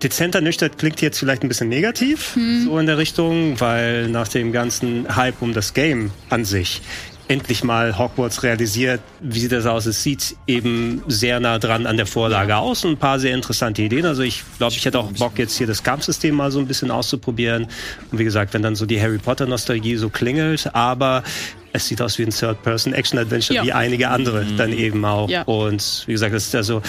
[0.02, 4.52] dezenter nüchtern klingt jetzt vielleicht ein bisschen negativ, so in der Richtung, weil nach dem
[4.52, 6.82] ganzen Hype um das Game an sich
[7.32, 9.86] endlich mal Hogwarts realisiert, wie sieht das aus?
[9.86, 13.80] Es sieht eben sehr nah dran an der Vorlage aus und ein paar sehr interessante
[13.82, 14.04] Ideen.
[14.04, 16.90] Also ich glaube, ich hätte auch Bock, jetzt hier das Kampfsystem mal so ein bisschen
[16.90, 17.66] auszuprobieren.
[18.10, 21.22] Und wie gesagt, wenn dann so die Harry Potter-Nostalgie so klingelt, aber
[21.72, 23.64] es sieht aus wie ein Third-Person-Action-Adventure, Ja.
[23.64, 25.30] wie einige andere dann eben auch.
[25.30, 25.42] Ja.
[25.42, 26.82] Und wie gesagt, das ist also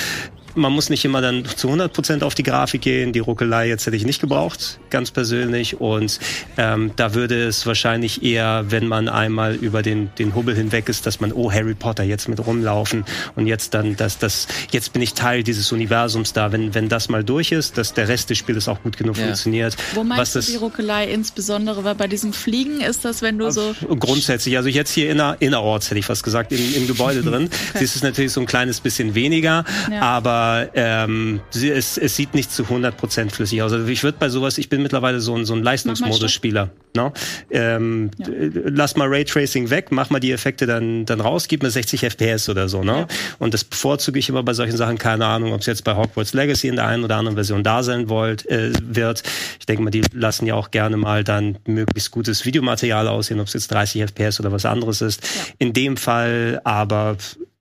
[0.55, 3.13] man muss nicht immer dann zu 100% auf die Grafik gehen.
[3.13, 5.79] Die Ruckelei jetzt hätte ich nicht gebraucht, ganz persönlich.
[5.81, 6.19] Und
[6.57, 11.05] ähm, da würde es wahrscheinlich eher, wenn man einmal über den, den Hubbel hinweg ist,
[11.05, 13.05] dass man, oh, Harry Potter, jetzt mit rumlaufen
[13.35, 16.51] und jetzt dann, dass das, jetzt bin ich Teil dieses Universums da.
[16.51, 19.25] Wenn, wenn das mal durch ist, dass der Rest des Spiels auch gut genug Ja.
[19.25, 19.75] funktioniert.
[19.93, 21.83] Wo meinst was du das die Ruckelei insbesondere?
[21.83, 23.73] Weil bei diesem Fliegen ist das, wenn du so.
[23.99, 27.49] Grundsätzlich, also jetzt hier inner, innerorts hätte ich fast gesagt, im, im Gebäude drin.
[27.77, 30.01] Sie ist es natürlich so ein kleines bisschen weniger, Ja.
[30.01, 30.42] aber
[30.73, 33.71] ähm, sie, es, es sieht nicht zu 100% flüssig aus.
[33.73, 36.71] Also ich würde bei sowas, ich bin mittlerweile so ein, so ein Leistungsmodus-Spieler.
[36.95, 37.11] Ne?
[37.51, 38.27] Ähm, Ja.
[38.65, 42.49] Lass mal Raytracing weg, mach mal die Effekte dann, dann raus, gib mir 60 FPS
[42.49, 42.83] oder so.
[42.83, 42.91] Ne?
[42.91, 43.07] Ja.
[43.39, 46.33] Und das bevorzuge ich immer bei solchen Sachen, keine Ahnung, ob es jetzt bei Hogwarts
[46.33, 49.23] Legacy in der einen oder anderen Version da sein wollt, äh, wird.
[49.59, 53.47] Ich denke mal, die lassen ja auch gerne mal dann möglichst gutes Videomaterial aussehen, ob
[53.47, 55.21] es jetzt 30 FPS oder was anderes ist.
[55.57, 57.17] In dem Fall aber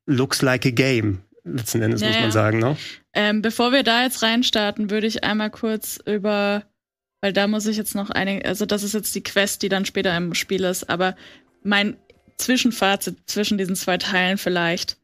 [0.07, 1.21] looks like a game.
[1.45, 2.77] Letzten Endes Ja, muss man sagen, ne?
[3.15, 6.65] Ähm, bevor wir da jetzt reinstarten, würde ich einmal kurz über,
[7.21, 9.85] weil da muss ich jetzt noch einige, also das ist jetzt die Quest, die dann
[9.85, 11.17] später im Spiel ist, aber
[11.63, 11.97] mein
[12.39, 14.99] Zwischenfazit zwischen diesen zwei Teilen vielleicht.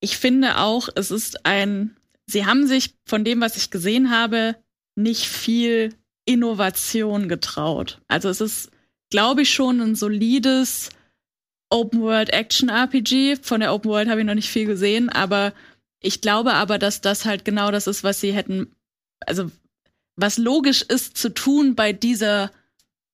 [0.00, 1.96] Ich finde auch, es ist ein,
[2.26, 4.56] sie haben sich von dem, was ich gesehen habe,
[4.96, 8.00] nicht viel Innovation getraut.
[8.08, 8.70] Also es ist,
[9.10, 10.90] glaube ich, schon ein solides
[11.70, 13.36] Open World Action RPG.
[13.42, 15.52] Von der Open World habe ich noch nicht viel gesehen, aber
[16.00, 18.74] ich glaube aber, dass das halt genau das ist, was sie hätten,
[19.26, 19.50] also
[20.16, 22.50] was logisch ist zu tun bei dieser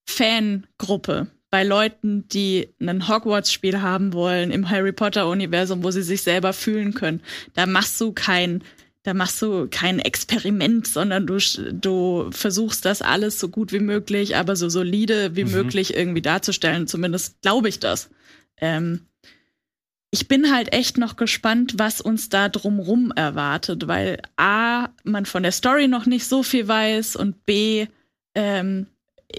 [0.09, 6.53] Fangruppe, bei Leuten, die ein Hogwarts-Spiel haben wollen im Harry Potter-Universum, wo sie sich selber
[6.53, 7.23] fühlen können.
[7.55, 8.63] Da machst du kein,
[9.03, 11.39] da machst du kein Experiment, sondern du,
[11.73, 16.87] du versuchst das alles so gut wie möglich, aber so solide wie möglich irgendwie darzustellen.
[16.87, 18.11] Zumindest glaube ich das.
[18.61, 19.07] Ähm,
[20.11, 25.43] ich bin halt echt noch gespannt, was uns da drumrum erwartet, weil A, man von
[25.43, 27.87] der Story noch nicht so viel weiß und B,
[28.35, 28.87] ähm,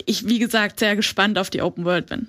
[0.05, 2.27] ich, wie gesagt, sehr gespannt auf die Open World bin.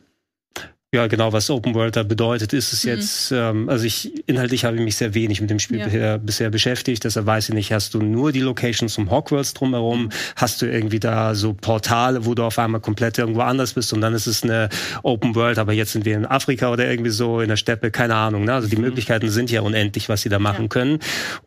[0.94, 2.90] Ja, genau, was Open World da bedeutet, ist es Mhm.
[2.92, 5.84] jetzt, ähm, also ich, inhaltlich habe ich mich sehr wenig mit dem Spiel Ja.
[5.84, 10.04] bisher, bisher beschäftigt, deshalb weiß ich nicht, hast du nur die Locations um Hogwarts drumherum,
[10.04, 10.08] Mhm.
[10.36, 14.00] hast du irgendwie da so Portale, wo du auf einmal komplett irgendwo anders bist und
[14.00, 14.70] dann ist es eine
[15.02, 18.14] Open World, aber jetzt sind wir in Afrika oder irgendwie so in der Steppe, keine
[18.14, 18.54] Ahnung, ne?
[18.54, 20.68] also die Möglichkeiten sind ja unendlich, was sie da machen Ja.
[20.68, 21.00] können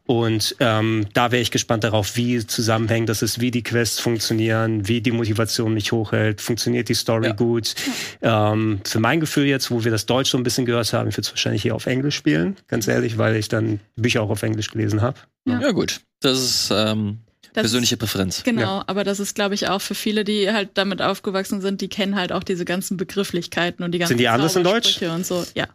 [0.06, 4.88] und ähm, da wäre ich gespannt darauf, wie zusammenhängt das ist, wie die Quests funktionieren,
[4.88, 7.34] wie die Motivation mich hochhält, funktioniert die Story Ja.
[7.34, 7.74] gut.
[8.22, 11.16] Ähm, für mein Gefühl jetzt, wo wir das Deutsch so ein bisschen gehört haben, ich
[11.16, 14.44] würde es wahrscheinlich hier auf Englisch spielen, ganz ehrlich, weil ich dann Bücher auch auf
[14.44, 15.20] Englisch gelesen habe.
[15.48, 15.62] Ja.
[15.62, 16.02] Ja, gut.
[16.20, 17.20] Das ist ähm,
[17.54, 18.44] Das persönliche Präferenz.
[18.44, 21.88] Genau, aber das ist, glaube ich, auch für viele, die halt damit aufgewachsen sind, die
[21.90, 25.02] kennen halt auch diese ganzen Begrifflichkeiten und die ganzen Sind die anders in Deutsch?
[25.02, 25.46] Und so.
[25.56, 25.68] Ja.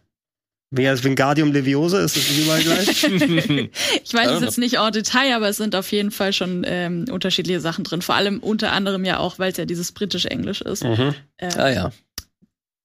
[0.69, 3.03] Mehr als Wingardium Leviosa, ist das überall gleich?
[4.03, 7.05] Ich weiß es jetzt nicht en Detail, aber es sind auf jeden Fall schon ähm,
[7.09, 8.01] unterschiedliche Sachen drin.
[8.01, 10.83] Vor allem unter anderem ja auch, weil es ja dieses britisch-englisch ist.
[10.83, 11.13] mhm.
[11.37, 11.91] Äh, Ah ja.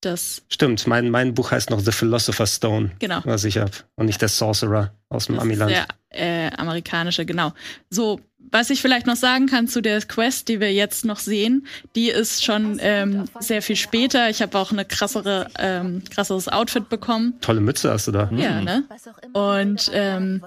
[0.03, 3.21] Das, Stimmt, mein, mein Buch heißt noch The Philosopher's Stone, genau.
[3.25, 3.71] was ich habe.
[3.95, 5.71] Und nicht der Sorcerer aus dem Das Amiland.
[5.71, 7.53] der äh, amerikanische, genau.
[7.89, 8.21] So,
[8.51, 12.09] was ich vielleicht noch sagen kann zu der Quest, die wir jetzt noch sehen, die
[12.09, 14.29] ist schon ähm, sehr viel später.
[14.31, 17.35] Ich habe auch eine krassere, ähm, krasseres Outfit bekommen.
[17.41, 18.31] Tolle Mütze hast du da.
[18.35, 18.85] Ja, ne?
[19.33, 20.43] Und ähm,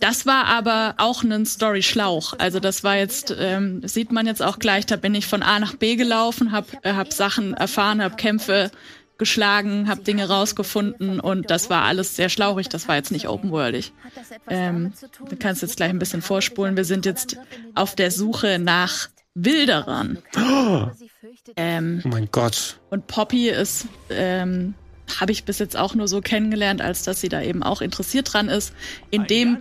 [0.00, 2.34] das war aber auch ein Story-Schlauch.
[2.38, 5.42] Also das war jetzt, ähm, das sieht man jetzt auch gleich, da bin ich von
[5.42, 8.70] A nach B gelaufen, hab, äh, hab Sachen erfahren, hab Kämpfe
[9.20, 12.68] geschlagen, hab Dinge rausgefunden und das war alles sehr schlauchig.
[12.68, 13.92] Das war jetzt nicht open-worldig.
[14.48, 14.92] Ähm,
[15.28, 16.76] du kannst jetzt gleich ein bisschen vorspulen.
[16.76, 17.36] Wir sind jetzt
[17.76, 20.18] auf der Suche nach Wilderern.
[21.56, 22.80] Ähm, Oh mein Gott.
[22.90, 24.74] und Poppy ist, ähm,
[25.20, 28.32] habe ich bis jetzt auch nur so kennengelernt, als dass sie da eben auch interessiert
[28.32, 28.72] dran ist.
[29.10, 29.58] In dem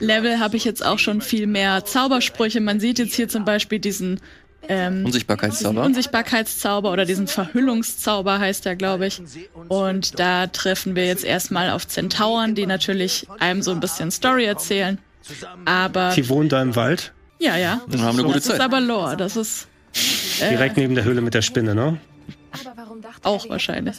[0.00, 2.60] Level habe ich jetzt auch schon viel mehr Zaubersprüche.
[2.60, 4.20] Man sieht jetzt hier zum Beispiel diesen
[4.68, 5.84] ähm, Unsichtbarkeitszauber.
[5.84, 9.20] Unsichtbarkeitszauber oder diesen Verhüllungszauber heißt der, glaube ich.
[9.68, 14.44] Und da treffen wir jetzt erstmal auf Zentauren, die natürlich einem so ein bisschen Story
[14.44, 14.98] erzählen.
[15.64, 17.12] Aber Die wohnen da im Wald.
[17.38, 17.80] ja, ja.
[17.86, 18.60] Und haben eine gute Das ist Zeit.
[18.60, 19.16] aber Lore.
[19.16, 19.68] Das ist
[20.40, 21.98] Direkt neben der Höhle mit der Spinne, ne?
[23.22, 23.96] Auch er, wahrscheinlich.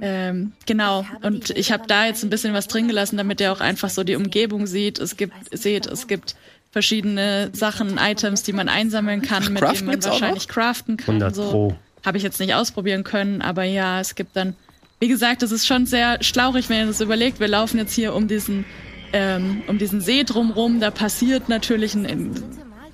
[0.00, 1.04] Ähm, genau.
[1.22, 4.04] Und ich habe da jetzt ein bisschen was drin gelassen, damit ihr auch einfach so
[4.04, 4.98] die Umgebung sieht.
[4.98, 6.36] Es gibt, seht, es gibt
[6.72, 11.16] verschiedene Sachen, Items, die man einsammeln kann, mit craften denen man wahrscheinlich craften kann.
[11.22, 11.50] 100 so.
[11.50, 11.76] Pro.
[12.04, 14.56] Habe ich jetzt nicht ausprobieren können, aber ja, es gibt dann,
[14.98, 17.38] wie gesagt, es ist schon sehr schlauchig, wenn ihr das überlegt.
[17.38, 18.64] Wir laufen jetzt hier um diesen,
[19.12, 20.80] ähm, um diesen See drumrum.
[20.80, 22.32] Da passiert natürlich ein,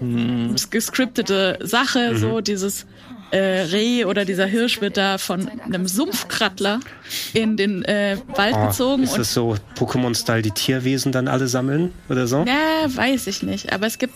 [0.00, 2.84] ein gescriptete Sache, so dieses
[3.30, 6.80] äh, Reh oder dieser Hirsch wird da von einem Sumpfkrattler
[7.34, 11.92] in den äh, Wald Oh, gezogen ist das so Pokémon-Style, die Tierwesen dann alle sammeln
[12.08, 12.44] oder so?
[12.46, 14.14] ja, weiß ich nicht, aber es gibt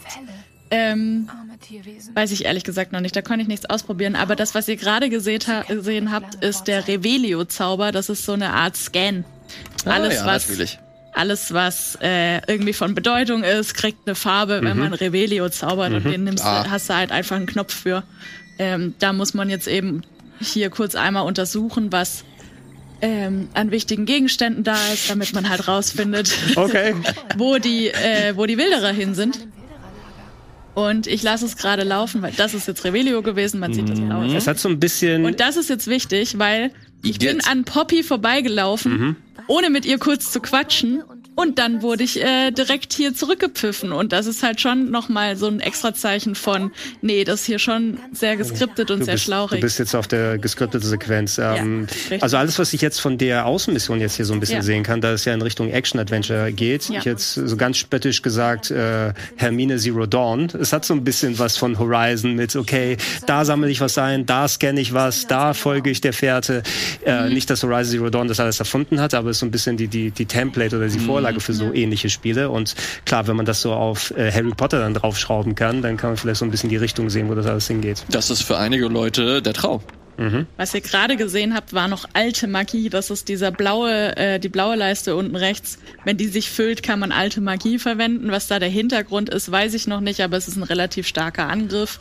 [0.70, 1.28] ähm.
[2.14, 4.16] Weiß ich ehrlich gesagt noch nicht, da konnte ich nichts ausprobieren.
[4.16, 7.92] Aber das, was ihr gerade ha gesehen habt, ist der Revelio-Zauber.
[7.92, 9.24] Das ist so eine Art Scan.
[9.84, 10.78] Alles, ah, ja, was, natürlich.
[11.14, 15.92] alles, was äh, irgendwie von Bedeutung ist, kriegt eine Farbe, wenn man Revelio zaubert.
[15.92, 16.66] Und den nimmst, Ah.
[16.68, 18.02] hast du halt einfach einen Knopf für.
[18.58, 20.02] Ähm, da muss man jetzt eben
[20.40, 22.24] hier kurz einmal untersuchen, was
[23.00, 26.94] ähm, an wichtigen Gegenständen da ist, damit man halt rausfindet, Okay.
[27.36, 29.38] wo die, äh, wo die Wilderer hin sind.
[30.74, 34.00] Und ich lasse es gerade laufen, weil das ist jetzt Revelio gewesen, man sieht das
[34.00, 34.22] blau.
[34.22, 35.24] Es hat so ein bisschen.
[35.24, 36.70] Und das ist jetzt wichtig, weil
[37.02, 37.48] ich bin Igitt.
[37.48, 39.16] an Poppy vorbeigelaufen,
[39.48, 41.02] ohne mit ihr kurz zu quatschen.
[41.34, 43.90] Und dann wurde ich äh, direkt hier zurückgepfiffen.
[43.92, 47.98] Und das ist halt schon nochmal so ein Extrazeichen von, nee, das ist hier schon
[48.12, 49.60] sehr geskriptet und Du sehr bist, schlauchig.
[49.60, 51.38] du bist jetzt auf der gescripteten Sequenz.
[51.38, 52.22] Ähm, richtig.
[52.22, 54.62] also alles, was ich jetzt von der Außenmission jetzt hier so ein bisschen Ja.
[54.62, 56.88] sehen kann, da es ja in Richtung Action-Adventure geht.
[56.90, 56.98] Ja.
[56.98, 60.48] Ich jetzt so ganz spöttisch gesagt, äh, Hermine Zero Dawn.
[60.60, 64.26] Es hat so ein bisschen was von Horizon mit, okay, da sammle ich was ein,
[64.26, 66.62] da scanne ich was, da folge ich der Fährte.
[67.06, 67.32] Äh, Mhm.
[67.34, 69.76] Nicht, dass Horizon Zero Dawn das alles erfunden hat, aber es ist so ein bisschen
[69.78, 71.02] die, die, die Template oder die Mhm.
[71.06, 72.50] Vorlage für so ähnliche Spiele.
[72.50, 72.74] Und
[73.04, 76.16] klar, wenn man das so auf äh, Harry Potter dann draufschrauben kann, dann kann man
[76.16, 78.04] vielleicht so ein bisschen die Richtung sehen, wo das alles hingeht.
[78.10, 79.82] Das ist für einige Leute der Traum.
[80.56, 82.88] Was ihr gerade gesehen habt, war noch alte Magie.
[82.90, 85.78] Das ist dieser blaue, äh, die blaue Leiste unten rechts.
[86.04, 88.30] Wenn die sich füllt, kann man alte Magie verwenden.
[88.30, 91.48] Was da der Hintergrund ist, weiß ich noch nicht, aber es ist ein relativ starker
[91.48, 92.00] Angriff.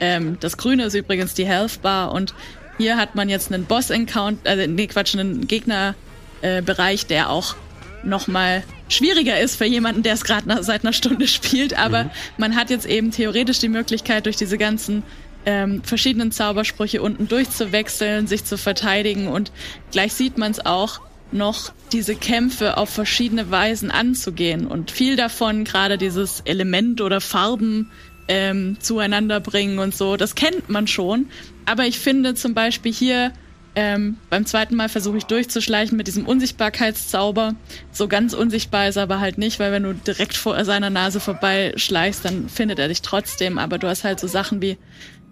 [0.00, 2.34] Ähm, das Grüne ist übrigens die Health Bar und
[2.78, 5.94] hier hat man jetzt einen Boss-Encounter, äh, nee, Quatsch, einen Gegnerbereich,
[6.40, 7.54] äh, Bereich, der auch
[8.02, 11.78] noch mal schwieriger ist für jemanden, der es gerade seit einer Stunde spielt.
[11.78, 15.02] Aber man hat jetzt eben theoretisch die Möglichkeit, durch diese ganzen
[15.46, 19.52] ähm, verschiedenen Zaubersprüche unten durchzuwechseln, sich zu verteidigen und
[19.90, 21.00] gleich sieht man es auch
[21.32, 27.90] noch diese Kämpfe auf verschiedene Weisen anzugehen und viel davon gerade dieses Element oder Farben
[28.28, 31.26] ähm, zueinander bringen und so, das kennt man schon.
[31.66, 33.32] Aber ich finde zum Beispiel hier
[33.76, 37.54] ähm, beim zweiten Mal versuche ich durchzuschleichen mit diesem Unsichtbarkeitszauber.
[37.92, 41.20] So ganz unsichtbar ist er aber halt nicht, weil wenn du direkt vor seiner Nase
[41.20, 43.58] vorbeischleichst, dann findet er dich trotzdem.
[43.58, 44.76] Aber du hast halt so Sachen wie,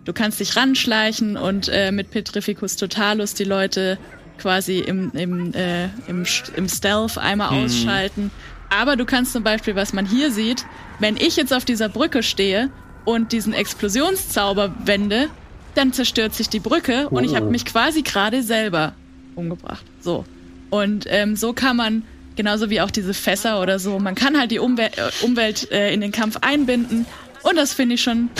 [0.04, 3.98] du kannst dich ranschleichen und äh, mit Petrificus Totalus die Leute
[4.38, 6.24] quasi im, im, äh, im,
[6.54, 8.30] im Stealth einmal ausschalten.
[8.70, 10.64] Aber du kannst zum Beispiel, was man hier sieht,
[11.00, 12.70] wenn ich jetzt auf dieser Brücke stehe
[13.04, 15.28] und diesen Explosionszauber wende,
[15.74, 18.94] dann zerstört sich die Brücke und ich habe mich quasi gerade selber
[19.34, 19.84] umgebracht.
[20.00, 20.24] So.
[20.70, 22.02] Und ähm, so kann man,
[22.36, 25.92] genauso wie auch diese Fässer oder so, man kann halt die Umwel äh, Umwelt äh,
[25.92, 27.06] in den Kampf einbinden.
[27.42, 28.30] Und das finde ich schon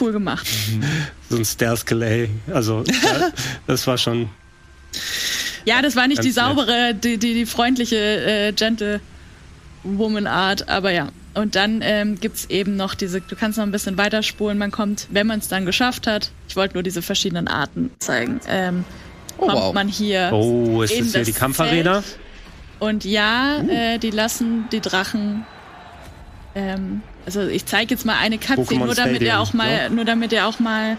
[0.00, 0.46] cool gemacht.
[1.30, 2.28] So ein Stealth-Delay.
[2.52, 2.84] Also,
[3.66, 4.28] das war schon.
[5.64, 9.00] Ja, das war nicht die saubere, die, die, die freundliche, äh, gentle
[9.82, 11.08] Woman-Art, aber ja.
[11.34, 15.06] Und dann ähm, gibt's eben noch diese, du kannst noch ein bisschen weiterspulen, man kommt,
[15.10, 18.84] wenn man es dann geschafft hat, ich wollte nur diese verschiedenen Arten zeigen, ähm,
[19.38, 19.74] Oh, kommt wow.
[19.74, 22.04] man hier Oh, ist in das hier das die Kampfarena?
[22.78, 25.46] Und ja, äh, die lassen die Drachen.
[26.54, 29.94] Ähm, also ich zeige jetzt mal eine Cutscene, Pokémon nur damit ihr auch mal, ne?
[29.94, 30.96] nur damit ihr auch mal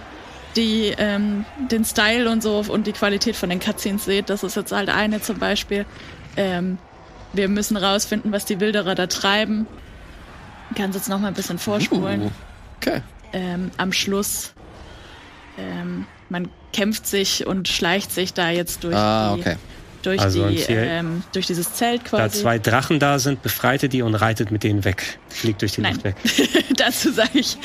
[0.55, 4.29] die ähm, den Style und so und die Qualität von den Cutscenes seht.
[4.29, 5.85] Das ist jetzt halt eine zum Beispiel.
[6.37, 6.77] Ähm,
[7.33, 9.67] wir müssen rausfinden, was die Wilderer da treiben.
[10.73, 12.31] Ich kann jetzt noch mal ein bisschen vorspulen Uh,
[12.77, 13.01] okay.
[13.31, 14.53] ähm, am Schluss.
[15.57, 19.55] Ähm, man kämpft sich und schleicht sich da jetzt durch Ah, die, okay.
[20.01, 22.41] durch Also die, ähm, durch dieses Zelt Da quasi.
[22.41, 25.19] zwei Drachen da sind, befreite die und reitet mit denen weg.
[25.29, 25.93] Fliegt durch die Nein.
[25.93, 26.15] Luft weg.
[26.75, 27.55] Dazu sage ich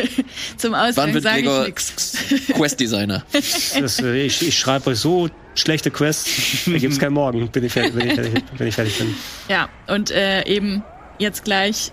[0.56, 2.16] zum Wann Ausgang wird sage ich nichts.
[2.52, 3.22] Quest-Designer?
[3.80, 7.72] Das, äh, ich ich schreibe euch so schlechte Quests, da gibt's keinen Morgen, bin ich
[7.72, 9.14] fertig, wenn ich fertig, wenn ich fertig bin.
[9.48, 10.82] Ja, und äh, eben
[11.18, 11.92] jetzt gleich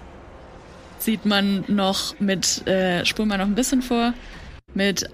[1.05, 4.13] sieht man noch mit, äh, spulen wir noch ein bisschen vor,
[4.73, 5.09] mit.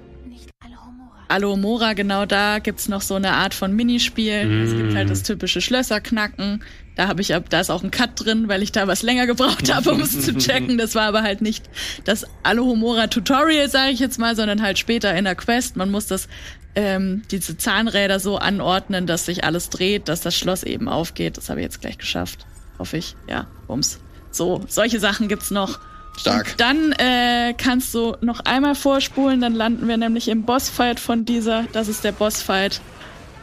[1.28, 4.46] Alomora, genau da gibt's noch so eine Art von Minispiel.
[4.46, 4.64] Mm.
[4.64, 6.62] Es gibt halt das typische Schlösserknacken.
[6.98, 9.28] Da habe ich ab, da ist auch ein Cut drin, weil ich da was länger
[9.28, 10.78] gebraucht habe, um es zu checken.
[10.78, 11.70] Das war aber halt nicht
[12.04, 15.78] das Alohomora Tutorial, sage ich jetzt mal, sondern halt später in der Quest.
[15.78, 16.28] Man muss das
[16.76, 21.38] ähm, diese Zahnräder so anordnen, dass sich alles dreht, dass das Schloss eben aufgeht.
[21.38, 22.46] Das habe ich jetzt gleich geschafft.
[22.78, 23.16] Hoffe ich.
[23.30, 24.02] Ja, bums.
[24.32, 25.80] So, solche Sachen gibt's noch.
[26.18, 26.48] Stark.
[26.52, 31.24] Und dann äh, kannst du noch einmal vorspulen, dann landen wir nämlich im Bossfight von
[31.24, 32.82] dieser, das ist der Bossfight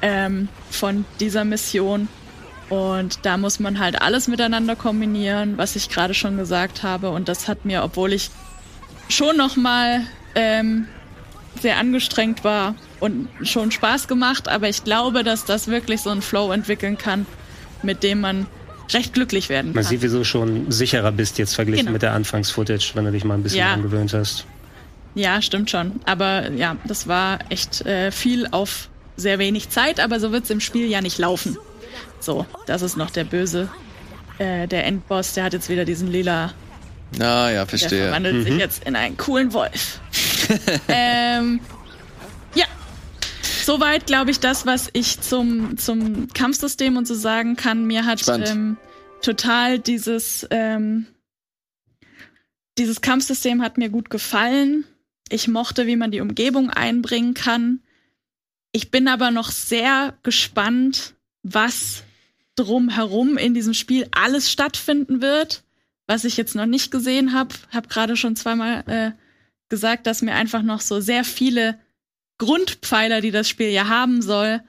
[0.02, 2.08] ähm, von dieser Mission.
[2.68, 7.08] Und da muss man halt alles miteinander kombinieren, was ich gerade schon gesagt habe.
[7.10, 8.30] Und das hat mir, obwohl ich
[9.08, 10.02] schon noch mal
[10.34, 10.86] ähm,
[11.60, 16.22] sehr angestrengt war und schon Spaß gemacht, aber ich glaube, dass das wirklich so einen
[16.22, 17.26] Flow entwickeln kann,
[17.82, 18.46] mit dem man
[18.94, 19.90] recht glücklich werden Man kann.
[19.90, 21.92] sieht, wieso du schon sicherer bist jetzt verglichen Genau.
[21.92, 23.72] mit der Anfangs-Footage, wenn du dich mal ein bisschen Ja.
[23.74, 24.46] angewöhnt hast.
[25.14, 26.00] Ja, stimmt schon.
[26.04, 30.60] Aber ja, das war echt äh, viel auf sehr wenig Zeit, aber so wird's im
[30.60, 31.56] Spiel ja nicht laufen.
[32.20, 33.68] So, das ist noch der Böse.
[34.38, 36.52] Äh, der Endboss, der hat jetzt wieder diesen lila
[37.18, 38.02] Ah, ja, Der verstehe.
[38.04, 40.00] verwandelt sich jetzt in einen coolen Wolf.
[40.88, 41.60] ähm.
[43.68, 47.86] Soweit, glaube ich, das, was ich zum, zum Kampfsystem und so sagen kann.
[47.86, 48.78] Mir hat ähm,
[49.20, 51.06] total dieses, ähm,
[52.78, 54.84] dieses Kampfsystem hat mir gut gefallen.
[55.28, 57.80] Ich mochte, wie man die Umgebung einbringen kann.
[58.72, 61.12] Ich bin aber noch sehr gespannt,
[61.42, 62.04] was
[62.54, 65.62] drumherum in diesem Spiel alles stattfinden wird
[66.08, 67.54] was ich jetzt noch nicht gesehen habe.
[67.70, 69.12] Habe gerade schon zweimal äh,
[69.68, 71.78] gesagt, dass mir einfach noch so sehr viele
[72.38, 74.60] Grundpfeiler, die das Spiel ja haben soll,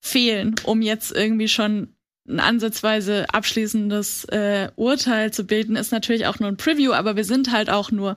[0.00, 1.94] fehlen, um jetzt irgendwie schon
[2.28, 5.76] ein ansatzweise abschließendes äh, Urteil zu bilden.
[5.76, 8.16] Ist natürlich auch nur ein Preview, aber wir sind halt auch nur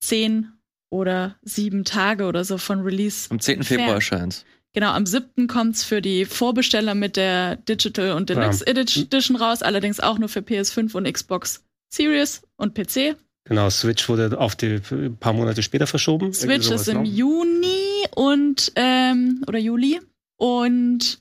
[0.00, 0.52] zehn
[0.90, 3.28] oder sieben Tage oder so von Release.
[3.30, 3.58] Am 10.
[3.58, 3.80] entfernt.
[3.80, 4.44] Februar erscheint's.
[4.72, 5.46] Genau, am 7.
[5.46, 10.40] kommt's für die Vorbesteller mit der Digital und Deluxe Edition raus, allerdings auch nur für
[10.40, 11.62] PS5 und Xbox
[11.92, 13.16] Series und PC.
[13.44, 16.32] Genau, Switch wurde auf die ein paar Monate später verschoben.
[16.32, 17.04] Switch ist im noch.
[17.04, 17.83] Juni
[18.14, 20.00] und ähm, oder Juli
[20.36, 21.20] und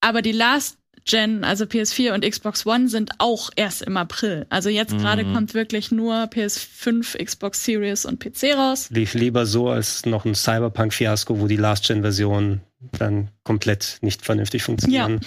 [0.00, 4.46] aber die Last Gen, also PS4 und Xbox One sind auch erst im April.
[4.50, 5.34] Also jetzt gerade Mhm.
[5.34, 8.88] kommt wirklich nur PS5, Xbox Series und PC raus.
[8.90, 12.60] Lief lieber so als noch ein Cyberpunk-Fiasko, wo die Last-Gen-Versionen
[12.98, 15.20] dann komplett nicht vernünftig funktionieren.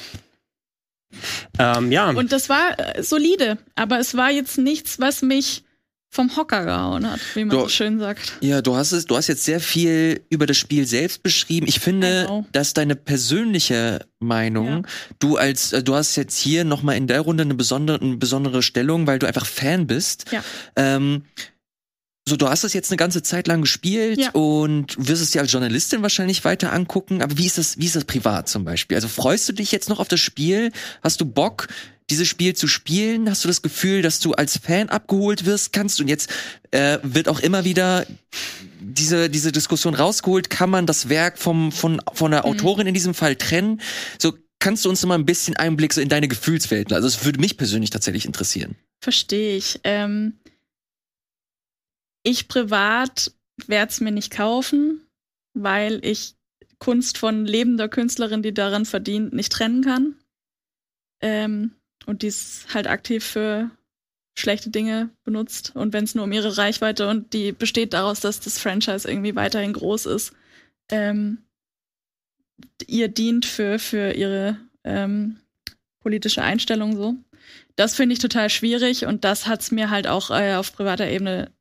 [1.60, 5.65] Ähm, ja, Und das war äh, solide, aber es war jetzt nichts, was mich
[6.16, 8.34] vom Hocker gehauen hat, wie man Du- so schön sagt.
[8.42, 11.68] Ja, du hast es, du hast jetzt sehr viel über das Spiel selbst beschrieben.
[11.68, 12.46] Ich finde, Genau.
[12.52, 14.82] dass deine persönliche Meinung, Ja.
[15.20, 18.64] du als, äh, du hast jetzt hier nochmal in der Runde eine besondere, eine besondere
[18.64, 20.26] Stellung, weil du einfach Fan bist.
[20.32, 20.44] Ja.
[20.76, 21.24] Ähm,
[22.28, 24.32] so, du hast es jetzt eine ganze Zeit lang gespielt Ja.
[24.32, 27.22] und wirst es dir als Journalistin wahrscheinlich weiter angucken.
[27.22, 28.96] Aber wie ist das, wie ist das privat zum Beispiel?
[28.98, 30.72] Also freust du dich jetzt noch auf das Spiel?
[31.04, 31.68] Hast du Bock,
[32.10, 33.30] dieses Spiel zu spielen?
[33.30, 36.02] Hast du das Gefühl, dass du als Fan abgeholt wirst kannst?
[36.02, 36.30] Und jetzt
[36.72, 38.08] äh, wird auch immer wieder
[38.80, 40.50] diese, diese Diskussion rausgeholt.
[40.50, 43.82] Kann man das Werk vom, von, von der Autorin in diesem Fall trennen?
[44.20, 46.92] So, kannst du uns noch mal ein bisschen Einblick so in deine Gefühlswelt?
[46.92, 48.76] Also, es würde mich persönlich tatsächlich interessieren.
[49.00, 49.80] Verstehe ich.
[49.84, 50.34] Ähm,
[52.26, 53.32] ich privat
[53.68, 55.02] werde es mir nicht kaufen,
[55.54, 56.36] weil ich
[56.80, 60.16] Kunst von lebender Künstlerin, die daran verdient, nicht trennen kann.
[61.22, 61.72] Ähm,
[62.06, 63.72] und die es halt aktiv für
[64.38, 65.72] schlechte Dinge benutzt.
[65.76, 69.36] Und wenn es nur um ihre Reichweite und die besteht daraus, dass das Franchise irgendwie
[69.36, 70.34] weiterhin groß ist,
[70.90, 71.40] ähm,
[72.86, 75.38] ihr dient für, für ihre ähm,
[76.02, 77.16] politische Einstellung so.
[77.76, 81.52] Das finde ich total schwierig und das hat's mir halt auch äh, auf privater Ebene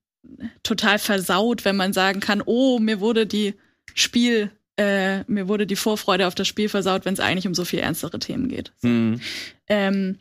[0.62, 3.54] total versaut, wenn man sagen kann, oh, mir wurde die
[3.94, 7.64] Spiel, äh, mir wurde die Vorfreude auf das Spiel versaut, wenn es eigentlich um so
[7.64, 8.72] viel ernstere Themen geht.
[8.82, 9.20] Hm.
[9.68, 10.18] Ähm,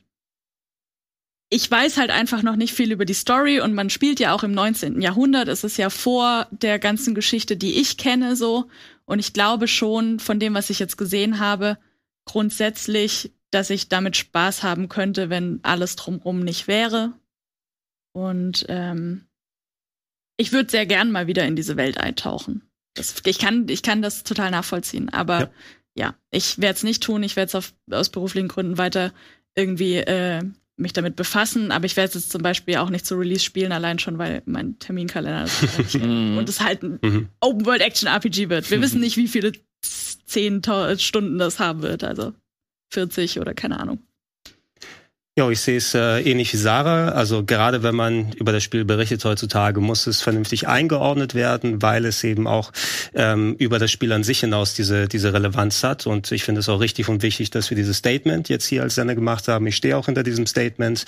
[1.50, 4.42] ich weiß halt einfach noch nicht viel über die Story und man spielt ja auch
[4.42, 5.02] im 19.
[5.02, 5.48] Jahrhundert.
[5.48, 8.66] Es ist ja vor der ganzen Geschichte, die ich kenne, so.
[9.06, 11.78] Und ich glaube schon, von dem, was ich jetzt gesehen habe,
[12.26, 17.14] grundsätzlich, dass ich damit Spaß haben könnte, wenn alles drumrum nicht wäre.
[18.14, 19.26] Und ähm,
[20.38, 22.62] ich würde sehr gern mal wieder in diese Welt eintauchen.
[22.96, 25.50] Das, ich, kann, ich kann das total nachvollziehen, aber Ja.
[25.96, 27.24] ja, ich werde es nicht tun.
[27.24, 29.12] Ich werde es aus beruflichen Gründen weiter
[29.56, 30.44] irgendwie äh,
[30.76, 33.72] mich damit befassen, aber ich werde es jetzt zum Beispiel auch nicht zu Release spielen,
[33.72, 35.54] allein schon, weil mein Terminkalender das
[35.90, 36.04] stellt.
[36.04, 36.38] Mhm.
[36.38, 37.30] und es halt ein Mhm.
[37.40, 38.70] Open World Action RPG wird.
[38.72, 39.52] Wir wissen nicht, wie viele
[39.82, 40.62] zehn
[40.98, 42.34] Stunden das haben wird, also
[42.92, 44.00] 40 oder keine Ahnung.
[45.36, 47.10] Ja, ich sehe es äh, ähnlich wie Sarah.
[47.10, 52.06] Also gerade wenn man über das Spiel berichtet heutzutage, muss es vernünftig eingeordnet werden, weil
[52.06, 52.72] es eben auch
[53.16, 56.06] ähm, über das Spiel an sich hinaus diese, diese Relevanz hat.
[56.06, 58.94] Und ich finde es auch richtig und wichtig, dass wir dieses Statement jetzt hier als
[58.94, 59.66] Sender gemacht haben.
[59.66, 61.04] Ich stehe auch hinter diesem Statement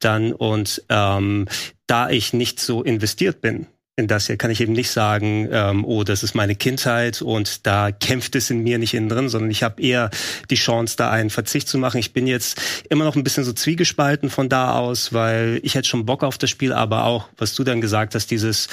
[0.00, 0.32] dann.
[0.32, 1.46] Und ähm,
[1.86, 5.84] da ich nicht so investiert bin in das hier kann ich eben nicht sagen, ähm,
[5.84, 9.50] oh, das ist meine Kindheit und da kämpft es in mir nicht innen drin, sondern
[9.50, 10.10] ich habe eher
[10.50, 11.98] die Chance, da einen Verzicht zu machen.
[11.98, 15.88] Ich bin jetzt immer noch ein bisschen so zwiegespalten von da aus, weil ich hätte
[15.88, 18.68] schon Bock auf das Spiel, aber auch, was du dann gesagt hast, dieses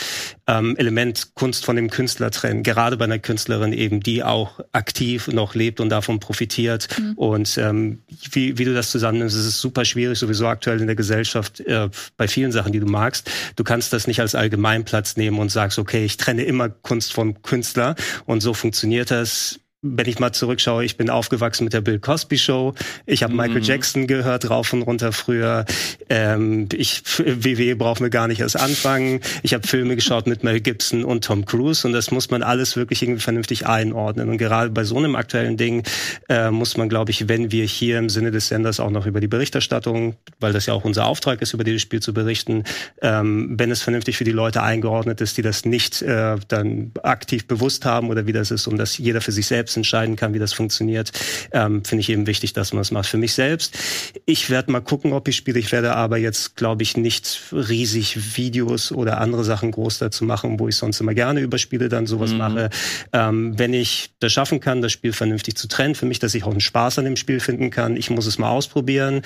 [0.47, 5.27] ähm, Element Kunst von dem Künstler trennen, gerade bei einer Künstlerin eben, die auch aktiv
[5.27, 6.87] noch lebt und davon profitiert.
[6.99, 7.13] Mhm.
[7.13, 10.95] Und ähm, wie, wie du das zusammennimmst, ist es super schwierig, sowieso aktuell in der
[10.95, 13.29] Gesellschaft, äh, bei vielen Sachen, die du magst.
[13.55, 17.41] Du kannst das nicht als Allgemeinplatz nehmen und sagst, okay, ich trenne immer Kunst vom
[17.41, 17.95] Künstler.
[18.25, 22.37] Und so funktioniert das wenn ich mal zurückschaue, ich bin aufgewachsen mit der Bill Cosby
[22.37, 22.73] Show.
[23.05, 23.39] Ich habe mhm.
[23.39, 25.65] Michael Jackson gehört rauf und runter früher.
[26.09, 29.21] Ähm, ich WWE brauchen wir gar nicht erst anfangen.
[29.43, 32.75] Ich habe Filme geschaut mit Mel Gibson und Tom Cruise und das muss man alles
[32.75, 34.29] wirklich irgendwie vernünftig einordnen.
[34.29, 35.83] Und gerade bei so einem aktuellen Ding
[36.29, 39.19] äh, muss man, glaube ich, wenn wir hier im Sinne des Senders auch noch über
[39.19, 42.63] die Berichterstattung, weil das ja auch unser Auftrag ist, über dieses Spiel zu berichten,
[43.01, 47.47] ähm, wenn es vernünftig für die Leute eingeordnet ist, die das nicht äh, dann aktiv
[47.47, 50.33] bewusst haben oder wie das ist und dass jeder für sich selbst selbst entscheiden kann,
[50.33, 51.11] wie das funktioniert,
[51.51, 53.07] ähm, finde ich eben wichtig, dass man das macht.
[53.07, 53.77] Für mich selbst,
[54.25, 55.59] ich werde mal gucken, ob ich spiele.
[55.59, 60.59] Ich werde aber jetzt, glaube ich, nicht riesig Videos oder andere Sachen groß dazu machen,
[60.59, 62.37] wo ich sonst immer gerne über Spiele dann sowas mhm.
[62.37, 62.69] mache.
[63.13, 66.43] Ähm, wenn ich das schaffen kann, das Spiel vernünftig zu trennen, für mich, dass ich
[66.43, 69.21] auch einen Spaß an dem Spiel finden kann, ich muss es mal ausprobieren.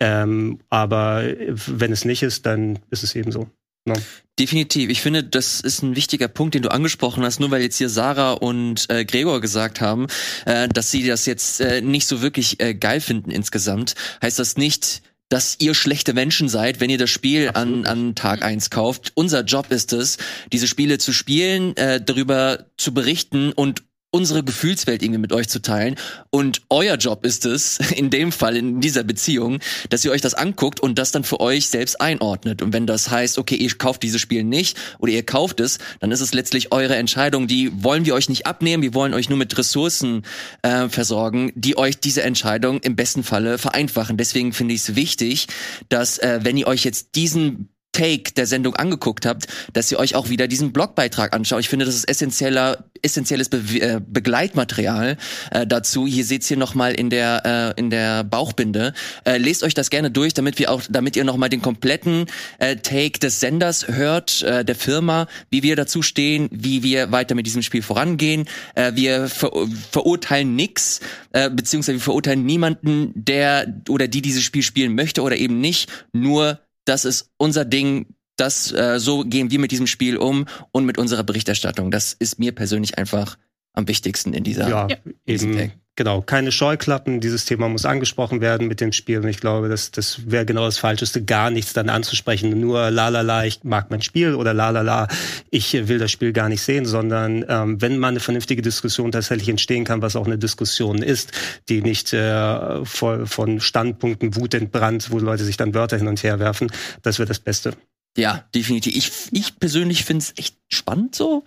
[0.00, 1.24] Ähm, aber
[1.66, 3.48] wenn es nicht ist, dann ist es eben so.
[3.84, 3.94] No.
[4.38, 4.90] Definitiv.
[4.90, 7.38] Ich finde, das ist ein wichtiger Punkt, den du angesprochen hast.
[7.38, 10.08] Nur weil jetzt hier Sarah und äh, Gregor gesagt haben,
[10.44, 14.56] äh, dass sie das jetzt äh, nicht so wirklich äh, geil finden insgesamt, heißt das
[14.56, 19.12] nicht, dass ihr schlechte Menschen seid, wenn ihr das Spiel an, an Tag eins kauft.
[19.14, 20.18] Unser Job ist es,
[20.52, 23.82] diese Spiele zu spielen, äh, darüber zu berichten und
[24.14, 25.96] unsere Gefühlswelt irgendwie mit euch zu teilen.
[26.30, 29.58] Und euer Job ist es, in dem Fall, in dieser Beziehung,
[29.90, 32.62] dass ihr euch das anguckt und das dann für euch selbst einordnet.
[32.62, 36.12] Und wenn das heißt, okay, ihr kauft dieses Spiel nicht oder ihr kauft es, dann
[36.12, 37.48] ist es letztlich eure Entscheidung.
[37.48, 40.22] Die wollen wir euch nicht abnehmen, wir wollen euch nur mit Ressourcen
[40.62, 44.16] äh, versorgen, die euch diese Entscheidung im besten Falle vereinfachen.
[44.16, 45.48] Deswegen finde ich es wichtig,
[45.88, 50.14] dass äh, wenn ihr euch jetzt diesen Take der Sendung angeguckt habt, dass ihr euch
[50.16, 51.60] auch wieder diesen Blogbeitrag anschaut.
[51.60, 55.16] Ich finde, das ist essentieller, essentielles Be äh, Begleitmaterial
[55.52, 56.06] äh, dazu.
[56.06, 58.92] Hier seht's hier nochmal in der äh, in der Bauchbinde.
[59.24, 62.26] Äh, lest euch das gerne durch, damit wir auch, damit ihr nochmal den kompletten
[62.58, 67.34] äh, Take des Senders hört, äh, der Firma, wie wir dazu stehen, wie wir weiter
[67.36, 68.46] mit diesem Spiel vorangehen.
[68.74, 69.52] Äh, wir ver
[69.92, 71.00] verurteilen nix,
[71.32, 75.88] äh, beziehungsweise wir verurteilen niemanden, der oder die dieses Spiel spielen möchte oder eben nicht.
[76.12, 80.84] Nur das ist unser Ding, das äh, so gehen wir mit diesem Spiel um und
[80.84, 81.90] mit unserer Berichterstattung.
[81.90, 83.38] Das ist mir persönlich einfach
[83.72, 84.88] am wichtigsten in dieser ja,
[85.26, 87.20] eben, genau keine Scheuklappen.
[87.20, 89.18] Dieses Thema muss angesprochen werden mit dem Spiel.
[89.18, 92.58] Und ich glaube das das wäre genau das falscheste gar nichts dann anzusprechen.
[92.60, 95.08] Nur la la la ich mag mein Spiel oder la la la
[95.50, 99.48] ich will das Spiel gar nicht sehen sondern ähm, wenn man eine vernünftige Diskussion tatsächlich
[99.48, 101.32] entstehen kann was auch eine Diskussion ist
[101.68, 106.22] die nicht äh, voll von Standpunkten Wut entbrannt wo Leute sich dann Wörter hin und
[106.22, 106.70] her werfen
[107.02, 107.74] das wäre das Beste
[108.16, 108.94] ja, definitiv.
[108.96, 111.44] Ich, ich persönlich finde es echt spannend so,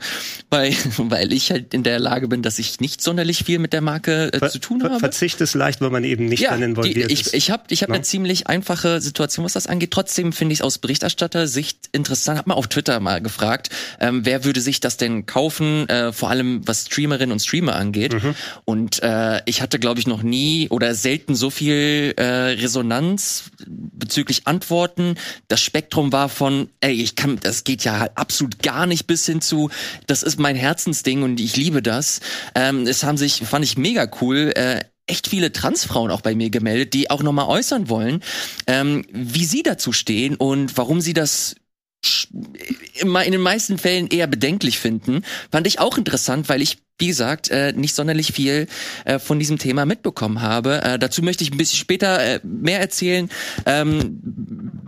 [0.50, 3.82] weil, weil ich halt in der Lage bin, dass ich nicht sonderlich viel mit der
[3.82, 5.00] Marke äh, Ver, zu tun habe.
[5.00, 7.34] Verzicht ist leicht, weil man eben nicht ja, dann involviert die, ich, ist.
[7.34, 7.96] Ich habe ich hab no?
[7.96, 9.92] eine ziemlich einfache Situation, was das angeht.
[9.92, 12.40] Trotzdem finde ich es aus Berichterstatter-Sicht interessant.
[12.40, 13.70] Hab mal auf Twitter mal gefragt,
[14.00, 18.14] ähm, wer würde sich das denn kaufen, äh, vor allem was Streamerinnen und Streamer angeht.
[18.14, 18.36] Mhm.
[18.66, 24.48] Und äh, ich hatte, glaube ich, noch nie oder selten so viel äh, Resonanz bezüglich
[24.48, 25.16] Antworten.
[25.48, 29.42] Das Spektrum war von, ey, ich kann, das geht ja absolut gar nicht bis hin
[29.42, 29.70] zu,
[30.08, 32.20] das ist mein Herzensding und ich liebe das.
[32.56, 36.50] Ähm, es haben sich, fand ich mega cool, äh, echt viele Transfrauen auch bei mir
[36.50, 38.22] gemeldet, die auch nochmal äußern wollen,
[38.68, 41.56] ähm, wie sie dazu stehen und warum sie das
[42.04, 47.50] in den meisten Fällen eher bedenklich finden, fand ich auch interessant, weil ich wie gesagt,
[47.50, 48.68] äh, nicht sonderlich viel
[49.06, 50.82] äh, von diesem Thema mitbekommen habe.
[50.82, 53.30] Äh, dazu möchte ich ein bisschen später äh, mehr erzählen,
[53.66, 54.20] ähm,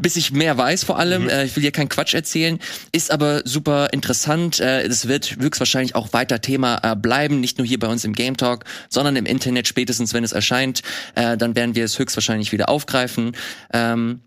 [0.02, 1.24] bis ich mehr weiß vor allem.
[1.24, 1.30] Mhm.
[1.30, 2.58] Äh, ich will hier keinen Quatsch erzählen,
[2.92, 4.60] ist aber super interessant.
[4.60, 8.14] Äh, es wird höchstwahrscheinlich auch weiter Thema äh, bleiben, nicht nur hier bei uns im
[8.14, 10.82] Game Talk, sondern im Internet spätestens, wenn es erscheint.
[11.14, 13.34] Äh, dann werden wir es höchstwahrscheinlich wieder aufgreifen.
[13.72, 14.22] Ähm,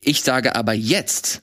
[0.00, 1.42] ich sage aber jetzt,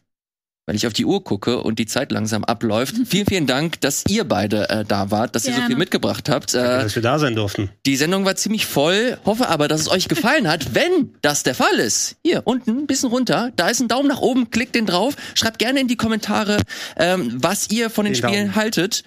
[0.65, 2.95] weil ich auf die Uhr gucke und die Zeit langsam abläuft.
[3.05, 5.67] vielen, vielen Dank, dass ihr beide äh, da wart, dass ihr so Gerne.
[5.67, 6.53] viel mitgebracht habt.
[6.53, 7.69] Äh, dass wir da sein durften.
[7.85, 10.73] die Sendung war ziemlich voll, hoffe aber, dass es euch gefallen hat.
[10.73, 14.19] Wenn das der Fall ist, hier unten, ein bisschen runter, da ist ein Daumen nach
[14.19, 16.57] oben, klickt den drauf, schreibt gerne in die Kommentare,
[16.97, 18.55] ähm, was ihr von den Den Spielen Daumen.
[18.55, 19.03] haltet.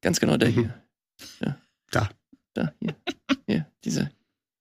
[0.00, 0.74] Ganz genau der hier.
[1.90, 2.08] Da.
[2.54, 2.94] Da, hier.
[3.46, 4.10] Hier, diese.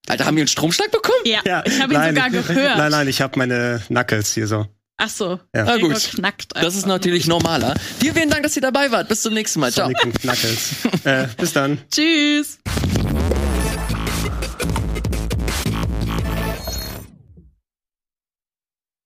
[0.07, 1.19] Alter, haben wir einen Stromschlag bekommen?
[1.25, 2.77] Ja, ich habe ihn nein, sogar gehört.
[2.77, 4.65] Nein, nein, ich habe meine Knuckles hier so.
[5.03, 5.39] Ach so.
[5.55, 5.63] Ja.
[5.63, 6.11] Na gut.
[6.15, 7.73] Knackt Das ist natürlich normaler.
[7.99, 9.07] Vielen, vielen Dank, dass ihr dabei wart.
[9.07, 9.71] Bis zum nächsten Mal.
[9.71, 9.87] Ciao.
[9.87, 10.75] Sonic und Knuckles.
[11.05, 11.79] äh, bis dann.
[11.89, 12.59] Tschüss.